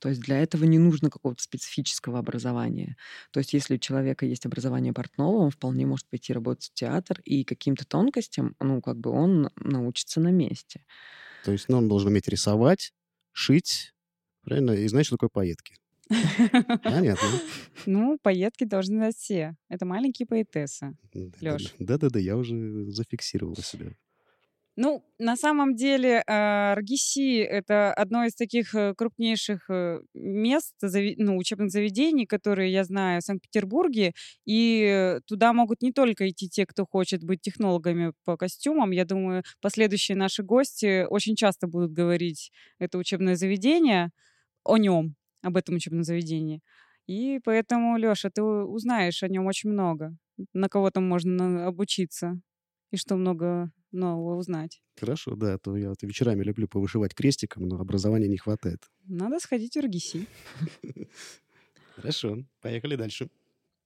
То 0.00 0.08
есть 0.08 0.20
для 0.20 0.38
этого 0.40 0.64
не 0.64 0.78
нужно 0.78 1.10
какого-то 1.10 1.40
специфического 1.42 2.18
образования. 2.18 2.96
То 3.30 3.38
есть 3.38 3.52
если 3.52 3.76
у 3.76 3.78
человека 3.78 4.26
есть 4.26 4.46
образование 4.46 4.92
портного, 4.92 5.36
он 5.36 5.50
вполне 5.50 5.86
может 5.86 6.08
пойти 6.08 6.32
работать 6.32 6.70
в 6.70 6.74
театр, 6.74 7.20
и 7.24 7.44
каким-то 7.44 7.86
тонкостям, 7.86 8.56
ну, 8.58 8.80
как 8.82 8.96
бы 8.98 9.10
он 9.10 9.50
научится 9.56 10.20
на 10.20 10.32
месте. 10.32 10.84
То 11.44 11.52
есть 11.52 11.68
ну, 11.68 11.78
он 11.78 11.88
должен 11.88 12.08
уметь 12.08 12.28
рисовать, 12.28 12.92
шить, 13.32 13.94
правильно, 14.42 14.72
и 14.72 14.88
знать, 14.88 15.06
что 15.06 15.16
такое 15.16 15.30
поетки. 15.32 15.76
Понятно. 16.84 17.28
Ну, 17.86 18.18
поетки 18.22 18.64
должны 18.64 18.96
знать 18.96 19.16
все. 19.16 19.56
Это 19.68 19.86
маленькие 19.86 20.26
поэтессы. 20.26 20.94
Лёш. 21.40 21.74
Да-да-да, 21.78 22.18
я 22.18 22.36
уже 22.36 22.90
зафиксировал 22.90 23.56
себя. 23.56 23.92
Ну, 24.76 25.04
на 25.18 25.36
самом 25.36 25.74
деле, 25.76 26.22
э, 26.26 26.74
РГСИ— 26.74 27.42
это 27.42 27.92
одно 27.92 28.24
из 28.24 28.34
таких 28.34 28.74
э, 28.74 28.94
крупнейших 28.94 29.68
э, 29.68 30.00
мест, 30.14 30.74
ну, 31.18 31.36
учебных 31.36 31.70
заведений, 31.70 32.24
которые 32.24 32.72
я 32.72 32.84
знаю 32.84 33.20
в 33.20 33.24
Санкт-Петербурге, 33.24 34.14
и 34.46 35.18
туда 35.26 35.52
могут 35.52 35.82
не 35.82 35.92
только 35.92 36.26
идти 36.30 36.48
те, 36.48 36.64
кто 36.64 36.86
хочет 36.86 37.22
быть 37.22 37.42
технологами 37.42 38.14
по 38.24 38.38
костюмам. 38.38 38.92
Я 38.92 39.04
думаю, 39.04 39.42
последующие 39.60 40.16
наши 40.16 40.42
гости 40.42 41.04
очень 41.04 41.36
часто 41.36 41.66
будут 41.66 41.92
говорить 41.92 42.50
это 42.78 42.96
учебное 42.96 43.36
заведение 43.36 44.10
о 44.64 44.78
нем, 44.78 45.16
об 45.42 45.56
этом 45.56 45.76
учебном 45.76 46.04
заведении. 46.04 46.60
И 47.06 47.40
поэтому, 47.44 47.96
Леша, 47.96 48.30
ты 48.30 48.42
узнаешь 48.42 49.22
о 49.22 49.28
нем 49.28 49.46
очень 49.46 49.70
много, 49.70 50.16
на 50.52 50.68
кого 50.68 50.90
там 50.90 51.08
можно 51.08 51.66
обучиться 51.66 52.40
и 52.90 52.96
что 52.96 53.16
много 53.16 53.72
нового 53.90 54.36
узнать. 54.36 54.82
Хорошо, 54.98 55.34
да, 55.34 55.54
а 55.54 55.58
то 55.58 55.76
я 55.76 55.88
вот 55.88 56.02
вечерами 56.02 56.42
люблю 56.44 56.68
повышивать 56.68 57.14
крестиком, 57.14 57.66
но 57.66 57.80
образования 57.80 58.28
не 58.28 58.38
хватает. 58.38 58.82
Надо 59.04 59.40
сходить 59.40 59.76
в 59.76 59.80
РГСИ. 59.80 60.26
Хорошо, 61.96 62.44
поехали 62.60 62.96
дальше. 62.96 63.28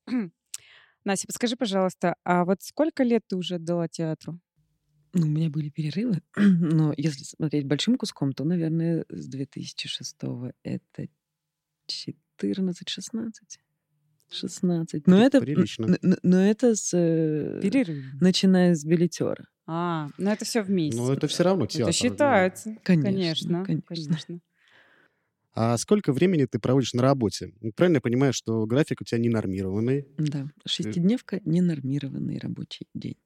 Настя, 1.05 1.27
подскажи, 1.27 1.57
пожалуйста, 1.57 2.17
а 2.25 2.45
вот 2.45 2.63
сколько 2.63 3.03
лет 3.03 3.25
ты 3.27 3.37
уже 3.37 3.57
отдала 3.57 3.89
театру? 3.89 4.41
Ну, 5.13 5.27
у 5.27 5.31
меня 5.31 5.49
были 5.49 5.71
перерывы, 5.71 6.21
но 6.37 6.93
если 6.97 7.25
смотреть 7.25 7.67
большим 7.67 7.97
куском, 7.97 8.33
то, 8.33 8.45
наверное, 8.45 9.05
с 9.09 9.27
2006 9.29 10.17
это 10.63 11.09
14-16. 11.87 13.59
16. 14.29 15.07
Но 15.07 15.17
При- 15.17 15.27
это, 15.27 15.41
прилично. 15.41 15.85
н- 15.87 15.99
н- 16.03 16.19
но 16.23 16.39
это 16.45 16.75
с, 16.75 16.91
э, 16.97 17.61
Перерыв. 17.63 18.05
начиная 18.21 18.75
с 18.75 18.85
билетера. 18.85 19.47
А, 19.67 20.09
ну 20.19 20.31
это 20.31 20.45
все 20.45 20.63
вместе. 20.63 21.01
Но 21.01 21.13
это 21.13 21.27
все 21.29 21.43
равно 21.45 21.65
Это 21.65 21.75
театр. 21.75 21.87
да. 21.87 21.93
считается. 21.93 22.77
Конечно, 22.83 23.03
Конечно, 23.03 23.65
конечно. 23.65 23.85
конечно. 24.17 24.41
А 25.55 25.79
сколько 25.79 26.13
времени 26.13 26.45
ты 26.45 26.59
проводишь 26.59 26.93
на 26.93 27.03
работе? 27.03 27.55
Ну, 27.63 27.73
Правильно 27.73 27.97
я 27.97 28.01
понимаю, 28.03 28.33
что 28.35 28.67
график 28.67 29.01
у 29.01 29.05
тебя 29.05 29.19
не 29.19 29.29
нормированный. 29.31 30.07
Да, 30.19 30.51
шестидневка— 30.67 31.41
ненормированный 31.45 32.39
рабочий 32.39 32.87
день. 32.95 33.17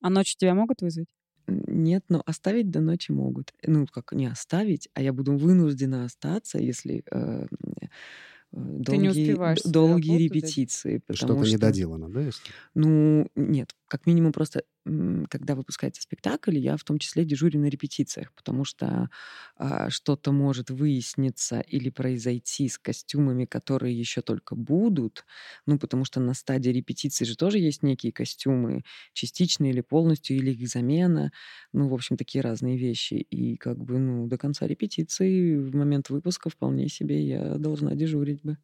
А 0.00 0.10
ночью 0.10 0.36
тебя 0.38 0.54
могут 0.54 0.82
вызвать? 0.82 1.08
Нет, 1.46 2.04
но 2.08 2.22
оставить 2.26 2.70
до 2.70 2.80
ночи 2.80 3.12
могут. 3.12 3.54
Ну, 3.64 3.86
как 3.86 4.12
не 4.12 4.26
оставить, 4.26 4.88
а 4.94 5.02
я 5.02 5.12
буду 5.12 5.36
вынуждена 5.36 6.04
остаться, 6.04 6.58
если 6.58 7.04
э, 7.10 7.46
э, 7.46 7.86
Ты 8.84 8.96
не 8.96 9.08
долгие, 9.08 9.10
успеваешь 9.10 9.62
долгие 9.64 10.12
работу 10.12 10.24
репетиции. 10.24 10.98
Потому 11.06 11.16
Что-то 11.16 11.46
что, 11.46 11.54
недоделано, 11.56 12.08
да? 12.08 12.20
если? 12.20 12.52
Ну, 12.74 13.28
нет, 13.34 13.74
как 13.88 14.06
минимум 14.06 14.32
просто, 14.32 14.64
когда 15.28 15.54
выпускается 15.54 16.02
спектакль, 16.02 16.56
я 16.58 16.76
в 16.76 16.84
том 16.84 16.98
числе 16.98 17.24
дежурю 17.24 17.60
на 17.60 17.66
репетициях, 17.66 18.32
потому 18.34 18.64
что 18.64 19.10
а, 19.56 19.90
что-то 19.90 20.32
может 20.32 20.70
выясниться 20.70 21.60
или 21.60 21.90
произойти 21.90 22.68
с 22.68 22.78
костюмами, 22.78 23.44
которые 23.44 23.98
еще 23.98 24.22
только 24.22 24.54
будут, 24.56 25.24
ну, 25.66 25.78
потому 25.78 26.04
что 26.04 26.20
на 26.20 26.34
стадии 26.34 26.70
репетиции 26.70 27.24
же 27.24 27.36
тоже 27.36 27.58
есть 27.58 27.82
некие 27.82 28.12
костюмы, 28.12 28.84
частичные 29.12 29.72
или 29.72 29.80
полностью, 29.80 30.36
или 30.36 30.52
их 30.52 30.68
замена, 30.68 31.32
ну, 31.72 31.88
в 31.88 31.94
общем, 31.94 32.16
такие 32.16 32.42
разные 32.42 32.76
вещи. 32.76 33.14
И 33.14 33.56
как 33.56 33.78
бы, 33.78 33.98
ну, 33.98 34.26
до 34.26 34.38
конца 34.38 34.66
репетиции, 34.66 35.56
в 35.56 35.74
момент 35.74 36.10
выпуска 36.10 36.50
вполне 36.50 36.88
себе 36.88 37.22
я 37.26 37.56
должна 37.58 37.94
дежурить 37.94 38.42
бы. 38.42 38.58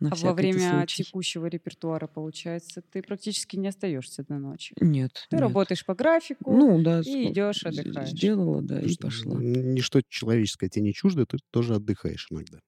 На 0.00 0.10
А 0.10 0.14
во 0.14 0.32
время 0.32 0.70
случай. 0.78 1.02
текущего 1.02 1.46
репертуара, 1.46 2.06
получается, 2.06 2.82
ты 2.82 3.02
практически 3.02 3.56
не 3.56 3.66
остаешься 3.68 4.22
до 4.22 4.38
ночи. 4.38 4.74
Нет. 4.80 5.26
Ты 5.28 5.36
нет. 5.36 5.40
работаешь 5.42 5.84
по 5.84 5.94
графику 5.94 6.52
Ну, 6.56 6.80
да. 6.82 7.00
и 7.00 7.30
идешь, 7.32 7.64
отдыхаешь. 7.64 8.10
Сделала, 8.10 8.62
да, 8.62 8.80
и 8.80 8.88
Что 8.88 9.02
пошла. 9.08 9.38
Ничто 9.40 10.00
человеческое 10.08 10.68
тебе 10.68 10.84
не 10.84 10.92
чуждо, 10.94 11.26
ты 11.26 11.38
тоже 11.50 11.74
отдыхаешь 11.74 12.28
иногда. 12.30 12.58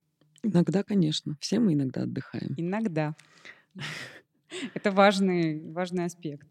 Иногда, 0.43 0.83
конечно. 0.83 1.37
Все 1.41 1.61
мы 1.61 1.75
иногда 1.75 2.03
отдыхаем. 2.03 2.55
Иногда. 2.57 3.15
Это 4.75 4.91
важный, 4.91 5.61
важный 5.73 6.05
аспект. 6.07 6.47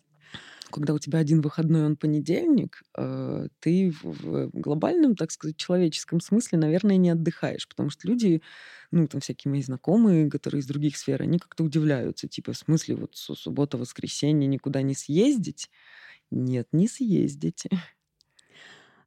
Когда 0.71 0.93
у 0.93 0.99
тебя 0.99 1.19
один 1.19 1.41
выходной, 1.41 1.85
он 1.85 1.97
понедельник, 1.97 2.83
э, 2.97 3.47
ты 3.59 3.91
в 4.03 4.49
глобальном, 4.53 5.15
так 5.15 5.31
сказать, 5.31 5.57
человеческом 5.57 6.19
смысле, 6.21 6.59
наверное, 6.59 6.97
не 6.97 7.09
отдыхаешь, 7.09 7.67
потому 7.67 7.89
что 7.89 8.07
люди, 8.07 8.41
ну, 8.91 9.07
там 9.07 9.19
всякие 9.21 9.51
мои 9.51 9.61
знакомые, 9.63 10.29
которые 10.29 10.59
из 10.61 10.67
других 10.67 10.95
сфер, 10.97 11.21
они 11.23 11.39
как-то 11.39 11.63
удивляются, 11.63 12.27
типа, 12.27 12.53
в 12.53 12.57
смысле, 12.57 12.95
вот 12.95 13.15
су- 13.15 13.35
суббота, 13.35 13.77
воскресенье 13.77 14.47
никуда 14.47 14.81
не 14.83 14.93
съездить? 14.93 15.69
Нет, 16.31 16.67
не 16.73 16.87
съездить. 16.87 17.65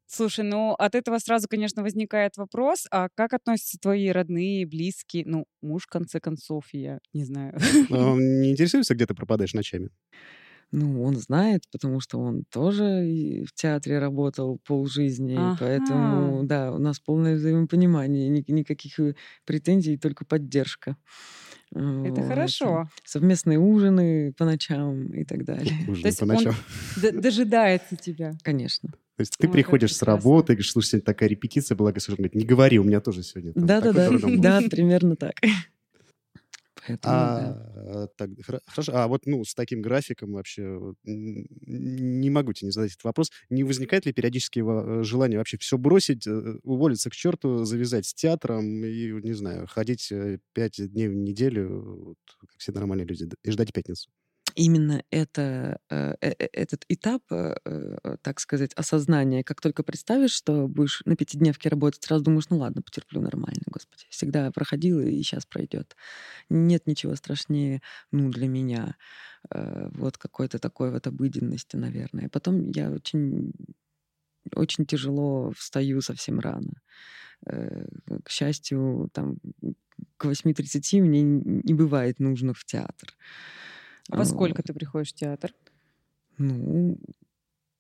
Слушай, 0.07 0.45
ну 0.45 0.73
от 0.75 0.95
этого 0.95 1.19
сразу, 1.19 1.49
конечно, 1.49 1.83
возникает 1.83 2.37
вопрос, 2.37 2.87
а 2.91 3.09
как 3.15 3.33
относятся 3.33 3.79
твои 3.79 4.09
родные, 4.11 4.67
близкие, 4.67 5.25
ну, 5.27 5.47
муж, 5.63 5.85
в 5.85 5.87
конце 5.89 6.21
концов, 6.21 6.67
я 6.73 6.99
не 7.15 7.25
знаю. 7.25 7.59
А 7.91 8.11
он 8.11 8.19
не 8.41 8.51
интересуется, 8.53 8.95
где 8.95 9.07
ты 9.07 9.15
пропадаешь 9.15 9.55
ночами? 9.55 9.91
Ну, 10.73 11.03
он 11.03 11.17
знает, 11.17 11.65
потому 11.71 12.01
что 12.01 12.19
он 12.19 12.45
тоже 12.51 13.45
в 13.47 13.53
театре 13.55 13.99
работал 13.99 14.59
полжизни, 14.67 15.37
Ага. 15.37 15.57
поэтому, 15.61 16.45
да, 16.45 16.73
у 16.73 16.79
нас 16.79 16.99
полное 16.99 17.37
взаимопонимание, 17.37 18.29
ни- 18.31 18.45
никаких 18.51 18.99
э, 18.99 19.15
претензий, 19.45 19.99
только 19.99 20.25
поддержка. 20.25 20.97
Это 21.75 22.21
Вот. 22.21 22.27
хорошо. 22.29 22.89
Совместные 23.05 23.59
ужины 23.59 24.33
по 24.33 24.45
ночам 24.47 25.09
и 25.13 25.25
так 25.25 25.45
далее. 25.45 25.75
Ужин 25.89 26.03
То 26.03 26.09
есть 26.09 26.19
по 26.19 26.25
он 26.25 26.29
ночам. 26.29 26.55
д- 26.97 27.13
дожидается 27.13 27.97
тебя. 27.97 28.33
Конечно. 28.43 28.89
То 29.17 29.21
есть 29.21 29.37
ты 29.39 29.47
Ой, 29.47 29.53
приходишь 29.53 29.95
с 29.95 30.03
работы 30.03 30.55
и 30.55 30.57
говоришь, 30.57 30.73
слушай, 30.73 30.87
сегодня 30.89 31.05
такая 31.05 31.29
репетиция 31.29 31.77
была, 31.77 31.93
говорит, 31.93 32.35
не 32.35 32.45
говори, 32.47 32.79
у 32.79 32.85
меня 32.85 33.01
тоже 33.01 33.23
сегодня 33.23 33.53
Да-да-да, 33.55 33.93
такой 33.93 34.07
трудом 34.21 34.37
был». 34.37 34.43
да, 34.43 34.61
примерно 34.71 35.17
так. 35.17 35.35
Поэтому, 36.87 37.29
да. 37.29 37.55
А, 37.77 38.07
так, 38.17 38.31
хра- 38.47 38.61
хорошо. 38.67 38.93
А 38.97 39.09
вот, 39.09 39.27
ну, 39.27 39.45
с 39.45 39.55
таким 39.55 39.83
графиком 39.83 40.33
вообще 40.33 40.79
не 41.05 42.31
могу 42.31 42.53
тебе 42.53 42.67
не 42.69 42.73
задать 42.73 42.93
этот 42.93 43.05
вопрос. 43.05 43.31
Не 43.51 43.65
возникает 43.65 44.07
ли 44.07 44.13
периодически 44.13 44.61
э, 44.61 45.05
желание 45.05 45.39
вообще 45.39 45.59
все 45.59 45.79
бросить, 45.79 46.27
э, 46.27 46.57
уволиться 46.63 47.11
к 47.11 47.15
черту, 47.15 47.65
завязать 47.65 48.07
с 48.07 48.15
театром 48.15 48.85
и, 48.85 49.13
не 49.23 49.33
знаю, 49.33 49.67
ходить 49.67 50.11
э, 50.13 50.39
пять 50.55 50.77
дней 50.93 51.09
в 51.09 51.15
неделю, 51.15 52.05
вот, 52.05 52.19
как 52.41 52.51
все 52.59 52.73
нормальные 52.73 53.07
люди, 53.07 53.29
и 53.43 53.51
ждать 53.51 53.73
пятницу? 53.73 54.11
Именно 54.55 55.03
это, 55.11 55.79
э, 55.91 56.15
э, 56.21 56.33
э, 56.39 56.49
этот 56.53 56.85
этап, 56.89 57.23
так 58.23 58.41
сказать, 58.41 58.73
осознания, 58.75 59.45
как 59.45 59.61
только 59.61 59.83
представишь, 59.83 60.33
что 60.33 60.69
будешь 60.69 61.03
на 61.05 61.17
пятидневке 61.17 61.69
работать, 61.69 62.03
сразу 62.03 62.25
думаешь, 62.25 62.49
ну 62.51 62.59
ладно, 62.59 62.83
потерплю 62.83 63.21
нормально, 63.21 63.63
господи. 63.67 64.05
Всегда 64.11 64.51
проходила 64.51 65.01
и 65.01 65.23
сейчас 65.23 65.47
пройдет. 65.47 65.97
Нет 66.49 66.87
ничего 66.87 67.15
страшнее, 67.17 67.83
ну, 68.11 68.31
для 68.31 68.49
меня, 68.49 68.97
вот 69.51 70.19
какой-то 70.19 70.59
такой 70.59 70.91
вот 70.91 71.07
обыденности, 71.07 71.77
наверное. 71.77 72.29
Потом 72.29 72.71
я 72.71 72.91
очень 72.91 73.53
очень 74.55 74.87
тяжело 74.87 75.53
встаю 75.57 76.01
совсем 76.01 76.41
рано. 76.41 76.75
К 77.45 78.29
счастью, 78.29 79.09
там 79.13 79.39
к 80.17 80.27
8.30 80.27 81.01
мне 81.01 81.23
не 81.23 81.75
бывает 81.75 82.21
нужно 82.21 82.55
в 82.55 82.65
театр. 82.65 83.17
А 84.11 84.17
во 84.17 84.25
сколько 84.25 84.63
ты 84.63 84.73
приходишь 84.73 85.13
в 85.13 85.15
театр? 85.15 85.55
Ну, 86.39 86.99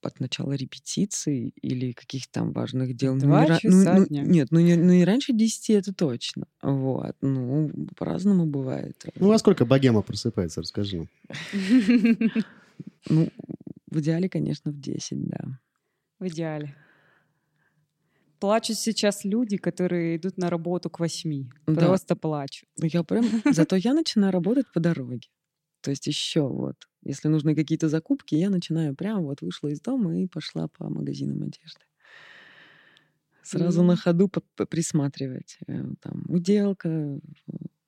от 0.02 0.20
начала 0.20 0.52
репетиций 0.52 1.54
или 1.62 1.92
каких-то 1.92 2.32
там 2.32 2.52
важных 2.52 2.94
дел. 2.94 3.16
Два 3.16 3.46
ну, 3.46 3.58
часа 3.58 3.94
ну, 3.98 4.06
дня. 4.06 4.22
Ну, 4.22 4.30
нет, 4.30 4.48
ну 4.50 4.61
не, 4.61 4.76
ну 4.76 4.92
не 4.92 5.04
раньше 5.04 5.32
10, 5.32 5.70
это 5.70 5.94
точно. 5.94 6.46
Вот. 6.61 7.16
Ну, 7.20 7.70
по-разному 7.96 8.46
бывает. 8.46 9.04
Ну, 9.16 9.30
а 9.32 9.38
сколько 9.38 9.64
богема 9.64 10.02
просыпается, 10.02 10.61
расскажи. 10.61 11.08
Ну, 13.08 13.28
в 13.90 13.98
идеале, 13.98 14.28
конечно, 14.28 14.70
в 14.70 14.80
10, 14.80 15.28
да. 15.28 15.58
В 16.20 16.28
идеале. 16.28 16.74
Плачут 18.38 18.78
сейчас 18.78 19.24
люди, 19.24 19.56
которые 19.56 20.16
идут 20.16 20.38
на 20.38 20.50
работу 20.50 20.88
к 20.88 21.00
восьми. 21.00 21.50
Да. 21.66 21.87
Просто 21.87 22.16
плачут. 22.16 22.68
Ну, 22.78 22.87
Я 22.87 23.02
прям... 23.02 23.24
Зато 23.44 23.76
я 23.76 23.92
начинаю 23.92 24.32
работать 24.32 24.66
по 24.72 24.80
дороге. 24.80 25.28
То 25.83 25.90
есть 25.90 26.07
еще 26.07 26.42
вот, 26.49 26.88
если 27.05 27.29
нужны 27.29 27.55
какие-то 27.57 27.88
закупки, 27.88 28.35
я 28.37 28.51
начинаю 28.51 28.95
прямо 28.97 29.23
вот 29.23 29.42
вышла 29.42 29.68
из 29.68 29.81
дома 29.81 30.18
и 30.21 30.27
пошла 30.29 30.68
по 30.68 30.88
магазинам 30.90 31.42
одежды. 31.42 31.85
Сразу 33.42 33.83
на 33.83 33.97
М. 33.97 33.97
ходу 33.97 34.29
присматривать. 34.68 35.59
э, 35.66 35.83
Там 36.01 36.25
уделка, 36.29 37.18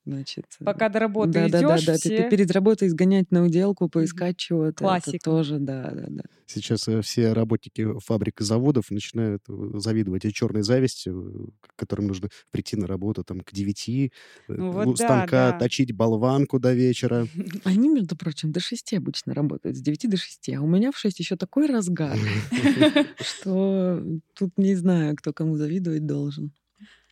значит. 0.05 0.45
э, 0.61 0.65
Пока 0.65 0.89
до 0.89 0.99
работы 0.99 1.33
да, 1.33 1.49
да, 1.49 1.61
да, 1.61 1.75
идешь, 1.77 1.87
да. 1.87 1.93
Ты- 1.95 1.99
все... 1.99 2.17
ты 2.23 2.31
перед 2.31 2.51
работой 2.51 2.89
сгонять 2.89 3.31
на 3.31 3.43
уделку, 3.45 3.89
поискать 3.89 4.37
чего-то. 4.37 4.69
Это 4.69 4.85
Классика. 4.85 5.25
тоже, 5.25 5.59
да, 5.59 5.91
да, 5.93 6.07
да. 6.09 6.23
Сейчас 6.47 6.87
э, 6.89 7.01
все 7.03 7.33
работники 7.33 7.87
фабрик 8.01 8.41
и 8.41 8.45
заводов 8.45 8.91
начинают 8.91 9.43
э, 9.49 9.71
завидовать 9.79 10.25
этой 10.25 10.33
черной 10.35 10.63
зависти, 10.63 11.11
к 11.11 11.77
которым 11.77 12.07
нужно 12.09 12.29
прийти 12.51 12.77
на 12.77 12.87
работу 12.87 13.25
там 13.25 13.41
к 13.41 13.53
9, 13.53 14.11
Ну 14.49 14.69
у 14.69 14.73
вот 14.73 14.99
да, 14.99 15.05
станка 15.07 15.53
да. 15.53 15.59
точить 15.59 15.93
болванку 15.93 16.59
до 16.61 16.75
вечера. 16.75 17.27
Они, 17.65 17.89
между 17.89 18.17
прочим, 18.17 18.53
до 18.53 18.61
6 18.61 18.95
обычно 18.95 19.33
работают, 19.35 19.77
с 19.77 19.81
9 19.81 20.11
до 20.11 20.17
6. 20.17 20.51
А 20.51 20.61
у 20.61 20.67
меня 20.67 20.93
в 20.93 20.99
6 20.99 21.19
еще 21.19 21.37
такой 21.37 21.67
разгар, 21.71 22.19
что 23.21 24.03
тут 24.35 24.51
не 24.59 24.75
знаю, 24.75 25.17
кто 25.17 25.33
кому 25.33 25.57
завидовать 25.57 26.07
должен. 26.07 26.53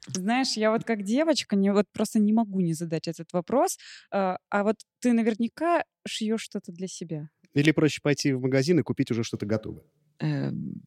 Знаешь, 0.08 0.52
я 0.56 0.70
вот 0.72 0.84
как 0.84 1.02
девочка 1.04 1.54
не, 1.56 1.72
вот 1.72 1.86
просто 1.92 2.18
не 2.18 2.32
могу 2.32 2.60
не 2.60 2.74
задать 2.74 3.06
этот 3.08 3.32
вопрос. 3.32 3.78
А 4.10 4.38
а 4.50 4.64
вот 4.64 4.76
ты 5.00 5.12
наверняка 5.12 5.84
шьешь 6.06 6.42
что-то 6.42 6.72
для 6.72 6.88
себя. 6.88 7.28
Или 7.54 7.70
проще 7.72 8.00
пойти 8.02 8.32
в 8.34 8.40
магазин 8.42 8.78
и 8.78 8.82
купить 8.82 9.10
уже 9.10 9.22
что-то 9.24 9.46
готовое. 9.46 9.84
Эм, 10.20 10.82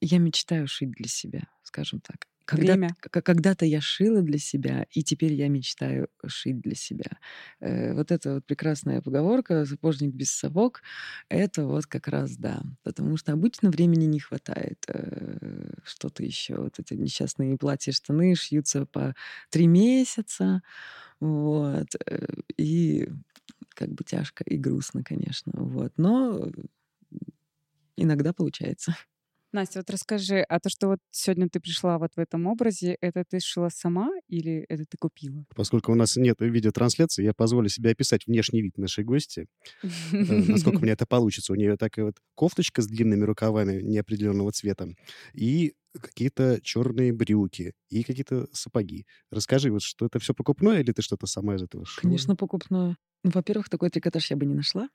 Я 0.00 0.18
мечтаю 0.18 0.66
шить 0.68 0.92
для 0.92 1.08
себя, 1.08 1.48
скажем 1.62 2.00
так. 2.00 2.26
Когда, 2.46 2.76
Время. 2.76 2.96
когда-то 3.00 3.66
я 3.66 3.80
шила 3.80 4.22
для 4.22 4.38
себя, 4.38 4.86
и 4.90 5.02
теперь 5.02 5.32
я 5.34 5.48
мечтаю 5.48 6.08
шить 6.26 6.60
для 6.60 6.74
себя. 6.76 7.18
Э, 7.60 7.94
Вот 7.94 8.12
эта 8.12 8.34
вот 8.34 8.46
прекрасная 8.46 9.02
поговорка 9.02 9.64
«сапожник 9.66 10.14
без 10.14 10.30
сапог»— 10.32 10.82
это 11.28 11.66
вот 11.66 11.86
как 11.86 12.08
раз 12.08 12.36
да. 12.36 12.62
Потому 12.84 13.16
что 13.16 13.32
обычно 13.32 13.70
времени 13.70 14.04
не 14.06 14.20
хватает. 14.20 14.84
э, 14.88 15.70
Что-то 15.84 16.22
еще. 16.24 16.56
Вот 16.56 16.78
эти 16.78 16.94
несчастные 16.94 17.58
платья, 17.58 17.92
штаны 17.92 18.34
шьются 18.36 18.86
по 18.86 19.14
три 19.50 19.66
месяца. 19.66 20.62
Вот. 21.20 21.88
э, 22.06 22.26
И 22.58 23.08
как 23.70 23.90
бы 23.90 24.04
тяжко 24.04 24.44
и 24.44 24.56
грустно, 24.58 25.02
конечно. 25.04 25.52
Вот. 25.56 25.92
Но 25.98 26.50
иногда 27.96 28.32
получается. 28.32 28.96
Настя, 29.52 29.78
вот 29.80 29.90
расскажи, 29.90 30.40
а 30.40 30.60
то, 30.60 30.68
что 30.68 30.88
вот 30.88 30.98
сегодня 31.10 31.48
ты 31.48 31.60
пришла 31.60 31.98
вот 31.98 32.12
в 32.16 32.18
этом 32.18 32.46
образе, 32.46 32.96
это 33.00 33.24
ты 33.28 33.40
шила 33.40 33.68
сама 33.68 34.10
или 34.28 34.66
это 34.68 34.84
ты 34.88 34.96
купила? 34.98 35.44
Поскольку 35.54 35.92
у 35.92 35.94
нас 35.94 36.16
нет 36.16 36.36
видеотрансляции, 36.40 37.24
я 37.24 37.32
позволю 37.32 37.68
себе 37.68 37.90
описать 37.90 38.26
внешний 38.26 38.60
вид 38.62 38.76
нашей 38.76 39.04
гости. 39.04 39.46
Э, 39.82 39.88
Насколько 40.12 40.78
у 40.78 40.82
меня 40.82 40.92
это 40.94 41.06
получится. 41.06 41.52
У 41.52 41.56
нее 41.56 41.76
такая 41.76 42.06
вот 42.06 42.16
кофточка 42.34 42.82
с 42.82 42.86
длинными 42.86 43.24
рукавами 43.24 43.80
неопределенного 43.82 44.52
цвета 44.52 44.88
и 45.32 45.74
какие-то 45.98 46.60
черные 46.62 47.12
брюки 47.12 47.72
и 47.88 48.02
какие-то 48.02 48.48
сапоги. 48.52 49.06
Расскажи, 49.30 49.70
вот 49.70 49.82
что 49.82 50.06
это 50.06 50.18
все 50.18 50.34
покупное 50.34 50.80
или 50.80 50.92
ты 50.92 51.00
что-то 51.02 51.26
сама 51.26 51.54
из 51.54 51.62
этого 51.62 51.86
шила? 51.86 52.02
Конечно, 52.02 52.36
покупное. 52.36 52.96
Во-первых, 53.24 53.68
такой 53.70 53.90
трикотаж 53.90 54.30
я 54.30 54.36
бы 54.36 54.44
не 54.44 54.54
нашла, 54.54 54.88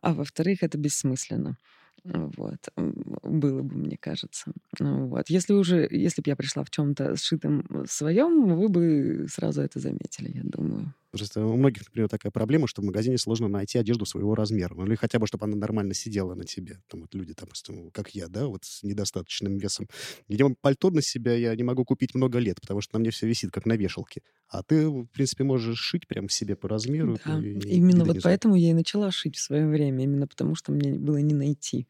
а 0.00 0.14
во-вторых, 0.14 0.62
это 0.62 0.78
бессмысленно. 0.78 1.58
Вот. 2.04 2.58
Было 2.76 3.62
бы, 3.62 3.76
мне 3.76 3.96
кажется. 3.96 4.52
Ну, 4.80 5.06
Вот. 5.08 5.30
Если 5.30 5.52
уже, 5.52 5.86
если 5.90 6.20
бы 6.22 6.30
я 6.30 6.36
пришла 6.36 6.64
в 6.64 6.70
чем-то 6.70 7.16
сшитом 7.16 7.64
своем, 7.86 8.56
вы 8.56 8.68
бы 8.68 9.26
сразу 9.30 9.62
это 9.62 9.78
заметили, 9.78 10.32
я 10.34 10.42
думаю. 10.44 10.94
Просто 11.12 11.44
у 11.44 11.56
многих, 11.58 11.82
например, 11.88 12.08
такая 12.08 12.32
проблема, 12.32 12.66
что 12.66 12.80
в 12.80 12.86
магазине 12.86 13.18
сложно 13.18 13.46
найти 13.46 13.76
одежду 13.76 14.06
своего 14.06 14.34
размера. 14.34 14.74
Ну, 14.74 14.86
или 14.86 14.94
хотя 14.94 15.18
бы, 15.18 15.26
чтобы 15.26 15.44
она 15.44 15.56
нормально 15.56 15.92
сидела 15.92 16.34
на 16.34 16.44
тебе. 16.44 16.80
Там 16.88 17.02
вот 17.02 17.14
люди, 17.14 17.34
допустим, 17.38 17.90
как 17.90 18.14
я, 18.14 18.28
да, 18.28 18.46
вот 18.46 18.64
с 18.64 18.82
недостаточным 18.82 19.58
весом. 19.58 19.88
Видимо, 20.26 20.54
пальто 20.58 20.90
на 20.90 21.02
себя 21.02 21.34
я 21.34 21.54
не 21.54 21.64
могу 21.64 21.84
купить 21.84 22.14
много 22.14 22.38
лет, 22.38 22.62
потому 22.62 22.80
что 22.80 22.94
на 22.94 23.00
мне 23.00 23.10
все 23.10 23.26
висит, 23.26 23.50
как 23.50 23.66
на 23.66 23.74
вешалке. 23.74 24.22
А 24.48 24.62
ты, 24.62 24.88
в 24.88 25.04
принципе, 25.08 25.44
можешь 25.44 25.78
шить 25.78 26.08
прям 26.08 26.30
себе 26.30 26.56
по 26.56 26.66
размеру. 26.66 27.18
Да, 27.26 27.38
и 27.38 27.76
именно 27.76 28.04
вида 28.04 28.14
вот 28.14 28.22
поэтому 28.22 28.54
я 28.54 28.70
и 28.70 28.74
начала 28.74 29.10
шить 29.10 29.36
в 29.36 29.42
свое 29.42 29.68
время, 29.68 30.04
именно 30.04 30.26
потому 30.26 30.54
что 30.54 30.72
мне 30.72 30.94
было 30.94 31.18
не 31.18 31.34
найти. 31.34 31.86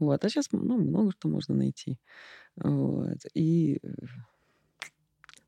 Вот. 0.00 0.24
А 0.24 0.28
сейчас 0.28 0.46
ну, 0.50 0.78
много 0.78 1.12
что 1.12 1.28
можно 1.28 1.54
найти. 1.54 2.00
Вот. 2.56 3.18
И 3.34 3.78
э, 3.84 3.88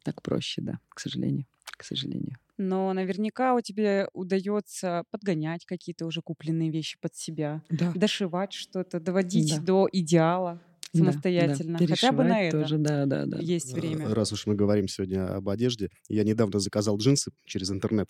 так 0.05 0.23
проще, 0.23 0.63
да, 0.63 0.79
к 0.91 1.01
сожалению. 1.01 1.47
К 1.77 1.85
сожалению. 1.85 2.37
Но 2.59 2.93
наверняка 2.95 3.55
у 3.55 3.61
тебя 3.61 4.09
удается 4.15 5.05
подгонять 5.11 5.67
какие-то 5.67 6.07
уже 6.07 6.23
купленные 6.23 6.71
вещи 6.71 6.97
под 7.01 7.15
себя, 7.15 7.63
Да. 7.69 7.93
дошивать 7.95 8.53
что-то, 8.55 8.99
доводить 8.99 9.57
Да. 9.57 9.63
до 9.63 9.89
идеала 9.93 10.55
Да, 10.55 10.61
да. 10.95 10.99
самостоятельно. 11.13 11.79
Хотя 11.79 12.13
бы 12.13 12.25
на 12.25 12.41
это 12.43 12.63
тоже, 12.63 12.79
да, 12.79 13.05
да, 13.05 13.27
да. 13.27 13.39
есть 13.41 13.75
А, 13.75 13.77
время. 13.77 14.09
Раз 14.15 14.33
уж 14.33 14.47
мы 14.47 14.55
говорим 14.55 14.89
сегодня 14.89 15.37
об 15.37 15.49
одежде, 15.51 15.91
я 16.09 16.25
недавно 16.25 16.59
заказал 16.59 16.97
джинсы 16.97 17.31
через 17.45 17.71
интернет. 17.71 18.09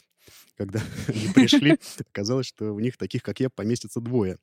Когда 0.57 0.81
они 1.09 1.26
пришли, 1.35 1.76
оказалось, 2.12 2.46
что 2.46 2.72
в 2.72 2.81
них 2.81 2.96
таких, 2.96 3.24
как 3.24 3.40
я, 3.40 3.50
поместится 3.50 4.00
двое. 4.00 4.38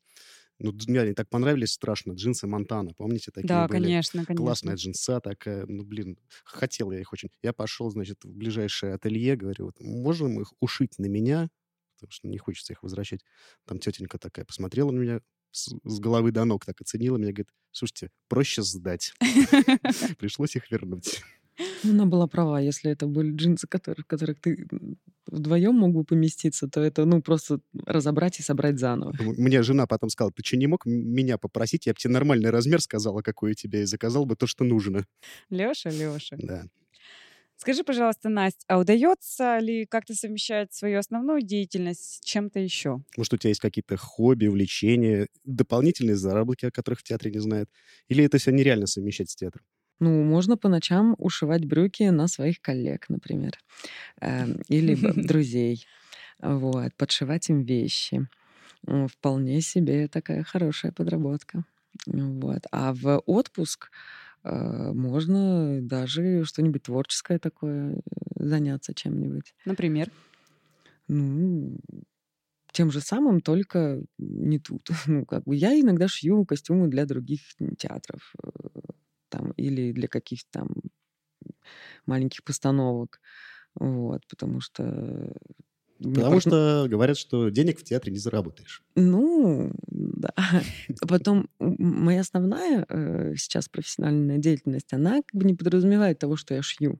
Ну, 0.60 0.72
мне 0.88 1.02
они 1.02 1.14
так 1.14 1.30
понравились 1.30 1.72
страшно. 1.74 2.14
Джинсы 2.14 2.48
Монтана, 2.48 2.94
помните, 2.96 3.32
такие 3.32 3.48
Да, 3.48 3.68
были? 3.68 3.96
конечно, 3.96 4.26
Классная 4.36 4.76
конечно. 4.76 4.78
джинса 4.78 5.20
такая, 5.20 5.66
ну, 5.68 5.84
блин, 5.84 6.18
хотел 6.46 6.92
я 6.92 7.00
их 7.00 7.12
очень. 7.14 7.30
Я 7.42 7.54
пошел, 7.54 7.90
значит, 7.90 8.24
в 8.24 8.32
ближайшее 8.34 8.94
ателье, 8.94 9.36
говорю, 9.36 9.66
вот, 9.66 9.80
можно 9.80 10.30
мы 10.30 10.42
их 10.44 10.54
ушить 10.60 11.00
на 11.00 11.06
меня, 11.08 11.50
потому 11.96 12.12
что 12.12 12.28
не 12.28 12.38
хочется 12.38 12.74
их 12.74 12.84
возвращать. 12.84 13.22
Там 13.66 13.80
тетенька 13.80 14.18
такая 14.20 14.46
посмотрела 14.46 14.92
на 14.92 15.00
меня 15.00 15.22
с, 15.52 15.74
с 15.84 16.00
головы 16.00 16.32
до 16.32 16.46
ног, 16.46 16.66
так 16.66 16.80
оценила 16.82 17.18
меня, 17.18 17.32
говорит, 17.34 17.50
слушайте, 17.72 18.12
проще 18.28 18.62
сдать. 18.64 19.14
Пришлось 20.18 20.56
их 20.56 20.70
вернуть. 20.72 21.22
Ну, 21.84 21.92
Она 21.92 22.06
была 22.06 22.28
права, 22.28 22.60
если 22.60 22.92
это 22.92 23.08
были 23.08 23.32
джинсы, 23.32 23.68
которые, 23.68 24.04
в 24.04 24.08
которых 24.08 24.40
ты 24.40 24.68
вдвоем 25.28 25.76
мог 25.76 25.94
бы 25.94 26.04
поместиться, 26.04 26.68
то 26.68 26.82
это, 26.82 27.06
ну, 27.06 27.22
просто 27.22 27.60
разобрать 27.86 28.40
и 28.40 28.44
собрать 28.44 28.80
заново. 28.80 29.14
Мне 29.20 29.64
жена 29.64 29.86
потом 29.86 30.10
сказала, 30.10 30.32
ты 30.32 30.44
что, 30.44 30.58
не 30.58 30.68
мог 30.68 30.86
меня 30.86 31.38
попросить? 31.38 31.86
Я 31.86 31.94
бы 31.94 32.00
тебе 32.00 32.14
нормальный 32.14 32.50
размер 32.50 32.82
сказала, 32.82 33.22
какой 33.22 33.52
у 33.52 33.54
тебя, 33.56 33.82
и 33.82 33.86
заказал 33.86 34.26
бы 34.26 34.36
то, 34.36 34.48
что 34.48 34.64
нужно. 34.64 35.06
Леша, 35.50 35.90
Леша. 35.90 36.38
Да. 36.38 36.66
Скажи, 37.56 37.84
пожалуйста, 37.84 38.30
Настя, 38.30 38.66
а 38.68 38.80
удается 38.80 39.58
ли 39.60 39.86
как-то 39.86 40.14
совмещать 40.16 40.74
свою 40.74 41.00
основную 41.00 41.42
деятельность 41.42 42.16
с 42.16 42.20
чем-то 42.26 42.60
еще? 42.60 43.04
Может, 43.16 43.34
у 43.34 43.38
тебя 43.38 43.50
есть 43.50 43.62
какие-то 43.62 43.96
хобби, 43.96 44.48
увлечения, 44.48 45.28
дополнительные 45.46 46.16
заработки, 46.16 46.66
о 46.66 46.72
которых 46.72 47.00
в 47.00 47.04
театре 47.04 47.32
не 47.32 47.40
знают? 47.40 47.70
Или 48.08 48.24
это 48.26 48.38
все 48.38 48.52
нереально 48.52 48.88
совмещать 48.88 49.30
с 49.30 49.36
театром? 49.36 49.66
Ну, 50.04 50.22
можно 50.22 50.58
по 50.58 50.68
ночам 50.68 51.16
ушивать 51.18 51.64
брюки 51.64 52.04
на 52.04 52.28
своих 52.28 52.60
коллег, 52.60 53.06
например, 53.08 53.58
эм, 54.20 54.60
или 54.68 54.96
друзей, 55.16 55.88
вот, 56.40 56.94
подшивать 56.98 57.50
им 57.50 57.64
вещи. 57.64 58.28
Вполне 58.86 59.62
себе 59.62 60.10
такая 60.10 60.44
хорошая 60.44 60.92
подработка. 60.92 61.64
Вот. 62.06 62.64
А 62.74 62.94
в 62.94 63.24
отпуск 63.26 63.92
э, 64.44 64.92
можно 64.94 65.80
даже 65.82 66.44
что-нибудь 66.44 66.84
творческое 66.84 67.40
такое 67.40 67.94
э, 67.94 68.00
заняться 68.36 68.94
чем-нибудь. 68.94 69.56
Например? 69.64 70.12
Ну, 71.08 71.78
тем 72.74 72.92
же 72.92 73.00
самым, 73.00 73.40
только 73.40 74.02
не 74.18 74.60
тут. 74.60 74.90
Ну, 75.08 75.26
как 75.26 75.46
бы 75.46 75.56
я 75.56 75.80
иногда 75.80 76.10
шью 76.10 76.44
костюмы 76.46 76.90
для 76.90 77.06
других 77.06 77.40
театров 77.78 78.34
э, 78.44 78.50
там, 79.34 79.52
или 79.58 79.92
для 79.92 80.08
каких-то 80.08 80.48
там 80.52 80.70
маленьких 82.06 82.44
постановок. 82.44 83.20
Вот, 83.76 84.22
потому 84.30 84.62
что... 84.62 85.34
Потому 85.98 86.36
пот- 86.36 86.42
что 86.42 86.86
говорят, 86.88 87.18
что 87.18 87.50
денег 87.50 87.80
в 87.80 87.84
театре 87.84 88.12
не 88.12 88.20
заработаешь. 88.20 88.84
Ну, 88.96 89.72
да. 89.88 90.34
А 91.02 91.08
Потом 91.08 91.50
моя 91.60 92.22
основная 92.22 92.86
э, 92.88 93.34
сейчас 93.38 93.70
профессиональная 93.70 94.38
деятельность, 94.38 94.94
она 94.94 95.22
как 95.22 95.34
бы 95.34 95.46
не 95.46 95.56
подразумевает 95.56 96.20
того, 96.20 96.36
что 96.36 96.54
я 96.54 96.62
шью. 96.62 97.00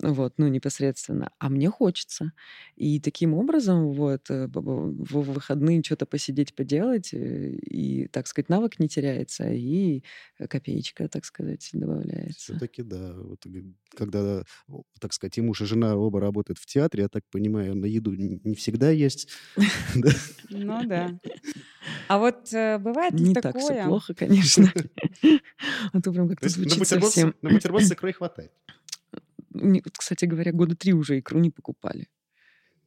Вот, 0.00 0.34
ну, 0.38 0.48
непосредственно, 0.48 1.32
а 1.38 1.48
мне 1.48 1.70
хочется. 1.70 2.32
И 2.76 3.00
таким 3.00 3.34
образом 3.34 3.92
вот 3.92 4.30
э, 4.30 4.46
в 4.46 5.20
выходные 5.22 5.82
что-то 5.82 6.06
посидеть, 6.06 6.54
поделать, 6.54 7.12
э, 7.12 7.50
и, 7.50 8.06
так 8.08 8.26
сказать, 8.26 8.48
навык 8.48 8.78
не 8.78 8.88
теряется, 8.88 9.50
и 9.50 10.02
копеечка, 10.48 11.08
так 11.08 11.24
сказать, 11.24 11.68
добавляется. 11.72 12.52
Все-таки 12.52 12.82
да. 12.82 13.12
Вот, 13.14 13.44
когда, 13.96 14.44
так 15.00 15.12
сказать, 15.12 15.38
и 15.38 15.40
муж, 15.40 15.60
и 15.62 15.64
жена 15.64 15.96
оба 15.96 16.20
работают 16.20 16.58
в 16.58 16.66
театре, 16.66 17.04
я 17.04 17.08
так 17.08 17.24
понимаю, 17.30 17.74
на 17.74 17.86
еду 17.86 18.14
не 18.14 18.54
всегда 18.54 18.90
есть. 18.90 19.28
Ну 20.50 20.86
да. 20.86 21.18
А 22.08 22.18
вот 22.18 22.52
э, 22.54 22.78
бывает 22.78 23.12
ли 23.12 23.34
такое? 23.34 23.34
Не 23.34 23.34
так 23.34 23.58
все 23.58 23.84
плохо, 23.84 24.14
конечно. 24.14 24.72
А 25.92 26.00
то 26.00 26.12
прям 26.12 26.28
как-то 26.28 26.48
звучит 26.48 26.86
совсем... 26.86 27.34
На 27.42 27.50
бутерброд 27.50 27.82
с 27.82 27.92
икрой 27.92 28.12
хватает. 28.12 28.52
Кстати 29.98 30.24
говоря, 30.26 30.52
года 30.52 30.76
три 30.76 30.92
уже 30.92 31.18
икру 31.18 31.40
не 31.40 31.50
покупали. 31.50 32.08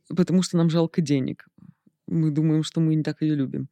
Потому 0.07 0.43
что 0.43 0.57
нам 0.57 0.69
жалко 0.69 1.01
денег. 1.01 1.47
Мы 2.07 2.31
думаем, 2.31 2.63
что 2.63 2.81
мы 2.81 2.95
не 2.95 3.03
так 3.03 3.21
ее 3.21 3.35
любим. 3.35 3.69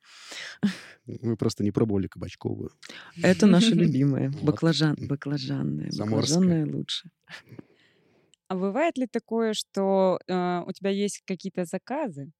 Мы 1.05 1.35
просто 1.35 1.63
не 1.63 1.71
пробовали 1.71 2.07
кабачковую. 2.07 2.71
Это 3.21 3.47
наша 3.47 3.75
любимая. 3.75 4.31
Баклажан, 4.41 4.95
баклажанная. 5.09 5.89
Баклажанная 5.97 6.65
лучше. 6.65 7.09
А 8.47 8.55
бывает 8.55 8.97
ли 8.97 9.07
такое, 9.07 9.53
что 9.53 10.19
э, 10.27 10.63
у 10.65 10.71
тебя 10.71 10.89
есть 10.89 11.21
какие-то 11.27 11.65
заказы 11.65 12.31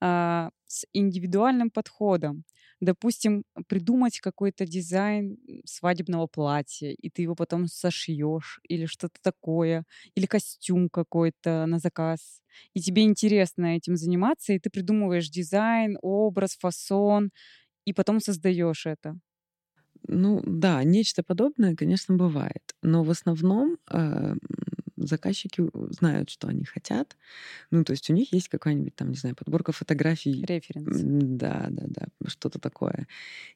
э, 0.00 0.50
с 0.66 0.86
индивидуальным 0.92 1.70
подходом? 1.70 2.44
Допустим, 2.80 3.44
придумать 3.68 4.20
какой-то 4.20 4.66
дизайн 4.66 5.38
свадебного 5.64 6.26
платья, 6.26 6.90
и 6.90 7.10
ты 7.10 7.22
его 7.22 7.34
потом 7.34 7.66
сошьешь, 7.68 8.60
или 8.68 8.86
что-то 8.86 9.16
такое, 9.22 9.84
или 10.14 10.26
костюм 10.26 10.88
какой-то 10.90 11.66
на 11.66 11.78
заказ, 11.78 12.42
и 12.74 12.80
тебе 12.80 13.02
интересно 13.04 13.76
этим 13.76 13.96
заниматься, 13.96 14.52
и 14.52 14.58
ты 14.58 14.70
придумываешь 14.70 15.28
дизайн, 15.30 15.98
образ, 16.02 16.56
фасон, 16.56 17.30
и 17.86 17.92
потом 17.94 18.20
создаешь 18.20 18.86
это. 18.86 19.16
Ну 20.08 20.40
да, 20.46 20.82
нечто 20.84 21.22
подобное, 21.22 21.74
конечно, 21.74 22.16
бывает. 22.16 22.74
Но 22.82 23.02
в 23.02 23.10
основном 23.10 23.78
э, 23.90 24.34
заказчики 24.96 25.64
знают, 25.90 26.30
что 26.30 26.48
они 26.48 26.64
хотят. 26.64 27.16
Ну, 27.70 27.84
то 27.84 27.92
есть 27.92 28.08
у 28.10 28.12
них 28.12 28.32
есть 28.32 28.48
какая-нибудь 28.48 28.94
там, 28.94 29.10
не 29.10 29.16
знаю, 29.16 29.36
подборка 29.36 29.72
фотографий. 29.72 30.44
Референс. 30.44 31.00
Да, 31.02 31.66
да, 31.70 31.84
да, 31.86 32.06
что-то 32.26 32.58
такое. 32.58 33.06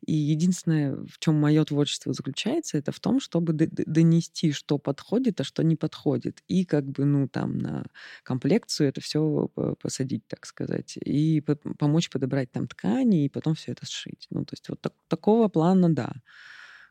И 0.07 0.13
единственное, 0.13 0.97
в 0.97 1.19
чем 1.19 1.37
мое 1.37 1.65
творчество 1.65 2.13
заключается, 2.13 2.79
это 2.79 2.93
в 2.93 3.01
том, 3.01 3.21
чтобы 3.21 3.53
донести, 3.53 4.53
что 4.53 4.79
подходит, 4.79 5.41
а 5.41 5.45
что 5.45 5.63
не 5.63 5.77
подходит. 5.77 6.43
И 6.49 6.65
как 6.65 6.85
бы, 6.85 7.05
ну, 7.05 7.29
там 7.29 7.59
на 7.59 7.85
комплекцию 8.23 8.89
это 8.89 9.01
все 9.01 9.49
посадить, 9.81 10.27
так 10.27 10.47
сказать. 10.47 10.99
И 11.05 11.41
помочь 11.79 12.11
подобрать 12.11 12.51
там 12.53 12.67
ткани, 12.67 13.25
и 13.25 13.29
потом 13.29 13.55
все 13.55 13.73
это 13.73 13.87
сшить. 13.87 14.27
Ну, 14.31 14.45
то 14.45 14.55
есть 14.55 14.69
вот 14.69 14.81
так, 14.81 14.95
такого 15.09 15.49
плана, 15.49 15.93
да. 15.93 16.13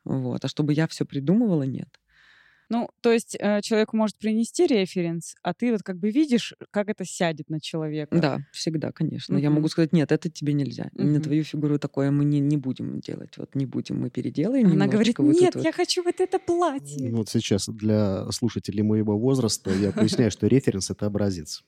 Вот. 0.06 0.44
А 0.44 0.48
чтобы 0.48 0.74
я 0.74 0.88
все 0.88 1.06
придумывала, 1.06 1.64
нет. 1.64 2.00
Ну, 2.70 2.90
то 3.02 3.12
есть 3.12 3.36
э, 3.40 3.62
человек 3.62 3.94
может 3.94 4.18
принести 4.18 4.68
референс, 4.68 5.36
а 5.42 5.54
ты 5.54 5.72
вот 5.72 5.82
как 5.82 5.98
бы 5.98 6.12
видишь, 6.12 6.54
как 6.72 6.90
это 6.90 7.04
сядет 7.04 7.50
на 7.50 7.60
человека. 7.60 8.16
Да, 8.18 8.40
всегда, 8.52 8.92
конечно. 8.92 9.36
Uh-huh. 9.36 9.42
Я 9.42 9.50
могу 9.50 9.68
сказать, 9.70 9.92
нет, 9.92 10.12
это 10.12 10.30
тебе 10.30 10.54
нельзя. 10.54 10.90
Uh-huh. 10.94 11.04
На 11.04 11.22
твою 11.22 11.44
фигуру 11.44 11.80
такое 11.80 12.12
мы 12.12 12.26
не, 12.26 12.40
не 12.40 12.58
будем 12.58 13.00
делать. 13.00 13.38
Вот 13.38 13.56
не 13.56 13.66
будем, 13.66 14.00
мы 14.00 14.10
переделаем. 14.10 14.72
Она 14.72 14.88
говорит, 14.88 15.18
нет, 15.20 15.56
вот 15.56 15.64
я 15.64 15.72
хочу 15.72 16.04
вот 16.04 16.20
это 16.20 16.38
платье. 16.38 17.12
Вот 17.12 17.30
сейчас 17.30 17.68
для 17.68 18.32
слушателей 18.32 18.84
моего 18.84 19.18
возраста 19.18 19.72
я 19.72 19.92
поясняю, 19.92 20.30
что 20.32 20.48
референс— 20.48 20.90
это 20.92 21.08
образец. 21.08 21.64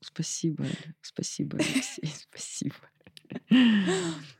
Спасибо, 0.00 0.66
спасибо, 1.02 1.58
Алексей, 1.58 2.12
спасибо. 2.30 2.74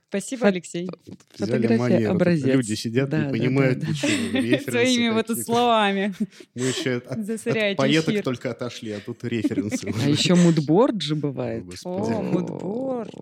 Спасибо, 0.09 0.47
Алексей. 0.47 0.89
Фотография 1.35 2.09
образец. 2.09 2.47
Люди 2.47 2.75
сидят, 2.75 3.11
да, 3.11 3.27
не 3.27 3.31
понимают 3.31 3.81
да, 3.81 3.89
ничего. 3.89 4.71
Своими 4.71 5.11
вот 5.11 5.29
словами. 5.39 6.15
Мы 6.55 6.65
еще 6.65 6.97
от 6.97 7.77
поеток 7.77 8.23
только 8.25 8.51
отошли, 8.51 8.93
а 8.93 9.01
тут 9.01 9.23
референсы. 9.25 9.93
А 10.03 10.09
еще 10.09 10.35
мудборд 10.35 11.03
же 11.03 11.15
бывает. 11.15 11.65
О, 11.85 12.23
мудборд. 12.23 13.13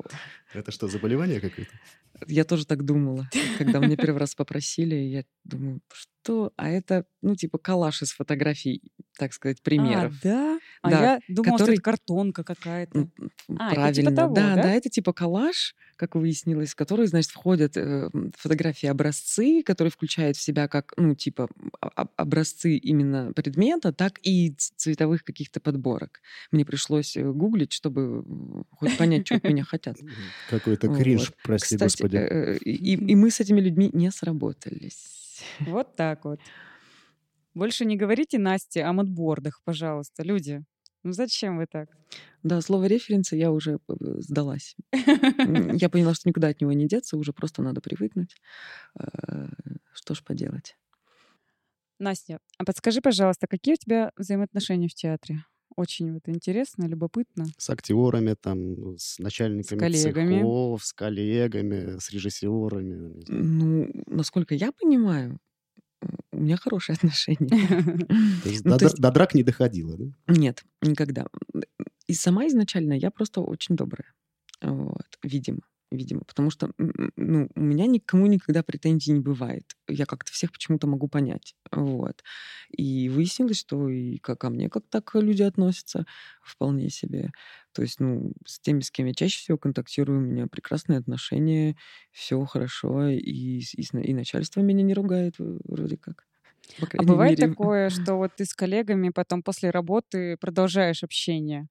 Это 0.52 0.70
что, 0.70 0.88
заболевание 0.88 1.40
какое-то? 1.40 1.72
Я 2.26 2.44
тоже 2.44 2.66
так 2.66 2.84
думала. 2.84 3.28
Когда 3.58 3.78
меня 3.78 3.96
первый 3.96 4.18
раз 4.18 4.34
попросили, 4.34 4.94
я 4.94 5.24
думаю, 5.44 5.80
что? 5.92 6.52
А 6.56 6.68
это, 6.68 7.04
ну, 7.22 7.36
типа 7.36 7.58
коллаж 7.58 8.02
из 8.02 8.12
фотографий, 8.12 8.82
так 9.18 9.32
сказать, 9.32 9.62
примеров. 9.62 10.14
А, 10.20 10.22
да? 10.22 10.58
А 10.82 10.90
да, 10.90 11.00
я 11.00 11.20
думала, 11.28 11.58
который... 11.58 11.64
что 11.64 11.72
это 11.74 11.82
картонка 11.82 12.44
какая-то. 12.44 13.08
А, 13.58 13.74
Правильно. 13.74 13.84
Это 13.84 13.94
типа 13.94 14.12
того, 14.12 14.34
да, 14.34 14.54
да, 14.54 14.62
да, 14.62 14.72
это 14.72 14.88
типа 14.88 15.12
коллаж, 15.12 15.74
как 15.96 16.14
выяснилось, 16.14 16.70
в 16.70 16.74
который, 16.74 17.06
значит, 17.06 17.30
входят 17.30 17.76
э, 17.76 18.10
фотографии 18.36 18.86
образцы, 18.86 19.62
которые 19.62 19.90
включают 19.90 20.36
в 20.36 20.42
себя 20.42 20.68
как, 20.68 20.94
ну, 20.96 21.14
типа 21.14 21.48
образцы 22.16 22.76
именно 22.76 23.32
предмета, 23.32 23.92
так 23.92 24.18
и 24.22 24.54
цветовых 24.56 25.22
каких-то 25.22 25.60
подборок. 25.60 26.20
Мне 26.50 26.64
пришлось 26.64 27.16
э, 27.16 27.22
гуглить, 27.22 27.72
чтобы 27.72 28.24
хоть 28.70 28.96
понять, 28.96 29.26
что 29.26 29.36
от 29.36 29.44
меня 29.44 29.64
хотят. 29.68 29.96
Какой-то 30.50 30.88
кринж, 30.88 31.32
прости 31.42 31.76
господи. 31.76 32.16
Э, 32.16 32.56
и 32.56 33.14
мы 33.14 33.30
с 33.30 33.40
этими 33.40 33.60
людьми 33.60 33.90
не 33.92 34.10
сработались. 34.10 35.42
Вот 35.60 35.96
так 35.96 36.24
вот. 36.24 36.40
Больше 37.54 37.84
не 37.84 37.96
говорите 37.96 38.38
Насте 38.38 38.82
о 38.84 38.92
модбордах, 38.92 39.60
пожалуйста, 39.64 40.22
люди. 40.22 40.64
Ну 41.02 41.12
зачем 41.12 41.58
вы 41.58 41.66
так? 41.66 41.88
Да, 42.42 42.60
слово 42.60 42.86
референса 42.86 43.36
я 43.36 43.50
уже 43.50 43.78
э, 43.88 43.94
сдалась. 44.18 44.76
Я 44.92 45.88
поняла, 45.88 46.14
что 46.14 46.28
никуда 46.28 46.48
от 46.48 46.60
него 46.60 46.72
не 46.72 46.86
деться, 46.86 47.16
уже 47.16 47.32
просто 47.32 47.62
надо 47.62 47.80
привыкнуть. 47.80 48.36
Э, 48.98 49.48
что 49.92 50.14
ж 50.14 50.22
поделать. 50.24 50.76
Настя, 51.98 52.40
а 52.58 52.64
подскажи, 52.64 53.00
пожалуйста, 53.00 53.46
какие 53.46 53.74
у 53.74 53.78
тебя 53.78 54.12
взаимоотношения 54.16 54.88
в 54.88 54.94
театре? 54.94 55.44
Очень 55.76 56.14
вот 56.14 56.22
интересно, 56.26 56.86
любопытно. 56.86 57.46
С 57.58 57.68
актерами, 57.68 58.34
там, 58.34 58.96
с 58.96 59.18
начальниками 59.18 59.78
с 59.78 59.80
коллегами. 59.80 60.38
цехов, 60.38 60.84
с 60.84 60.92
коллегами, 60.94 61.98
с 61.98 62.10
режиссерами. 62.10 63.22
Ну, 63.28 63.90
насколько 64.06 64.54
я 64.54 64.72
понимаю, 64.72 65.38
у 66.32 66.40
меня 66.40 66.56
хорошие 66.56 66.94
отношения. 66.96 68.06
Ну, 68.64 68.78
до 68.78 69.10
драк 69.10 69.34
не 69.34 69.42
доходило, 69.42 69.96
да? 69.98 70.06
Нет, 70.28 70.64
никогда. 70.80 71.26
И 72.06 72.14
сама 72.14 72.46
изначально 72.46 72.94
я 72.94 73.10
просто 73.10 73.40
очень 73.40 73.76
добрая. 73.76 74.12
Вот, 74.62 75.18
видимо 75.22 75.60
видимо, 75.90 76.22
потому 76.26 76.50
что 76.50 76.70
ну, 76.78 77.48
у 77.54 77.60
меня 77.60 77.86
никому 77.86 78.26
никогда 78.26 78.62
претензий 78.62 79.12
не 79.12 79.20
бывает. 79.20 79.76
Я 79.88 80.06
как-то 80.06 80.32
всех 80.32 80.52
почему-то 80.52 80.86
могу 80.86 81.08
понять. 81.08 81.54
Вот. 81.70 82.22
И 82.70 83.08
выяснилось, 83.08 83.58
что 83.60 83.88
и 83.88 84.18
ко, 84.18 84.36
ко 84.36 84.50
мне 84.50 84.68
как 84.68 84.84
так 84.88 85.14
люди 85.14 85.42
относятся 85.42 86.06
вполне 86.42 86.90
себе. 86.90 87.30
То 87.72 87.82
есть, 87.82 88.00
ну, 88.00 88.32
с 88.46 88.58
теми, 88.60 88.80
с 88.80 88.90
кем 88.90 89.06
я 89.06 89.14
чаще 89.14 89.38
всего 89.38 89.58
контактирую, 89.58 90.18
у 90.18 90.22
меня 90.22 90.46
прекрасные 90.46 90.98
отношения, 90.98 91.76
все 92.10 92.44
хорошо, 92.44 93.08
и, 93.08 93.18
и, 93.18 93.62
и 93.82 94.14
начальство 94.14 94.60
меня 94.60 94.82
не 94.82 94.94
ругает 94.94 95.34
вроде 95.38 95.96
как. 95.98 96.26
А 96.96 97.02
бывает 97.02 97.36
мере. 97.36 97.36
такое, 97.38 97.90
что 97.90 98.16
вот 98.16 98.32
ты 98.36 98.44
с 98.44 98.54
коллегами 98.54 99.10
потом 99.10 99.42
после 99.42 99.70
работы 99.70 100.36
продолжаешь 100.38 101.02
общение? 101.04 101.68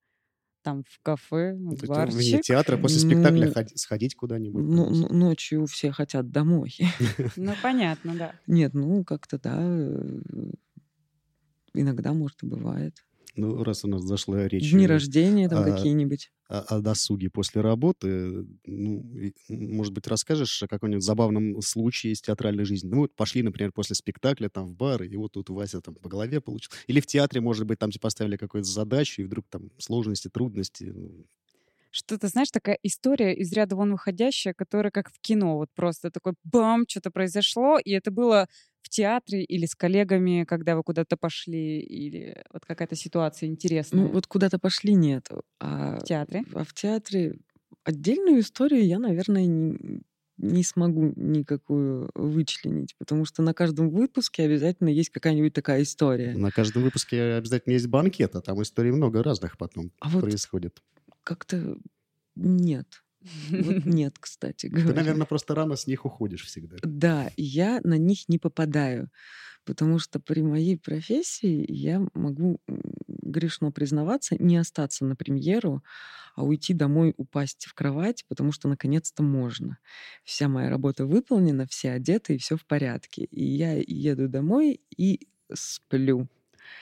Там 0.65 0.83
в 0.83 0.99
кафе, 1.03 1.53
в 1.53 1.59
ну, 1.59 1.77
барчик. 1.87 2.15
Вне 2.15 2.41
театра 2.41 2.75
после 2.75 2.97
спектакля 2.97 3.53
ну, 3.55 3.63
сходить 3.75 4.15
куда-нибудь. 4.15 4.63
Ну, 4.65 4.89
ну, 4.89 5.13
ночью 5.13 5.67
все 5.67 5.91
хотят 5.91 6.31
домой. 6.31 6.75
Ну, 7.35 7.53
понятно, 7.61 8.15
да. 8.15 8.31
Нет, 8.47 8.73
ну, 8.73 9.03
как-то, 9.03 9.37
да, 9.37 9.59
э, 9.59 10.21
иногда, 11.75 12.13
может, 12.13 12.41
и 12.41 12.47
бывает. 12.47 13.05
Ну, 13.35 13.63
раз 13.63 13.83
у 13.83 13.87
нас 13.87 14.03
зашла 14.03 14.47
речь... 14.47 14.71
Дни 14.71 14.87
рождения 14.87 15.49
там 15.49 15.63
какие-нибудь. 15.63 16.31
О, 16.47 16.59
о 16.59 16.79
досуге 16.79 17.29
после 17.29 17.61
работы. 17.61 18.45
Ну, 18.65 19.31
может 19.49 19.93
быть, 19.93 20.07
расскажешь 20.07 20.63
о 20.63 20.67
каком-нибудь 20.67 21.03
забавном 21.03 21.61
случае 21.61 22.13
из 22.13 22.21
театральной 22.21 22.65
жизни? 22.65 22.87
Ну, 22.87 22.97
вот 22.97 23.15
пошли, 23.15 23.41
например, 23.43 23.71
после 23.71 23.95
спектакля 23.95 24.49
там 24.49 24.67
в 24.67 24.75
бар, 24.75 25.03
и 25.03 25.15
вот 25.17 25.33
тут 25.33 25.49
Вася 25.49 25.81
там 25.81 25.95
по 25.95 26.07
голове 26.07 26.39
получил. 26.39 26.71
Или 26.87 26.99
в 26.99 27.07
театре, 27.07 27.41
может 27.41 27.65
быть, 27.65 27.79
там 27.79 27.91
тебе 27.91 28.01
поставили 28.01 28.37
какую-то 28.37 28.69
задачу, 28.69 29.21
и 29.21 29.25
вдруг 29.25 29.45
там 29.49 29.71
сложности, 29.79 30.29
трудности. 30.29 30.93
Ну, 30.95 31.25
что-то, 31.91 32.27
знаешь, 32.27 32.51
такая 32.51 32.77
история 32.83 33.33
из 33.33 33.53
ряда 33.53 33.77
вон 33.77 33.93
выходящая, 33.93 34.53
которая 34.53 34.91
как 34.91 35.09
в 35.09 35.19
кино, 35.21 35.55
вот 35.55 35.69
просто 35.73 36.11
такой 36.11 36.33
бам, 36.43 36.83
что-то 36.87 37.09
произошло, 37.09 37.79
и 37.79 37.91
это 37.91 38.11
было 38.11 38.49
в 38.85 38.89
театре 38.89 39.43
или 39.43 39.65
с 39.65 39.73
коллегами, 39.75 40.43
когда 40.47 40.75
вы 40.75 40.83
куда-то 40.83 41.17
пошли, 41.17 41.79
или 41.79 42.43
вот 42.53 42.65
какая-то 42.65 42.95
ситуация 42.95 43.49
интересная? 43.49 44.03
Ну, 44.03 44.11
вот 44.11 44.27
куда-то 44.27 44.59
пошли 44.59 44.93
нет. 44.93 45.27
А 45.59 45.97
в 45.99 46.03
театре? 46.03 46.43
А 46.53 46.63
в 46.63 46.73
театре 46.73 47.39
отдельную 47.83 48.41
историю 48.41 48.85
я, 48.85 48.99
наверное, 48.99 49.45
не, 49.47 50.01
не 50.37 50.63
смогу 50.63 51.13
никакую 51.15 52.11
вычленить, 52.13 52.95
потому 52.99 53.25
что 53.25 53.41
на 53.41 53.53
каждом 53.55 53.89
выпуске 53.89 54.43
обязательно 54.43 54.89
есть 54.89 55.09
какая-нибудь 55.09 55.53
такая 55.53 55.81
история. 55.81 56.35
На 56.37 56.51
каждом 56.51 56.83
выпуске 56.83 57.21
обязательно 57.33 57.73
есть 57.73 57.87
банкет, 57.87 58.35
а 58.35 58.41
там 58.41 58.61
историй 58.61 58.91
много 58.91 59.23
разных 59.23 59.57
потом 59.57 59.91
А 59.99 60.09
вот 60.09 60.25
происходит. 60.25 60.83
как-то 61.23 61.77
нет. 62.35 63.04
Вот 63.59 63.85
нет, 63.85 64.17
кстати 64.19 64.67
Ты, 64.67 64.71
говоря. 64.83 64.93
наверное, 64.93 65.25
просто 65.25 65.55
рано 65.55 65.75
с 65.75 65.87
них 65.87 66.05
уходишь 66.05 66.43
всегда. 66.45 66.77
Да, 66.83 67.31
я 67.37 67.79
на 67.83 67.97
них 67.97 68.29
не 68.29 68.37
попадаю, 68.37 69.09
потому 69.65 69.99
что 69.99 70.19
при 70.19 70.41
моей 70.41 70.77
профессии 70.77 71.65
я 71.69 72.01
могу, 72.13 72.61
грешно 73.07 73.71
признаваться, 73.71 74.35
не 74.39 74.57
остаться 74.57 75.05
на 75.05 75.15
премьеру, 75.15 75.83
а 76.35 76.43
уйти 76.45 76.73
домой, 76.73 77.13
упасть 77.17 77.65
в 77.65 77.73
кровать, 77.73 78.25
потому 78.27 78.51
что 78.51 78.67
наконец-то 78.69 79.23
можно. 79.23 79.79
Вся 80.23 80.49
моя 80.49 80.69
работа 80.69 81.05
выполнена, 81.05 81.67
все 81.67 81.91
одеты, 81.91 82.35
и 82.35 82.37
все 82.39 82.57
в 82.57 82.65
порядке. 82.65 83.25
И 83.25 83.43
я 83.45 83.73
еду 83.75 84.27
домой 84.29 84.81
и 84.97 85.27
сплю. 85.53 86.27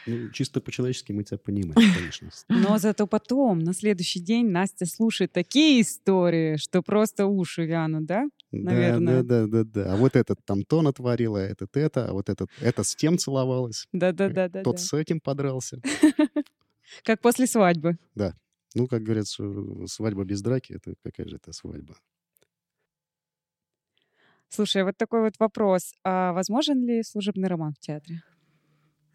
Ну, 0.05 0.29
чисто 0.31 0.61
по-человечески 0.61 1.11
мы 1.11 1.23
тебя 1.23 1.38
понимаем, 1.38 1.75
конечно. 1.95 2.29
Но 2.49 2.77
зато 2.77 3.07
потом, 3.07 3.59
на 3.59 3.73
следующий 3.73 4.19
день, 4.19 4.49
Настя 4.49 4.86
слушает 4.86 5.31
такие 5.31 5.81
истории, 5.81 6.57
что 6.57 6.81
просто 6.81 7.25
уши 7.25 7.65
вянут, 7.65 8.05
да? 8.05 8.25
Наверное. 8.51 9.23
Да, 9.23 9.41
да, 9.41 9.47
да, 9.47 9.63
да, 9.63 9.84
да. 9.84 9.93
А 9.93 9.95
вот 9.97 10.15
этот 10.15 10.39
там 10.45 10.63
то 10.63 10.81
натворила, 10.81 11.39
а 11.39 11.43
этот 11.43 11.75
это, 11.77 12.07
а 12.09 12.13
вот 12.13 12.29
этот 12.29 12.49
это 12.61 12.84
с 12.84 12.95
тем 12.95 13.17
целовалась, 13.17 13.88
Да-да-да. 13.93 14.63
тот 14.63 14.79
с 14.79 14.93
этим 14.93 15.19
подрался. 15.19 15.81
Как 17.03 17.21
после 17.21 17.47
свадьбы. 17.47 17.97
Ну, 18.75 18.88
как 18.88 19.03
говорится, 19.03 19.43
свадьба 19.88 20.23
без 20.23 20.41
драки, 20.41 20.73
это 20.73 20.95
какая 21.03 21.27
же 21.27 21.36
это 21.36 21.53
свадьба? 21.53 21.95
Слушай, 24.49 24.84
вот 24.84 24.97
такой 24.97 25.21
вот 25.21 25.34
вопрос. 25.39 25.93
А 26.03 26.34
возможен 26.34 26.84
ли 26.86 27.03
служебный 27.03 27.49
роман 27.49 27.73
в 27.73 27.79
театре? 27.79 28.23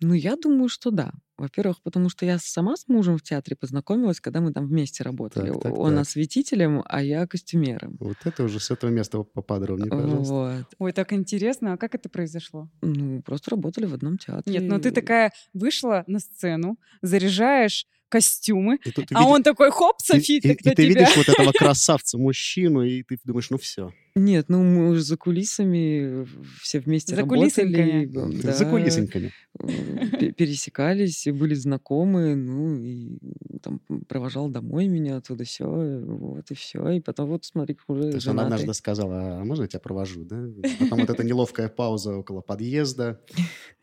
Ну, 0.00 0.14
я 0.14 0.36
думаю, 0.36 0.68
что 0.68 0.90
да. 0.90 1.12
Во-первых, 1.36 1.82
потому 1.82 2.08
что 2.08 2.26
я 2.26 2.38
сама 2.38 2.76
с 2.76 2.88
мужем 2.88 3.16
в 3.16 3.22
театре 3.22 3.56
познакомилась, 3.56 4.20
когда 4.20 4.40
мы 4.40 4.52
там 4.52 4.66
вместе 4.66 5.04
работали. 5.04 5.52
Так, 5.52 5.62
так, 5.62 5.78
Он 5.78 5.92
так. 5.92 6.02
осветителем, 6.02 6.82
а 6.84 7.02
я 7.02 7.26
костюмером. 7.26 7.96
Вот 8.00 8.16
это 8.24 8.42
уже 8.44 8.58
с 8.58 8.70
этого 8.72 8.90
места 8.90 9.22
поподробнее, 9.22 9.90
пожалуйста. 9.90 10.32
Вот. 10.32 10.66
Ой, 10.78 10.92
так 10.92 11.12
интересно. 11.12 11.74
А 11.74 11.76
как 11.76 11.94
это 11.94 12.08
произошло? 12.08 12.68
Ну, 12.82 13.22
просто 13.22 13.52
работали 13.52 13.86
в 13.86 13.94
одном 13.94 14.18
театре. 14.18 14.58
Нет, 14.58 14.68
ну 14.68 14.80
ты 14.80 14.90
такая 14.90 15.32
вышла 15.52 16.02
на 16.06 16.18
сцену, 16.18 16.76
заряжаешь 17.02 17.86
костюмы, 18.08 18.78
а 18.84 18.88
види- 18.88 19.14
он 19.26 19.42
такой, 19.42 19.70
хоп, 19.70 19.96
Софи, 20.00 20.38
и, 20.38 20.40
так 20.40 20.52
и 20.60 20.62
ты 20.70 20.74
тебя. 20.74 20.86
видишь 20.88 21.16
вот 21.16 21.28
этого 21.28 21.52
красавца-мужчину, 21.58 22.82
и 22.82 23.02
ты 23.02 23.18
думаешь, 23.24 23.50
ну 23.50 23.58
все. 23.58 23.92
Нет, 24.18 24.48
ну 24.48 24.62
мы 24.62 24.90
уже 24.90 25.02
за 25.02 25.16
кулисами 25.16 26.26
все 26.60 26.80
вместе 26.80 27.14
За 27.14 27.22
работали. 27.22 28.06
да, 28.06 28.52
За 28.52 28.64
кулисоньками. 28.66 29.32
э, 29.60 30.08
пе- 30.20 30.32
Пересекались, 30.32 31.26
и 31.26 31.30
были 31.32 31.54
знакомы, 31.54 32.34
ну, 32.34 32.76
и 32.76 33.18
там 33.62 33.80
провожал 34.08 34.48
домой 34.48 34.86
меня 34.88 35.16
оттуда, 35.16 35.44
все, 35.44 35.66
вот, 35.66 36.50
и 36.50 36.54
все. 36.54 36.88
И 36.90 37.00
потом 37.00 37.28
вот, 37.30 37.44
смотри, 37.44 37.74
как 37.74 37.88
уже 37.88 38.10
То 38.10 38.14
есть 38.16 38.26
она 38.28 38.44
однажды 38.44 38.72
сказала, 38.74 39.40
а 39.40 39.44
можно 39.44 39.62
я 39.62 39.68
тебя 39.68 39.80
провожу, 39.80 40.24
да? 40.24 40.44
Потом 40.78 41.00
вот 41.00 41.10
эта 41.10 41.24
неловкая 41.24 41.68
пауза 41.68 42.14
около 42.14 42.40
подъезда. 42.40 43.20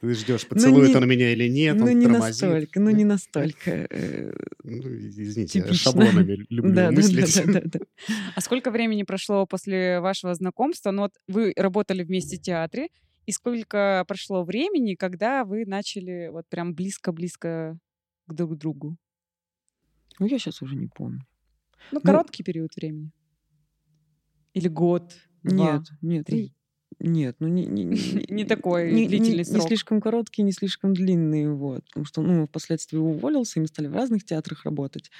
Ты 0.01 0.13
ждешь, 0.13 0.47
поцелует 0.47 0.89
не- 0.91 0.95
он 0.97 1.07
меня 1.07 1.31
или 1.31 1.47
нет, 1.49 1.75
ну, 1.77 1.85
он 1.85 1.99
не 1.99 2.05
тормозит. 2.05 2.41
настолько, 2.41 2.79
ну, 2.79 2.89
не 2.91 3.03
настолько. 3.05 3.71
э, 3.89 4.33
Ну, 4.63 4.79
извините, 4.97 5.59
Типично. 5.61 5.75
шаблонами 5.91 6.33
люблю 6.49 6.63
да, 6.63 6.69
да, 6.69 6.89
да, 6.89 6.91
мыслить. 6.91 7.45
да, 7.45 7.53
да, 7.53 7.61
да. 7.65 7.79
А 8.35 8.41
сколько 8.41 8.71
времени 8.71 9.03
прошло 9.03 9.45
после 9.45 9.99
вашего 9.99 10.24
знакомства? 10.33 10.91
Ну 10.91 11.03
вот 11.03 11.13
вы 11.27 11.53
работали 11.55 12.03
вместе 12.03 12.37
в 12.37 12.41
театре, 12.41 12.87
и 13.25 13.31
сколько 13.31 14.03
прошло 14.07 14.43
времени, 14.43 14.95
когда 14.95 15.45
вы 15.45 15.65
начали 15.65 16.29
вот 16.31 16.45
прям 16.49 16.73
близко-близко 16.73 17.77
к 18.27 18.33
друг 18.33 18.57
другу? 18.57 18.97
Ну, 20.19 20.25
я 20.27 20.39
сейчас 20.39 20.61
уже 20.61 20.75
не 20.75 20.87
помню. 20.87 21.21
Ну, 21.91 22.01
короткий 22.01 22.43
период 22.43 22.75
времени. 22.75 23.11
Или 24.53 24.67
год, 24.69 25.13
два, 25.43 25.77
Нет, 25.77 25.81
нет, 26.01 26.25
три. 26.27 26.53
нет, 26.99 27.35
ну 27.39 27.47
не, 27.47 27.65
не, 27.65 27.83
не, 27.85 28.25
Не 28.29 28.45
такой 28.45 28.91
не- 28.91 29.05
не- 29.05 29.07
длительный 29.07 29.43
не 29.43 29.43
срок. 29.43 29.67
слишком 29.67 29.99
короткий, 30.01 30.43
не 30.43 30.53
слишком 30.53 30.93
длинный, 30.93 31.49
вот, 31.51 31.83
потому 31.85 32.05
что, 32.05 32.21
ну, 32.21 32.47
впоследствии 32.47 32.97
уволился, 32.97 33.59
и 33.59 33.61
мы 33.61 33.67
стали 33.67 33.87
в 33.87 33.93
разных 33.93 34.23
театрах 34.25 34.63
работать, 34.63 35.11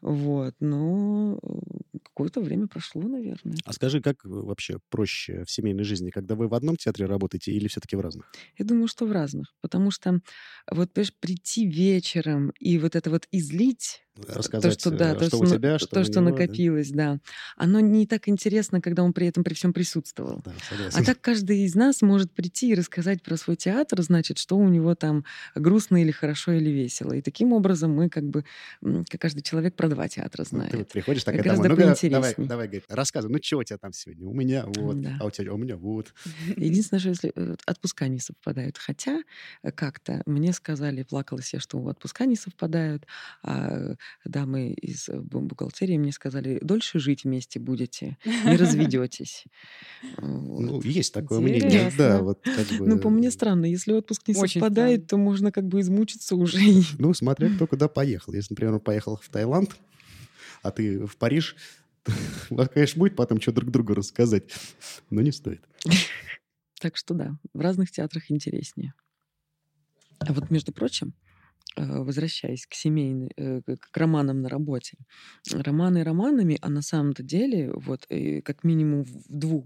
вот, 0.00 0.54
но 0.60 1.38
э, 1.42 1.89
какое-то 2.20 2.40
время 2.40 2.66
прошло, 2.66 3.02
наверное. 3.02 3.56
А 3.64 3.72
скажи, 3.72 4.00
как 4.00 4.24
вообще 4.24 4.78
проще 4.90 5.44
в 5.44 5.50
семейной 5.50 5.84
жизни, 5.84 6.10
когда 6.10 6.34
вы 6.34 6.48
в 6.48 6.54
одном 6.54 6.76
театре 6.76 7.06
работаете 7.06 7.52
или 7.52 7.68
все-таки 7.68 7.96
в 7.96 8.00
разных? 8.00 8.30
Я 8.58 8.64
думаю, 8.64 8.88
что 8.88 9.06
в 9.06 9.12
разных, 9.12 9.54
потому 9.60 9.90
что 9.90 10.20
вот, 10.70 10.92
прийти 10.92 11.66
вечером 11.66 12.52
и 12.58 12.78
вот 12.78 12.94
это 12.94 13.10
вот 13.10 13.26
излить 13.32 14.02
Рассказать, 14.28 14.74
то, 14.74 14.80
что, 14.80 14.90
да, 14.90 15.12
э, 15.12 15.16
то, 15.16 15.26
что 15.26 15.38
у 15.38 15.46
тебя, 15.46 15.78
что 15.78 15.88
то, 15.88 16.04
что 16.04 16.20
него, 16.20 16.30
да? 16.30 16.42
накопилось, 16.42 16.90
да. 16.90 17.18
Оно 17.56 17.80
не 17.80 18.06
так 18.06 18.28
интересно, 18.28 18.80
когда 18.80 19.02
он 19.02 19.12
при 19.12 19.26
этом 19.26 19.44
при 19.44 19.54
всем 19.54 19.72
присутствовал. 19.72 20.42
Да, 20.44 20.52
согласен. 20.68 20.98
А 21.00 21.04
так 21.04 21.20
каждый 21.20 21.60
из 21.60 21.74
нас 21.74 22.02
может 22.02 22.32
прийти 22.32 22.70
и 22.70 22.74
рассказать 22.74 23.22
про 23.22 23.36
свой 23.36 23.56
театр, 23.56 24.02
значит, 24.02 24.38
что 24.38 24.56
у 24.56 24.68
него 24.68 24.94
там 24.94 25.24
грустно 25.54 26.02
или 26.02 26.10
хорошо 26.10 26.52
или 26.52 26.70
весело. 26.70 27.12
И 27.12 27.22
таким 27.22 27.52
образом 27.52 27.92
мы 27.94 28.08
как 28.08 28.24
бы, 28.24 28.44
как 28.80 29.20
каждый 29.20 29.42
человек 29.42 29.76
про 29.76 29.88
два 29.88 30.08
театра 30.08 30.44
Ну, 30.50 30.58
знает. 30.58 30.72
Ты 30.72 30.78
вот 30.78 30.88
приходишь 30.88 31.24
такая 31.24 31.42
Гораздо 31.42 31.68
домой, 31.68 31.86
ну-ка, 31.86 32.10
давай, 32.10 32.34
давай, 32.36 32.66
говорит, 32.66 32.84
рассказывай, 32.88 33.32
ну 33.32 33.38
что 33.42 33.58
у 33.58 33.64
тебя 33.64 33.78
там 33.78 33.92
сегодня? 33.92 34.26
У 34.26 34.34
меня 34.34 34.64
вот, 34.66 35.00
Да. 35.00 35.16
а 35.20 35.26
у 35.26 35.30
тебя, 35.30 35.52
у 35.52 35.56
меня 35.56 35.76
вот. 35.76 36.12
Единственное, 36.56 37.00
что 37.00 37.08
если 37.10 37.32
э, 37.34 37.56
отпуска 37.66 38.08
не 38.08 38.18
совпадают. 38.18 38.78
Хотя 38.78 39.22
э, 39.62 39.70
как-то 39.72 40.22
мне 40.26 40.52
сказали, 40.52 41.02
плакалась 41.02 41.52
я, 41.52 41.60
что 41.60 41.78
отпуска 41.78 42.26
не 42.26 42.36
совпадают, 42.36 43.06
а 43.42 43.94
дамы 44.24 44.72
из 44.72 45.08
э, 45.08 45.16
бу- 45.18 45.40
бухгалтерии 45.40 45.96
мне 45.98 46.12
сказали, 46.12 46.58
дольше 46.62 46.98
жить 46.98 47.24
вместе 47.24 47.58
будете, 47.60 48.18
не 48.24 48.56
разведетесь. 48.56 49.44
Ну, 50.18 50.80
есть 50.82 51.12
такое 51.14 51.40
мнение, 51.40 51.90
да, 51.96 52.22
вот 52.22 52.42
как 52.44 52.66
бы... 52.78 52.86
Ну, 52.86 52.98
по 52.98 53.10
мне 53.10 53.30
странно. 53.30 53.66
Если 53.66 53.92
отпуск 53.92 54.28
не 54.28 54.34
Очень 54.34 54.60
совпадает, 54.60 55.04
странно. 55.04 55.08
то 55.08 55.16
можно 55.16 55.52
как 55.52 55.66
бы 55.66 55.80
измучиться 55.80 56.36
уже. 56.36 56.58
Ну, 56.98 57.14
смотря 57.14 57.48
кто 57.54 57.66
куда 57.66 57.88
поехал. 57.88 58.32
Если, 58.32 58.52
например, 58.52 58.74
он 58.74 58.80
поехал 58.80 59.16
в 59.16 59.28
Таиланд, 59.28 59.76
а 60.62 60.70
ты 60.70 61.06
в 61.06 61.16
Париж, 61.16 61.56
у 62.50 62.54
вас, 62.54 62.68
конечно, 62.68 62.98
будет 62.98 63.16
потом 63.16 63.40
что 63.40 63.52
друг 63.52 63.70
другу 63.70 63.94
рассказать, 63.94 64.44
но 65.10 65.20
не 65.20 65.32
стоит. 65.32 65.62
Так 66.80 66.96
что 66.96 67.14
да, 67.14 67.38
в 67.52 67.60
разных 67.60 67.90
театрах 67.90 68.30
интереснее. 68.30 68.94
А 70.18 70.32
вот, 70.32 70.50
между 70.50 70.72
прочим, 70.72 71.14
возвращаясь 71.76 72.66
к 72.66 72.74
семейной, 72.74 73.30
э, 73.36 73.62
к 73.62 73.96
романам 73.96 74.42
на 74.42 74.48
работе. 74.48 74.96
Романы 75.52 76.04
романами, 76.04 76.58
а 76.60 76.68
на 76.68 76.82
самом-то 76.82 77.22
деле, 77.22 77.70
вот 77.74 78.06
э, 78.10 78.42
как 78.42 78.64
минимум 78.64 79.04
в 79.04 79.24
двух 79.28 79.64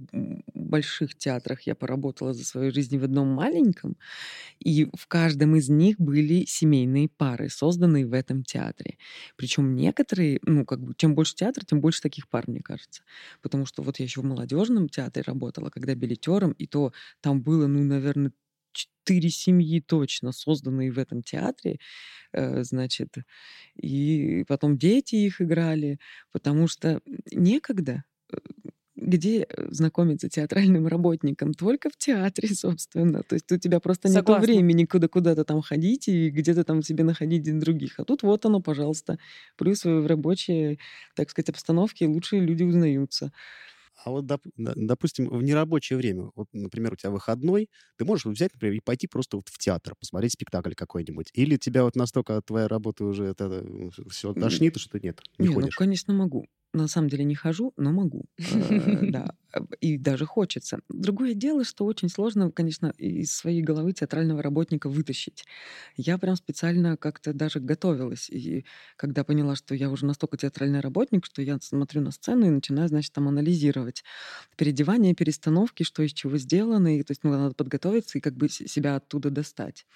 больших 0.54 1.16
театрах 1.16 1.62
я 1.62 1.74
поработала 1.74 2.34
за 2.34 2.44
свою 2.44 2.72
жизнь 2.72 2.98
в 2.98 3.04
одном 3.04 3.28
маленьком, 3.28 3.96
и 4.60 4.86
в 4.96 5.06
каждом 5.08 5.56
из 5.56 5.68
них 5.68 5.96
были 5.98 6.44
семейные 6.46 7.08
пары, 7.08 7.48
созданные 7.50 8.06
в 8.06 8.12
этом 8.12 8.42
театре. 8.44 8.98
Причем 9.36 9.74
некоторые, 9.76 10.40
ну, 10.44 10.64
как 10.64 10.80
бы, 10.80 10.94
чем 10.96 11.14
больше 11.14 11.34
театр, 11.34 11.64
тем 11.64 11.80
больше 11.80 12.00
таких 12.02 12.28
пар, 12.28 12.44
мне 12.48 12.60
кажется. 12.60 13.02
Потому 13.42 13.66
что 13.66 13.82
вот 13.82 13.98
я 13.98 14.04
еще 14.04 14.20
в 14.20 14.24
молодежном 14.24 14.88
театре 14.88 15.24
работала, 15.26 15.70
когда 15.70 15.94
билетером, 15.94 16.52
и 16.52 16.66
то 16.66 16.92
там 17.20 17.42
было, 17.42 17.66
ну, 17.66 17.82
наверное, 17.84 18.32
четыре 18.74 19.30
семьи 19.30 19.80
точно 19.80 20.32
созданные 20.32 20.92
в 20.92 20.98
этом 20.98 21.22
театре, 21.22 21.78
э, 22.32 22.64
значит, 22.64 23.16
и 23.76 24.44
потом 24.48 24.78
дети 24.78 25.16
их 25.16 25.40
играли, 25.40 25.98
потому 26.32 26.68
что 26.68 27.00
некогда 27.32 28.04
э, 28.32 28.36
где 28.96 29.42
э, 29.42 29.68
знакомиться 29.70 30.28
театральным 30.28 30.86
работникам? 30.86 31.52
Только 31.52 31.90
в 31.90 31.96
театре, 31.96 32.48
собственно. 32.54 33.22
То 33.22 33.34
есть 33.34 33.50
у 33.52 33.58
тебя 33.58 33.80
просто 33.80 34.08
нет 34.08 34.28
времени 34.28 34.84
куда 34.84 35.08
куда-то 35.08 35.44
там 35.44 35.62
ходить 35.62 36.08
и 36.08 36.30
где-то 36.30 36.64
там 36.64 36.82
себе 36.82 37.04
находить 37.04 37.58
других. 37.58 37.98
А 37.98 38.04
тут 38.04 38.22
вот 38.22 38.46
оно, 38.46 38.60
пожалуйста. 38.60 39.18
Плюс 39.56 39.84
в 39.84 40.06
рабочей, 40.06 40.78
так 41.14 41.30
сказать, 41.30 41.48
обстановке 41.48 42.06
лучшие 42.06 42.42
люди 42.42 42.62
узнаются. 42.62 43.32
А 44.04 44.10
вот, 44.10 44.24
доп- 44.24 44.40
допустим, 44.56 45.28
в 45.28 45.42
нерабочее 45.42 45.96
время, 45.96 46.30
вот, 46.34 46.48
например, 46.52 46.92
у 46.94 46.96
тебя 46.96 47.10
выходной, 47.10 47.70
ты 47.96 48.04
можешь 48.04 48.26
взять, 48.26 48.52
например, 48.54 48.76
и 48.76 48.80
пойти 48.80 49.06
просто 49.06 49.36
вот 49.36 49.48
в 49.48 49.58
театр, 49.58 49.94
посмотреть 49.98 50.32
спектакль 50.32 50.72
какой-нибудь. 50.74 51.30
Или 51.32 51.56
тебя 51.56 51.84
вот 51.84 51.96
настолько 51.96 52.36
от 52.36 52.46
твоей 52.46 52.66
работы 52.66 53.04
уже 53.04 53.24
это 53.24 53.64
все 54.10 54.34
тошнит, 54.34 54.76
что 54.78 54.98
нет, 54.98 55.20
не 55.38 55.46
Не, 55.46 55.56
ну, 55.56 55.60
ходишь. 55.62 55.74
конечно, 55.74 56.14
могу. 56.14 56.46
на 56.72 56.88
самом 56.88 57.08
деле 57.08 57.24
не 57.24 57.34
хожу, 57.36 57.72
но 57.76 57.92
могу. 57.92 58.26
Э, 58.38 59.02
да, 59.02 59.36
и 59.80 59.98
даже 59.98 60.26
хочется. 60.26 60.80
Другое 60.88 61.34
дело, 61.34 61.64
что 61.64 61.84
очень 61.84 62.08
сложно, 62.08 62.50
конечно, 62.50 62.92
из 62.98 63.32
своей 63.32 63.62
головы 63.62 63.92
театрального 63.92 64.42
работника 64.42 64.88
вытащить. 64.88 65.44
Я 65.96 66.18
прям 66.18 66.36
специально 66.36 66.96
как-то 66.96 67.32
даже 67.32 67.60
готовилась. 67.60 68.28
И 68.30 68.64
когда 68.96 69.24
поняла, 69.24 69.56
что 69.56 69.74
я 69.74 69.90
уже 69.90 70.06
настолько 70.06 70.36
театральный 70.36 70.80
работник, 70.80 71.24
что 71.26 71.42
я 71.42 71.58
смотрю 71.60 72.00
на 72.02 72.10
сцену 72.10 72.46
и 72.46 72.50
начинаю, 72.50 72.88
значит, 72.88 73.12
там 73.12 73.28
анализировать 73.28 74.04
переодевание, 74.56 75.14
перестановки, 75.14 75.82
что 75.82 76.02
из 76.02 76.12
чего 76.12 76.36
сделано. 76.38 76.98
И, 76.98 77.02
то 77.02 77.10
есть 77.12 77.24
ну, 77.24 77.30
надо 77.30 77.54
подготовиться 77.54 78.18
и 78.18 78.20
как 78.20 78.34
бы 78.36 78.48
себя 78.48 78.96
оттуда 78.96 79.30
достать. 79.30 79.86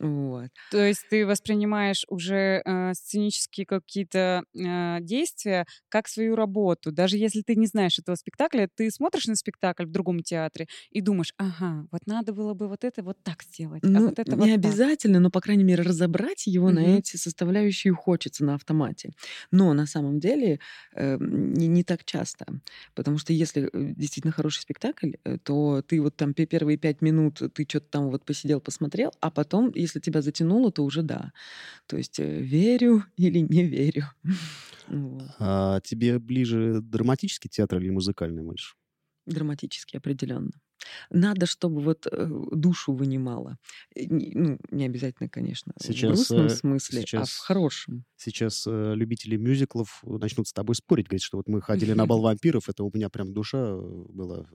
Вот. 0.00 0.50
То 0.68 0.78
есть 0.86 1.08
ты 1.08 1.26
воспринимаешь 1.26 2.04
уже 2.08 2.62
э, 2.64 2.94
сценические 2.94 3.66
какие-то 3.66 4.44
э, 4.54 4.98
действия 5.00 5.66
как 5.88 6.06
свою 6.06 6.36
работу. 6.36 6.92
Даже 6.92 7.16
если 7.18 7.42
ты 7.42 7.56
не 7.56 7.66
знаешь 7.66 7.98
этого 7.98 8.14
спектакля, 8.14 8.68
ты 8.72 8.90
смотришь 9.00 9.28
на 9.28 9.34
спектакль 9.34 9.86
в 9.86 9.90
другом 9.90 10.22
театре 10.22 10.66
и 10.90 11.00
думаешь, 11.00 11.32
ага, 11.38 11.86
вот 11.90 12.02
надо 12.06 12.34
было 12.34 12.52
бы 12.52 12.68
вот 12.68 12.84
это 12.84 13.02
вот 13.02 13.16
так 13.22 13.42
сделать, 13.42 13.82
а 13.82 13.86
ну, 13.86 14.08
вот 14.08 14.18
это 14.18 14.32
не 14.32 14.36
вот 14.36 14.46
так. 14.46 14.54
обязательно, 14.54 15.20
но, 15.20 15.30
по 15.30 15.40
крайней 15.40 15.64
мере, 15.64 15.82
разобрать 15.82 16.46
его 16.46 16.66
угу. 16.66 16.74
на 16.74 16.98
эти 16.98 17.16
составляющие 17.16 17.94
хочется 17.94 18.44
на 18.44 18.56
автомате. 18.56 19.12
Но 19.50 19.72
на 19.72 19.86
самом 19.86 20.20
деле 20.20 20.60
э, 20.94 21.16
не, 21.18 21.66
не 21.66 21.82
так 21.82 22.04
часто. 22.04 22.44
Потому 22.94 23.16
что 23.16 23.32
если 23.32 23.70
э, 23.72 23.94
действительно 23.96 24.32
хороший 24.32 24.60
спектакль, 24.60 25.12
э, 25.24 25.38
то 25.38 25.80
ты 25.80 26.02
вот 26.02 26.16
там 26.16 26.34
первые 26.34 26.76
пять 26.76 27.00
минут 27.00 27.40
ты 27.54 27.66
что-то 27.66 27.86
там 27.90 28.10
вот 28.10 28.26
посидел, 28.26 28.60
посмотрел, 28.60 29.12
а 29.20 29.30
потом 29.30 29.72
если 29.74 30.00
тебя 30.00 30.20
затянуло, 30.20 30.70
то 30.70 30.84
уже 30.84 31.02
да. 31.02 31.32
То 31.86 31.96
есть 31.96 32.20
э, 32.20 32.42
верю 32.42 33.04
или 33.16 33.38
не 33.38 33.64
верю. 33.64 34.04
А 35.38 35.78
тебе 35.82 36.18
ближе 36.18 36.80
драматический 36.80 37.48
театр 37.48 37.78
или 37.78 37.90
музыкальный 37.90 38.42
больше? 38.42 38.74
Драматический, 39.26 39.98
определенно. 39.98 40.52
Надо, 41.10 41.46
чтобы 41.46 41.80
вот 41.80 42.06
э, 42.10 42.28
душу 42.52 42.92
вынимало. 42.92 43.58
Э, 43.94 44.02
ну, 44.08 44.58
не 44.70 44.86
обязательно, 44.86 45.28
конечно, 45.28 45.72
сейчас, 45.80 46.10
в 46.10 46.14
грустном 46.14 46.48
смысле, 46.48 47.02
сейчас, 47.02 47.28
а 47.28 47.32
в 47.32 47.38
хорошем. 47.38 48.04
Сейчас 48.16 48.66
э, 48.66 48.94
любители 48.94 49.36
мюзиклов 49.36 50.02
начнут 50.02 50.48
с 50.48 50.52
тобой 50.52 50.74
спорить, 50.74 51.06
говорить, 51.06 51.22
что 51.22 51.36
вот 51.36 51.48
мы 51.48 51.60
ходили 51.60 51.92
на 51.92 52.06
бал 52.06 52.20
вампиров, 52.20 52.68
это 52.68 52.84
у 52.84 52.90
меня 52.92 53.08
прям 53.08 53.32
душа 53.32 53.76
была 53.76 54.46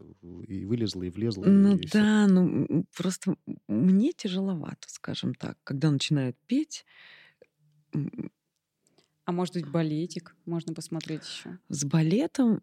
и 0.47 0.65
вылезла, 0.65 1.03
и 1.03 1.09
влезла. 1.09 1.45
Ну 1.45 1.77
и 1.77 1.87
да, 1.87 2.27
ну 2.27 2.85
просто 2.95 3.35
мне 3.67 4.11
тяжеловато, 4.13 4.87
скажем 4.87 5.33
так, 5.35 5.57
когда 5.63 5.91
начинают 5.91 6.37
петь. 6.47 6.85
А 9.27 9.31
может 9.31 9.55
быть, 9.55 9.67
балетик 9.67 10.35
можно 10.45 10.73
посмотреть 10.73 11.23
еще? 11.23 11.57
С 11.69 11.83
балетом 11.83 12.61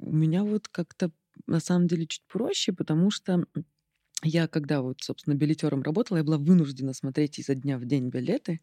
у 0.00 0.12
меня 0.12 0.44
вот 0.44 0.68
как-то 0.68 1.12
на 1.46 1.60
самом 1.60 1.86
деле 1.88 2.06
чуть 2.06 2.24
проще, 2.28 2.72
потому 2.72 3.10
что 3.10 3.46
я, 4.22 4.48
когда 4.48 4.82
вот, 4.82 5.02
собственно, 5.02 5.34
билетером 5.34 5.82
работала, 5.82 6.18
я 6.18 6.24
была 6.24 6.38
вынуждена 6.38 6.92
смотреть 6.94 7.38
изо 7.38 7.54
дня 7.54 7.78
в 7.78 7.86
день 7.86 8.10
билеты, 8.10 8.60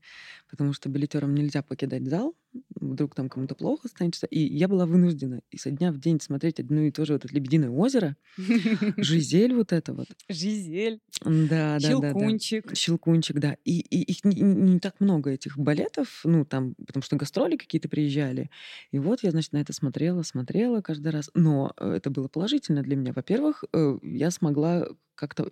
потому 0.49 0.73
что 0.73 0.89
билетерам 0.89 1.33
нельзя 1.35 1.63
покидать 1.63 2.07
зал, 2.07 2.35
вдруг 2.79 3.15
там 3.15 3.29
кому-то 3.29 3.55
плохо 3.55 3.87
станет. 3.87 4.15
И 4.29 4.39
я 4.39 4.67
была 4.67 4.85
вынуждена 4.85 5.41
изо 5.51 5.71
дня 5.71 5.91
в 5.91 5.99
день 5.99 6.19
смотреть 6.21 6.59
одно 6.59 6.81
и 6.81 6.91
то 6.91 7.05
же 7.05 7.13
вот 7.13 7.25
это 7.25 7.33
«Лебединое 7.33 7.69
озеро», 7.69 8.15
«Жизель» 8.97 9.53
вот 9.53 9.73
это 9.73 9.93
вот. 9.93 10.07
«Жизель», 10.29 11.01
да, 11.23 11.77
да, 11.79 11.79
«Щелкунчик». 11.79 12.63
Да, 12.63 12.69
да. 12.69 12.75
«Щелкунчик», 12.75 13.39
да. 13.39 13.57
И, 13.63 13.79
и 13.79 14.01
их 14.01 14.23
не, 14.23 14.41
не 14.41 14.79
так 14.79 14.99
много, 14.99 15.31
этих 15.31 15.57
балетов, 15.57 16.21
ну, 16.23 16.45
там, 16.45 16.75
потому 16.75 17.03
что 17.03 17.15
гастроли 17.15 17.57
какие-то 17.57 17.89
приезжали. 17.89 18.49
И 18.91 18.99
вот 18.99 19.23
я, 19.23 19.31
значит, 19.31 19.53
на 19.53 19.57
это 19.57 19.73
смотрела, 19.73 20.23
смотрела 20.23 20.81
каждый 20.81 21.09
раз. 21.09 21.29
Но 21.33 21.73
э, 21.77 21.93
это 21.97 22.09
было 22.09 22.27
положительно 22.27 22.81
для 22.83 22.95
меня. 22.95 23.13
Во-первых, 23.13 23.63
э, 23.73 23.97
я 24.01 24.31
смогла 24.31 24.87
как-то 25.15 25.51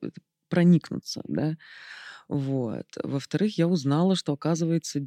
проникнуться, 0.49 1.21
да. 1.27 1.57
Вот. 2.27 2.85
Во-вторых, 3.03 3.57
я 3.57 3.67
узнала, 3.67 4.15
что, 4.15 4.33
оказывается, 4.33 5.05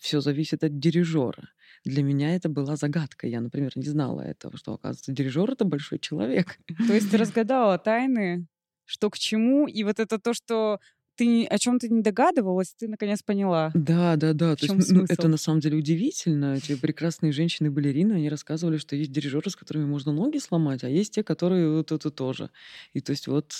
все 0.00 0.20
зависит 0.20 0.64
от 0.64 0.78
дирижера. 0.78 1.48
Для 1.84 2.02
меня 2.02 2.34
это 2.34 2.48
была 2.48 2.76
загадка. 2.76 3.26
Я, 3.26 3.40
например, 3.40 3.72
не 3.76 3.86
знала 3.86 4.20
этого, 4.22 4.56
что, 4.56 4.74
оказывается, 4.74 5.12
дирижер— 5.12 5.50
это 5.52 5.64
большой 5.64 5.98
человек. 5.98 6.58
То 6.86 6.94
есть 6.94 7.10
ты 7.10 7.16
разгадала 7.18 7.78
тайны, 7.78 8.46
что 8.84 9.10
к 9.10 9.18
чему, 9.18 9.68
и 9.68 9.84
вот 9.84 10.00
это 10.00 10.18
то, 10.18 10.34
что 10.34 10.80
ты 11.16 11.46
о 11.46 11.58
чем 11.58 11.78
ты 11.78 11.88
не 11.88 12.02
догадывалась, 12.02 12.74
ты 12.74 12.88
наконец 12.88 13.22
поняла. 13.22 13.70
Да, 13.74 14.16
да, 14.16 14.32
да. 14.32 14.54
То 14.54 14.66
есть, 14.66 14.92
ну, 14.92 15.04
это 15.08 15.28
на 15.28 15.38
самом 15.38 15.60
деле 15.60 15.78
удивительно. 15.78 16.56
Эти 16.56 16.76
прекрасные 16.76 17.32
женщины-балерины, 17.32 18.14
они 18.14 18.28
рассказывали, 18.28 18.76
что 18.76 18.96
есть 18.96 19.12
дирижеры, 19.12 19.50
с 19.50 19.56
которыми 19.56 19.86
можно 19.86 20.12
ноги 20.12 20.38
сломать, 20.38 20.84
а 20.84 20.88
есть 20.88 21.14
те, 21.14 21.22
которые 21.22 21.70
вот 21.76 21.90
это 21.90 22.10
тоже. 22.10 22.50
И 22.92 23.00
то 23.00 23.10
есть 23.10 23.28
вот 23.28 23.54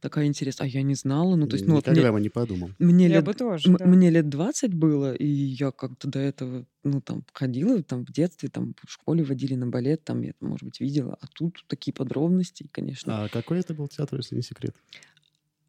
такая 0.00 0.26
интересная. 0.26 0.66
А 0.66 0.70
я 0.70 0.82
не 0.82 0.94
знала. 0.94 1.36
Ну, 1.36 1.46
то 1.46 1.54
есть, 1.54 1.66
ну, 1.66 1.76
Никогда 1.76 2.00
вот 2.00 2.08
мне, 2.08 2.12
бы 2.12 2.20
не 2.20 2.28
подумал. 2.28 2.70
Мне 2.78 3.06
я 3.06 3.14
лет, 3.16 3.24
бы 3.24 3.34
тоже, 3.34 3.74
да. 3.76 3.84
Мне 3.86 4.10
лет 4.10 4.28
20 4.28 4.74
было, 4.74 5.14
и 5.14 5.26
я 5.26 5.70
как-то 5.70 6.08
до 6.08 6.18
этого, 6.18 6.66
ну, 6.84 7.00
там, 7.00 7.24
ходила, 7.32 7.82
там, 7.82 8.04
в 8.04 8.12
детстве, 8.12 8.48
там, 8.48 8.74
в 8.84 8.90
школе 8.90 9.24
водили 9.24 9.54
на 9.54 9.66
балет, 9.66 10.04
там, 10.04 10.22
я, 10.22 10.32
может 10.40 10.64
быть, 10.64 10.80
видела. 10.80 11.16
А 11.20 11.26
тут 11.34 11.64
такие 11.66 11.92
подробности, 11.92 12.68
конечно. 12.70 13.24
А 13.24 13.28
какой 13.28 13.60
это 13.60 13.74
был 13.74 13.88
театр, 13.88 14.18
если 14.18 14.36
не 14.36 14.42
секрет? 14.42 14.76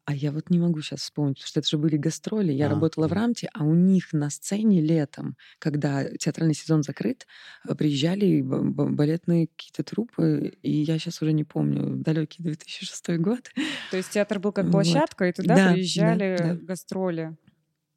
А 0.08 0.14
я 0.14 0.32
вот 0.32 0.48
не 0.48 0.58
могу 0.58 0.80
сейчас 0.80 1.00
вспомнить, 1.00 1.36
потому 1.36 1.48
что 1.48 1.60
это 1.60 1.68
же 1.68 1.76
были 1.76 1.98
гастроли. 1.98 2.50
Я 2.50 2.68
а, 2.68 2.70
работала 2.70 3.06
да. 3.06 3.14
в 3.14 3.18
Рамте, 3.18 3.50
а 3.52 3.62
у 3.62 3.74
них 3.74 4.14
на 4.14 4.30
сцене 4.30 4.80
летом, 4.80 5.36
когда 5.58 6.02
театральный 6.04 6.54
сезон 6.54 6.82
закрыт, 6.82 7.26
э, 7.68 7.74
приезжали 7.74 8.40
балетные 8.40 9.48
какие-то 9.48 9.82
трупы, 9.82 10.56
и 10.62 10.70
я 10.70 10.98
сейчас 10.98 11.20
уже 11.20 11.34
не 11.34 11.44
помню, 11.44 11.96
далекий 11.96 12.42
2006 12.42 13.18
год. 13.18 13.50
То 13.90 13.98
есть 13.98 14.08
театр 14.08 14.38
был 14.38 14.52
как 14.52 14.70
площадка, 14.70 15.26
вот. 15.26 15.28
и 15.28 15.42
туда 15.42 15.56
да, 15.56 15.72
приезжали 15.74 16.36
да, 16.38 16.54
да. 16.54 16.54
гастроли. 16.54 17.36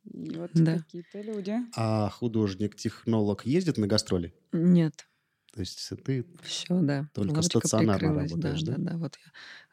И 0.03 0.35
вот 0.35 0.51
да. 0.53 0.79
какие-то 0.79 1.21
люди. 1.21 1.55
А 1.77 2.09
художник-технолог 2.09 3.45
ездит 3.45 3.77
на 3.77 3.87
гастроли? 3.87 4.33
Нет. 4.51 5.07
То 5.51 5.59
есть 5.59 5.89
ты 6.05 6.25
Все, 6.43 6.79
да. 6.81 7.07
только 7.13 7.35
Лавочка 7.35 7.59
стационарно 7.59 8.13
работаешь, 8.13 8.61
да, 8.63 8.73
да? 8.73 8.77
да, 8.77 8.91
да. 8.91 8.97
Вот 8.97 9.17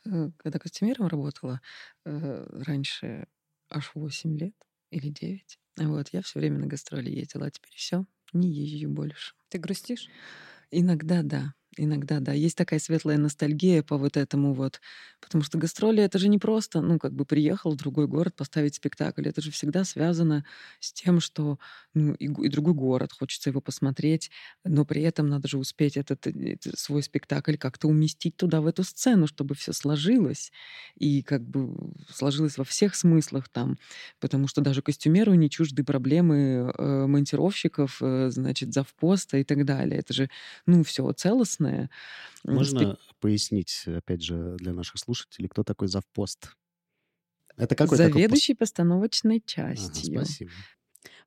я, 0.04 0.12
э, 0.12 0.30
когда 0.38 0.58
костюмером 0.58 1.06
работала, 1.06 1.60
э, 2.04 2.46
раньше 2.66 3.26
аж 3.70 3.92
8 3.94 4.36
лет 4.36 4.54
или 4.90 5.08
9, 5.08 5.58
вот, 5.76 6.08
я 6.12 6.22
все 6.22 6.40
время 6.40 6.58
на 6.58 6.66
гастроли 6.66 7.10
ездила, 7.10 7.46
а 7.46 7.50
теперь 7.50 7.74
все, 7.74 8.06
не 8.32 8.48
езжу 8.50 8.88
больше. 8.88 9.34
Ты 9.48 9.58
грустишь? 9.58 10.08
Иногда 10.70 11.22
да. 11.22 11.54
Иногда, 11.76 12.18
да. 12.18 12.32
Есть 12.32 12.56
такая 12.56 12.80
светлая 12.80 13.18
ностальгия 13.18 13.82
по 13.84 13.98
вот 13.98 14.16
этому 14.16 14.52
вот. 14.52 14.80
Потому 15.20 15.44
что 15.44 15.58
гастроли— 15.58 16.02
это 16.04 16.18
же 16.18 16.28
не 16.28 16.38
просто, 16.38 16.80
ну, 16.80 16.98
как 16.98 17.12
бы 17.12 17.24
приехал 17.24 17.72
в 17.72 17.76
другой 17.76 18.06
город 18.06 18.34
поставить 18.34 18.74
спектакль. 18.74 19.28
Это 19.28 19.40
же 19.40 19.50
всегда 19.50 19.84
связано 19.84 20.44
с 20.80 20.92
тем, 20.92 21.20
что 21.20 21.58
ну, 21.94 22.14
и, 22.14 22.26
и 22.26 22.48
другой 22.48 22.74
город, 22.74 23.12
хочется 23.12 23.50
его 23.50 23.60
посмотреть, 23.60 24.30
но 24.64 24.84
при 24.84 25.02
этом 25.02 25.28
надо 25.28 25.48
же 25.48 25.58
успеть 25.58 25.96
этот, 25.96 26.26
этот 26.26 26.78
свой 26.78 27.02
спектакль 27.02 27.56
как-то 27.56 27.88
уместить 27.88 28.36
туда, 28.36 28.60
в 28.60 28.66
эту 28.66 28.82
сцену, 28.82 29.26
чтобы 29.26 29.54
все 29.54 29.72
сложилось. 29.72 30.50
И 30.96 31.22
как 31.22 31.42
бы 31.42 31.92
сложилось 32.12 32.58
во 32.58 32.64
всех 32.64 32.94
смыслах 32.94 33.48
там. 33.48 33.78
Потому 34.20 34.48
что 34.48 34.60
даже 34.62 34.82
костюмеру 34.82 35.34
не 35.34 35.48
чужды 35.48 35.84
проблемы 35.84 36.72
э, 36.76 37.06
монтировщиков, 37.06 37.98
э, 38.00 38.30
значит, 38.30 38.72
завпоста 38.72 39.38
и 39.38 39.44
так 39.44 39.64
далее. 39.64 40.00
Это 40.00 40.12
же, 40.12 40.30
ну, 40.66 40.82
все 40.82 41.12
целостно 41.12 41.68
разное. 41.68 41.90
Можно 42.44 42.80
Спе... 42.80 42.96
пояснить, 43.20 43.84
опять 43.86 44.22
же, 44.22 44.56
для 44.58 44.72
наших 44.72 44.98
слушателей, 45.08 45.48
кто 45.48 45.64
такой 45.64 45.88
завпост? 45.88 46.50
Это 47.56 47.74
какой 47.74 47.96
Заведующий 47.96 48.52
такой... 48.52 48.60
постановочной 48.60 49.42
частью. 49.44 50.18
Ага, 50.18 50.24
спасибо. 50.26 50.50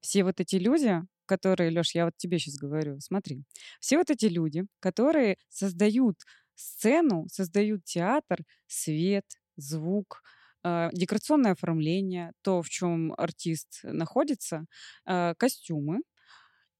Все 0.01 0.23
вот 0.23 0.39
эти 0.39 0.55
люди, 0.57 1.01
которые, 1.25 1.71
Леш, 1.71 1.95
я 1.95 2.05
вот 2.05 2.13
тебе 2.15 2.38
сейчас 2.39 2.57
говорю, 2.57 2.99
смотри, 2.99 3.43
все 3.79 3.97
вот 3.97 4.09
эти 4.11 4.25
люди, 4.25 4.65
которые 4.79 5.38
создают 5.49 6.17
сцену, 6.55 7.27
создают 7.27 7.84
театр, 7.84 8.39
свет, 8.67 9.25
звук, 9.57 10.21
э, 10.63 10.89
декорационное 10.93 11.53
оформление, 11.53 12.34
то, 12.43 12.61
в 12.61 12.69
чем 12.69 13.13
артист 13.17 13.79
находится, 13.84 14.65
э, 15.05 15.34
костюмы 15.38 16.01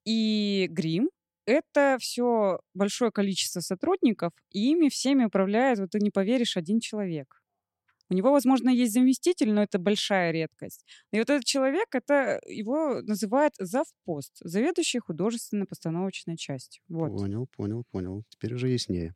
и 0.06 0.68
грим, 0.70 1.10
это 1.46 1.98
все 2.00 2.60
большое 2.74 3.12
количество 3.12 3.60
сотрудников, 3.60 4.34
и 4.50 4.72
ими 4.72 4.90
всеми 4.90 5.26
управляет, 5.26 5.80
вот 5.80 5.92
ты 5.92 6.00
не 6.00 6.12
поверишь, 6.12 6.58
один 6.58 6.80
человек. 6.80 7.42
У 8.10 8.14
него, 8.14 8.32
возможно, 8.32 8.70
есть 8.70 8.92
заместитель, 8.92 9.54
но 9.54 9.64
это 9.64 9.80
большая 9.80 10.32
редкость. 10.32 10.86
И 11.14 11.18
вот 11.20 11.30
этот 11.30 11.46
человек, 11.46 11.88
это 11.94 12.42
его 12.46 13.02
называют 13.02 13.54
завпост, 13.58 14.34
заведующий 14.42 15.00
художественной 15.00 15.66
постановочной 15.66 16.36
частью. 16.36 16.84
Вот. 16.90 17.18
Понял, 17.18 17.48
понял, 17.56 17.86
понял. 17.90 18.24
Теперь 18.30 18.54
уже 18.54 18.68
яснее. 18.68 19.16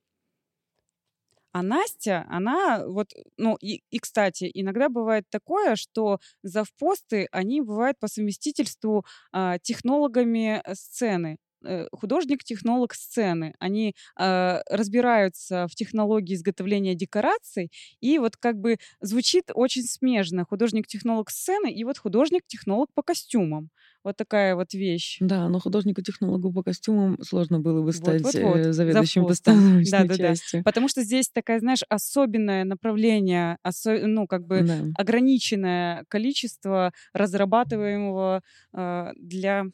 А 1.51 1.61
Настя, 1.61 2.25
она 2.29 2.85
вот, 2.85 3.13
ну 3.37 3.55
и, 3.61 3.81
и, 3.89 3.99
кстати, 3.99 4.49
иногда 4.53 4.89
бывает 4.89 5.25
такое, 5.29 5.77
что 5.77 6.19
завпосты, 6.43 7.27
они 7.31 7.61
бывают 7.61 7.97
по 7.97 8.09
совместительству 8.09 9.05
а, 9.31 9.57
технологами 9.59 10.61
э, 10.63 10.75
сцены. 10.75 11.37
Э, 11.65 11.87
художник-технолог 11.91 12.93
сцены. 12.93 13.53
Они 13.59 13.95
э, 14.19 14.59
разбираются 14.69 15.67
в 15.69 15.75
технологии 15.75 16.35
изготовления 16.35 16.95
декораций, 16.95 17.71
и 18.01 18.17
вот 18.19 18.37
как 18.37 18.57
бы 18.59 18.77
звучит 19.01 19.51
очень 19.53 19.83
смежно. 19.83 20.45
Художник-технолог 20.45 21.29
сцены 21.31 21.71
и 21.71 21.83
вот 21.83 21.97
художник-технолог 21.97 22.89
по 22.93 23.01
костюмам. 23.01 23.69
Вот 24.03 24.17
такая 24.17 24.55
вот 24.55 24.73
вещь. 24.73 25.17
Да, 25.19 25.49
но 25.49 25.59
художнику-технологу 25.59 26.53
по 26.53 26.61
костюмам 26.61 27.17
сложно 27.23 27.59
было 27.59 27.81
бы 27.83 27.91
стать 27.91 28.21
Вот-вот-вот, 28.21 28.57
э, 28.57 28.63
за 28.65 28.73
заведующим 28.73 29.25
постом. 29.25 29.55
постановочной 29.55 29.91
Да-да-да. 29.91 30.17
частью. 30.35 30.63
Потому 30.63 30.87
что 30.89 31.01
здесь 31.01 31.29
такая, 31.29 31.59
знаешь, 31.59 31.81
особенное 31.89 32.65
направление, 32.65 33.57
осо- 33.63 34.05
ну, 34.05 34.27
как 34.27 34.45
бы 34.45 34.61
Да. 34.61 34.77
ограниченное 34.95 36.05
количество 36.07 36.91
разрабатываемого 37.13 38.41
э, 38.73 39.11
для, 39.15 39.65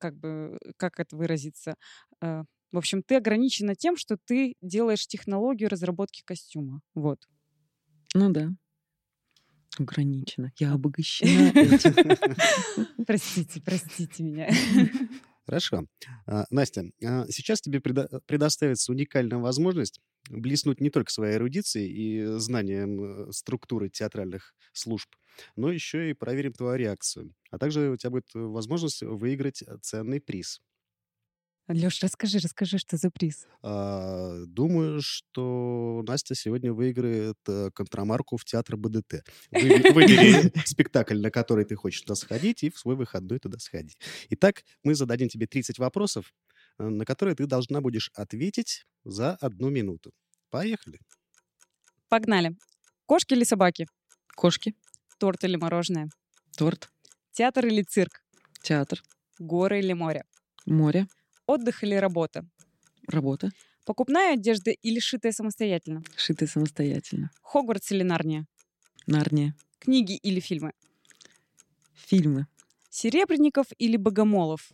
как 0.00 0.16
бы, 0.16 0.58
как 0.76 1.00
это 1.00 1.16
выразиться, 1.16 1.74
Э, 2.20 2.42
в 2.72 2.76
общем, 2.76 3.02
ты 3.02 3.16
ограничена 3.16 3.74
тем, 3.74 3.96
что 3.96 4.18
ты 4.22 4.54
делаешь 4.60 5.06
технологию 5.06 5.70
разработки 5.70 6.22
костюма. 6.24 6.80
Вот. 6.94 7.18
Ну 8.14 8.30
да. 8.30 8.50
Ограничено. 9.78 10.52
Я 10.58 10.72
обогащена 10.72 11.50
этим. 11.54 11.94
Простите, 13.06 13.62
простите 13.62 14.22
меня. 14.22 14.50
Хорошо. 15.46 15.86
А, 16.26 16.44
Настя, 16.50 16.90
а, 17.02 17.24
сейчас 17.28 17.60
тебе 17.60 17.78
предо- 17.78 18.20
предоставится 18.26 18.92
уникальная 18.92 19.38
возможность 19.38 20.00
блеснуть 20.28 20.80
не 20.80 20.90
только 20.90 21.10
своей 21.12 21.36
эрудицией 21.36 21.88
и 21.90 22.38
знанием 22.38 23.28
э, 23.28 23.32
структуры 23.32 23.88
театральных 23.88 24.54
служб, 24.72 25.08
но 25.56 25.70
еще 25.72 26.10
и 26.10 26.14
проверим 26.14 26.52
твою 26.52 26.76
реакцию. 26.76 27.34
А 27.50 27.58
также 27.58 27.90
у 27.90 27.96
тебя 27.96 28.10
будет 28.10 28.26
э, 28.34 28.38
возможность 28.38 29.02
выиграть 29.02 29.62
э, 29.62 29.76
ценный 29.82 30.20
приз. 30.20 30.60
Леш, 31.70 32.02
расскажи, 32.02 32.38
расскажи, 32.38 32.78
что 32.78 32.96
за 32.96 33.10
приз. 33.10 33.46
А, 33.62 34.42
Думаю, 34.46 35.02
что 35.02 36.02
Настя 36.08 36.34
сегодня 36.34 36.72
выиграет 36.72 37.36
э, 37.46 37.70
контрамарку 37.74 38.38
в 38.38 38.44
театр 38.46 38.78
БДТ. 38.78 39.22
Вы- 39.50 39.92
Выбери 39.92 40.50
спектакль, 40.66 41.20
на 41.20 41.30
который 41.30 41.66
ты 41.66 41.74
хочешь 41.76 42.00
туда 42.00 42.14
сходить, 42.14 42.62
и 42.62 42.70
в 42.70 42.78
свой 42.78 42.96
выходной 42.96 43.38
туда 43.38 43.58
сходи. 43.58 43.94
Итак, 44.30 44.64
мы 44.82 44.94
зададим 44.94 45.28
тебе 45.28 45.46
30 45.46 45.78
вопросов, 45.78 46.32
э, 46.54 46.57
на 46.78 47.04
которые 47.04 47.34
ты 47.34 47.46
должна 47.46 47.80
будешь 47.80 48.10
ответить 48.14 48.86
за 49.04 49.34
одну 49.36 49.70
минуту. 49.70 50.12
Поехали. 50.50 51.00
Погнали. 52.08 52.56
Кошки 53.06 53.34
или 53.34 53.44
собаки? 53.44 53.86
Кошки, 54.36 54.74
Торт 55.18 55.44
или 55.44 55.56
мороженое? 55.56 56.08
торт, 56.58 56.90
Театр 57.32 57.64
или 57.66 57.82
цирк? 57.84 58.22
театр, 58.62 59.02
Горы 59.40 59.80
или 59.80 59.94
море? 59.94 60.22
море, 60.66 61.06
Отдых 61.46 61.82
или 61.82 61.96
работа? 61.96 62.46
работа, 63.08 63.50
Покупная 63.84 64.34
одежда 64.34 64.70
или 64.70 65.00
шитая 65.00 65.32
самостоятельно? 65.32 66.04
шитые 66.16 66.48
самостоятельно, 66.48 67.30
Хогвартс 67.42 67.90
или 67.90 68.04
Нарния? 68.04 68.46
Нарния, 69.08 69.54
Книги 69.80 70.14
или 70.16 70.38
фильмы? 70.40 70.72
фильмы, 71.94 72.46
Серебренников 72.90 73.68
или 73.78 73.96
Богомолов? 73.96 74.72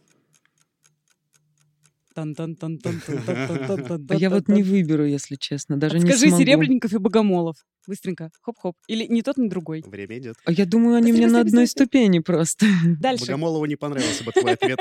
Я 4.19 4.31
вот 4.31 4.49
не 4.49 4.63
выберу, 4.63 5.05
если 5.05 5.37
честно, 5.37 5.77
даже 5.77 5.99
не 5.99 6.11
Скажи. 6.11 6.31
Серебренников 6.31 6.93
и 6.93 6.99
Богомолов. 6.99 7.57
Быстренько. 7.87 8.31
Хоп-хоп. 8.41 8.77
Или 8.87 9.07
ни 9.07 9.21
тот, 9.21 9.37
ни 9.37 9.49
другой. 9.49 9.83
Время 9.87 10.19
идет. 10.19 10.37
А 10.45 10.53
я 10.53 10.65
думаю, 10.65 10.97
они 10.97 11.13
мне 11.13 11.27
на 11.27 11.41
одной 11.41 11.67
ступени 11.67 12.21
просто. 12.21 12.67
Дальше. 13.01 13.27
Богомолову 13.27 13.67
не 13.67 13.77
понравился 13.77 14.25
бы 14.25 14.33
твой 14.33 14.53
ответ. 14.55 14.79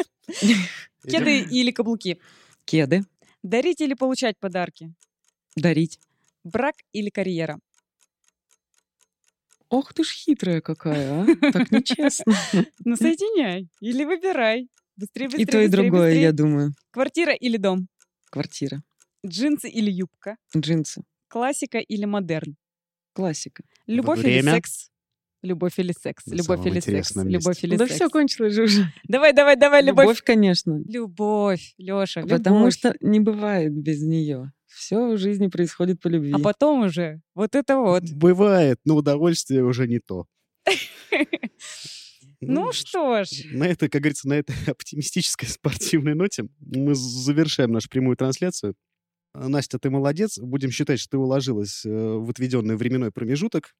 Кеды 1.07 1.39
или 1.39 1.71
каблуки? 1.71 2.19
Кеды, 2.65 3.03
Дарить 3.43 3.81
или 3.81 3.93
получать 3.93 4.37
подарки? 4.39 4.93
дарить. 5.55 5.99
Брак 6.43 6.75
или 6.93 7.09
карьера? 7.09 7.59
Ох 9.69 9.93
ты 9.93 10.03
ж 10.03 10.13
хитрая 10.13 10.61
какая, 10.61 11.23
а? 11.23 11.51
Так 11.51 11.71
нечестно. 11.71 12.33
Ну, 12.85 12.95
соединяй. 12.95 13.67
Или 13.81 14.05
выбирай. 14.05 14.69
Быстрее, 14.95 15.25
быстрее, 15.27 15.43
И 15.43 15.45
то, 15.45 15.57
и 15.59 15.65
быстрее, 15.65 15.69
другое, 15.69 16.01
быстрее. 16.09 16.21
я 16.21 16.31
думаю. 16.31 16.73
Квартира 16.91 17.33
или 17.33 17.57
дом? 17.57 17.87
Квартира, 18.29 18.81
Джинсы 19.25 19.69
или 19.69 19.89
юбка? 19.91 20.37
джинсы, 20.55 21.03
Классика 21.27 21.79
или 21.79 22.05
модерн? 22.05 22.55
классика. 23.13 23.63
Любовь 23.87 24.19
или 24.19 24.25
Время. 24.39 24.51
секс? 24.53 24.89
Любовь 25.43 25.77
или 25.77 25.91
секс? 25.91 26.25
На 26.25 26.35
Любовь 26.35 26.65
или 26.65 26.79
секс? 26.79 27.15
месте. 27.15 27.29
Любовь 27.29 27.63
или 27.63 27.75
Да 27.75 27.85
секс? 27.85 27.95
все 27.95 28.09
кончилось 28.09 28.53
же 28.53 28.63
уже. 28.63 28.91
Давай, 29.07 29.33
давай, 29.33 29.55
давай, 29.57 29.83
любовь. 29.83 30.05
Любовь, 30.05 30.21
конечно. 30.23 30.81
Любовь, 30.87 31.73
Леша, 31.77 32.21
Потому 32.21 32.59
любовь. 32.59 32.73
что 32.73 32.95
не 33.01 33.19
бывает 33.19 33.73
без 33.73 34.01
нее. 34.01 34.51
Все 34.67 35.11
в 35.13 35.17
жизни 35.17 35.47
происходит 35.47 35.99
по 36.01 36.07
любви. 36.07 36.31
А 36.33 36.39
потом 36.39 36.85
уже 36.85 37.21
вот 37.35 37.55
это 37.55 37.77
вот. 37.77 38.03
Бывает, 38.13 38.79
но 38.85 38.95
удовольствие 38.95 39.63
уже 39.63 39.87
не 39.87 39.99
то. 39.99 40.25
Ну 42.47 42.71
что 42.71 43.23
ж, 43.23 43.29
На 43.51 43.65
это, 43.65 43.89
как 43.89 44.01
говорится, 44.01 44.27
на 44.27 44.33
этой 44.33 44.55
оптимистической 44.67 45.47
спортивной 45.47 46.15
ноте 46.15 46.45
мы 46.59 46.95
завершаем 46.95 47.71
нашу 47.71 47.89
прямую 47.89 48.17
трансляцию. 48.17 48.75
А, 49.33 49.47
Настя, 49.49 49.79
ты 49.79 49.89
молодец. 49.89 50.37
Будем 50.37 50.71
считать, 50.71 50.99
что 50.99 51.11
ты 51.11 51.17
уложилась 51.17 51.85
э, 51.85 51.89
в 51.89 52.29
отведенный 52.29 52.75
временной 52.75 53.11
промежуток. 53.11 53.73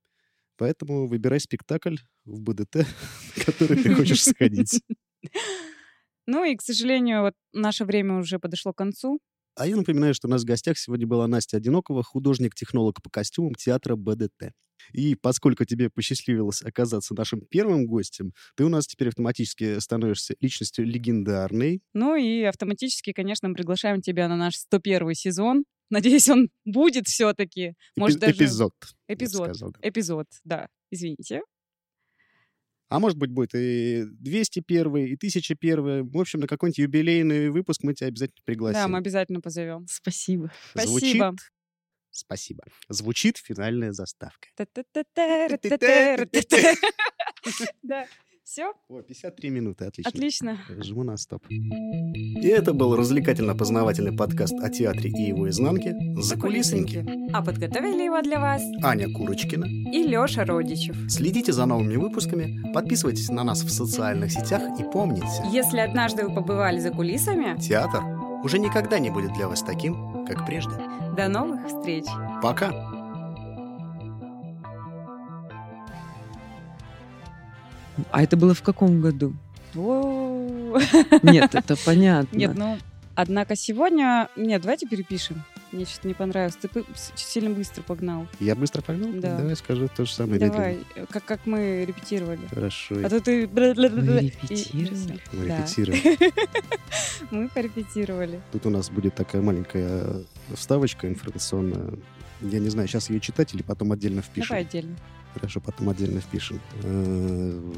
Поэтому 0.58 1.08
выбирай 1.08 1.40
спектакль 1.40 1.98
в 2.26 2.42
БДТ, 2.42 2.88
который 3.46 3.82
ты 3.82 3.94
хочешь 3.94 4.24
сходить. 4.24 4.82
ну 6.28 6.44
и, 6.44 6.56
к 6.56 6.62
сожалению, 6.62 7.22
вот 7.22 7.34
наше 7.54 7.86
время 7.86 8.18
уже 8.18 8.40
подошло 8.40 8.74
к 8.74 8.78
концу. 8.78 9.20
А 9.56 9.68
я 9.68 9.76
напоминаю, 9.76 10.14
что 10.14 10.28
у 10.28 10.32
нас 10.32 10.42
в 10.42 10.46
гостях 10.46 10.78
сегодня 10.78 11.06
была 11.06 11.28
Настя 11.28 11.58
Одинокова, 11.58 12.02
художник-технолог 12.04 13.02
по 13.04 13.10
костюмам 13.10 13.54
театра 13.54 13.96
БДТ. 13.96 14.52
И 14.92 15.16
поскольку 15.16 15.64
тебе 15.64 15.90
посчастливилось 15.90 16.62
оказаться 16.62 17.14
нашим 17.14 17.42
первым 17.42 17.86
гостем, 17.86 18.34
ты 18.56 18.66
у 18.66 18.70
нас 18.70 18.88
теперь 18.88 19.10
автоматически 19.10 19.80
становишься 19.80 20.36
личностью 20.42 20.86
легендарной. 20.86 21.82
Ну 21.94 22.16
и 22.16 22.42
автоматически, 22.42 23.14
конечно, 23.14 23.48
мы 23.48 23.56
приглашаем 23.56 24.02
тебя 24.02 24.28
на 24.28 24.36
наш 24.36 24.56
101 24.56 25.14
сезон. 25.14 25.64
Надеюсь, 25.90 26.28
он 26.30 26.50
будет 26.66 27.08
все-таки. 27.08 27.76
Может, 27.96 28.18
Эпи- 28.18 28.22
даже 28.22 28.34
Эпизод. 28.34 28.74
эпизод. 29.08 29.46
сказал, 29.46 29.72
да. 29.72 29.88
Эпизод, 29.88 30.28
да. 30.44 30.68
Извините. 30.90 31.42
А 32.94 33.00
может 33.00 33.18
быть, 33.18 33.32
будет 33.32 33.56
и 33.56 34.04
201, 34.06 34.96
и 34.98 35.16
1001. 35.16 36.08
В 36.12 36.18
общем, 36.20 36.42
на 36.42 36.48
какой-нибудь 36.48 36.78
юбилейный 36.78 37.50
выпуск 37.50 37.82
мы 37.82 37.96
тебя 37.96 38.06
обязательно 38.10 38.44
пригласим. 38.46 38.82
Да, 38.82 38.88
мы 38.88 39.00
обязательно 39.00 39.42
позовем. 39.42 39.88
Спасибо. 39.90 40.52
Звучит... 40.76 41.16
Спасибо. 41.16 41.36
Спасибо. 42.12 42.64
Звучит 42.90 43.38
финальная 43.38 43.94
заставка. 43.94 44.48
Да, 47.82 48.06
все, 48.44 48.74
О, 48.90 49.02
53 49.02 49.50
минуты, 49.50 49.86
отлично. 49.86 50.10
отлично. 50.10 50.58
Жму 50.84 51.04
на 51.04 51.18
стоп. 51.18 51.44
И 51.50 52.48
это 52.48 52.74
был 52.74 52.96
развлекательно-познавательный 52.96 54.12
подкаст 54.16 54.54
о 54.62 54.70
театре 54.70 55.10
и 55.12 55.22
его 55.30 55.50
изнанке 55.50 55.96
«Закулисники». 56.18 57.06
А 57.34 57.42
подготовили 57.44 58.04
его 58.04 58.22
для 58.22 58.40
вас 58.40 58.62
Аня 58.84 59.08
Курочкина. 59.14 59.66
и 59.66 60.04
Леша 60.04 60.44
Родичев. 60.46 60.96
Следите 61.10 61.54
за 61.54 61.66
новыми 61.66 61.96
выпусками, 61.96 62.62
подписывайтесь 62.74 63.30
на 63.30 63.44
нас 63.44 63.64
в 63.64 63.70
социальных 63.72 64.32
сетях 64.32 64.62
и 64.80 64.84
помните, 64.84 65.26
Если 65.52 65.80
однажды 65.80 66.28
вы 66.28 66.36
побывали 66.36 66.80
за 66.80 66.92
кулисами, 66.92 67.58
театр 67.60 68.02
уже 68.44 68.60
никогда 68.60 69.00
не 69.00 69.10
будет 69.10 69.34
для 69.34 69.48
вас 69.48 69.64
таким, 69.64 70.26
как 70.26 70.46
прежде. 70.46 70.74
до 71.16 71.28
новых 71.30 71.66
встреч. 71.68 72.06
Пока! 72.42 72.93
А 78.12 78.24
это 78.24 78.38
было 78.38 78.54
в 78.54 78.62
каком 78.62 79.02
году? 79.02 79.34
Нет, 81.24 81.56
это 81.56 81.76
понятно. 81.86 82.36
Нет, 82.36 82.56
ну, 82.56 82.78
однако 83.16 83.56
сегодня... 83.56 84.30
Нет, 84.36 84.62
давайте 84.62 84.88
перепишем. 84.88 85.44
Мне 85.72 85.86
что-то 85.86 86.08
не 86.08 86.14
понравилось. 86.14 86.56
Ты 86.56 86.70
сильно 87.16 87.50
быстро 87.50 87.82
погнал. 87.82 88.28
Я 88.40 88.54
быстро 88.54 88.84
погнал? 88.84 89.10
Да. 89.14 89.38
Давай 89.38 89.56
скажу 89.56 89.90
то 89.96 90.06
же 90.06 90.14
самое 90.14 90.40
Давай, 90.40 90.76
медленно. 90.76 90.86
э, 90.96 91.06
как, 91.10 91.26
как 91.26 91.40
мы 91.48 91.84
репетировали. 91.86 92.42
Хорошо. 92.48 92.96
А 93.04 93.10
то 93.10 93.20
ты... 93.20 93.42
и 93.42 93.46
репетировали? 93.48 94.32
Мы 95.34 95.48
Да. 95.48 95.58
репетируем. 95.58 96.00
Мы 97.32 97.50
порепетировали. 97.50 98.40
Тут 98.52 98.68
у 98.68 98.70
нас 98.70 98.92
будет 98.92 99.16
такая 99.16 99.42
маленькая 99.42 100.24
вставочка 100.54 101.08
информационная. 101.08 101.96
Я 102.42 102.60
не 102.60 102.70
знаю, 102.70 102.88
сейчас 102.88 103.10
ее 103.10 103.20
читать 103.20 103.56
или 103.56 103.64
потом 103.64 103.92
отдельно 103.94 104.22
впишем. 104.22 104.50
Давай 104.50 104.62
отдельно. 104.62 104.96
Хорошо, 105.34 105.60
потом 105.60 105.90
отдельно 105.90 106.22
впишем. 106.22 106.62
Э. 106.84 107.72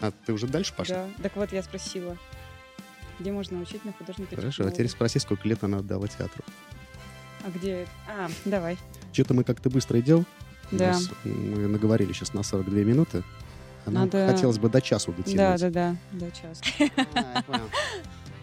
А 0.00 0.10
ты 0.10 0.32
уже 0.32 0.46
дальше 0.46 0.72
пошла? 0.74 0.96
Да. 0.96 1.22
Так 1.22 1.36
вот, 1.36 1.52
я 1.52 1.62
спросила, 1.62 2.16
где 3.18 3.32
можно 3.32 3.60
учить 3.60 3.84
на 3.84 3.92
художника 3.92 4.36
Хорошо, 4.36 4.66
а 4.66 4.70
теперь 4.70 4.88
спроси, 4.88 5.18
сколько 5.18 5.46
лет 5.48 5.62
она 5.62 5.78
отдала 5.78 6.08
театру. 6.08 6.42
А 7.44 7.50
где? 7.50 7.86
А, 8.08 8.28
давай. 8.44 8.78
Что-то 9.12 9.34
мы 9.34 9.44
как-то 9.44 9.70
быстро 9.70 9.98
идем. 10.00 10.26
Да. 10.70 10.92
нас, 10.92 11.10
мы 11.24 11.68
наговорили 11.68 12.12
сейчас 12.12 12.32
на 12.34 12.42
42 12.42 12.80
минуты. 12.80 13.22
А 13.84 13.90
Надо- 13.90 14.28
хотелось 14.28 14.58
бы 14.58 14.68
до 14.68 14.80
часу 14.80 15.12
дотянуть. 15.12 15.36
Да, 15.36 15.58
да, 15.58 15.70
да, 15.70 15.96
до 16.12 16.30
часа. 16.30 17.70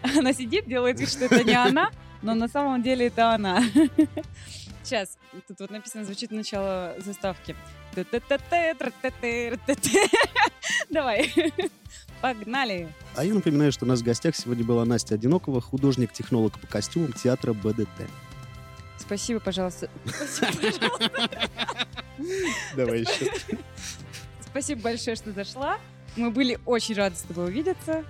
Она 0.18 0.32
сидит, 0.32 0.66
делает 0.66 1.00
вид, 1.00 1.10
что 1.10 1.24
это 1.26 1.44
не 1.44 1.54
она, 1.54 1.90
но 2.22 2.34
на 2.34 2.48
самом 2.48 2.82
деле 2.82 3.06
это 3.06 3.34
она. 3.34 3.62
Сейчас, 4.82 5.18
тут 5.46 5.60
вот 5.60 5.70
написано, 5.70 6.04
звучит 6.04 6.30
начало 6.30 6.94
заставки. 6.98 7.54
Давай. 10.90 11.32
Погнали. 12.20 12.92
А 13.14 13.24
я 13.24 13.32
напоминаю, 13.34 13.72
что 13.72 13.84
у 13.84 13.88
нас 13.88 14.00
в 14.00 14.04
гостях 14.04 14.36
сегодня 14.36 14.64
была 14.64 14.84
Настя 14.84 15.14
Одинокова, 15.14 15.60
художник-технолог 15.60 16.58
по 16.58 16.66
костюмам 16.66 17.12
театра 17.12 17.52
БДТ. 17.52 17.88
Спасибо, 18.98 19.40
пожалуйста. 19.40 19.88
Спасибо, 20.06 20.88
пожалуйста. 20.98 21.48
Давай 22.76 23.00
еще. 23.00 23.32
Спасибо 24.40 24.82
большое, 24.82 25.16
что 25.16 25.32
зашла. 25.32 25.78
Мы 26.16 26.30
были 26.30 26.58
очень 26.66 26.94
рады 26.94 27.16
с 27.16 27.22
тобой 27.22 27.46
увидеться. 27.46 28.04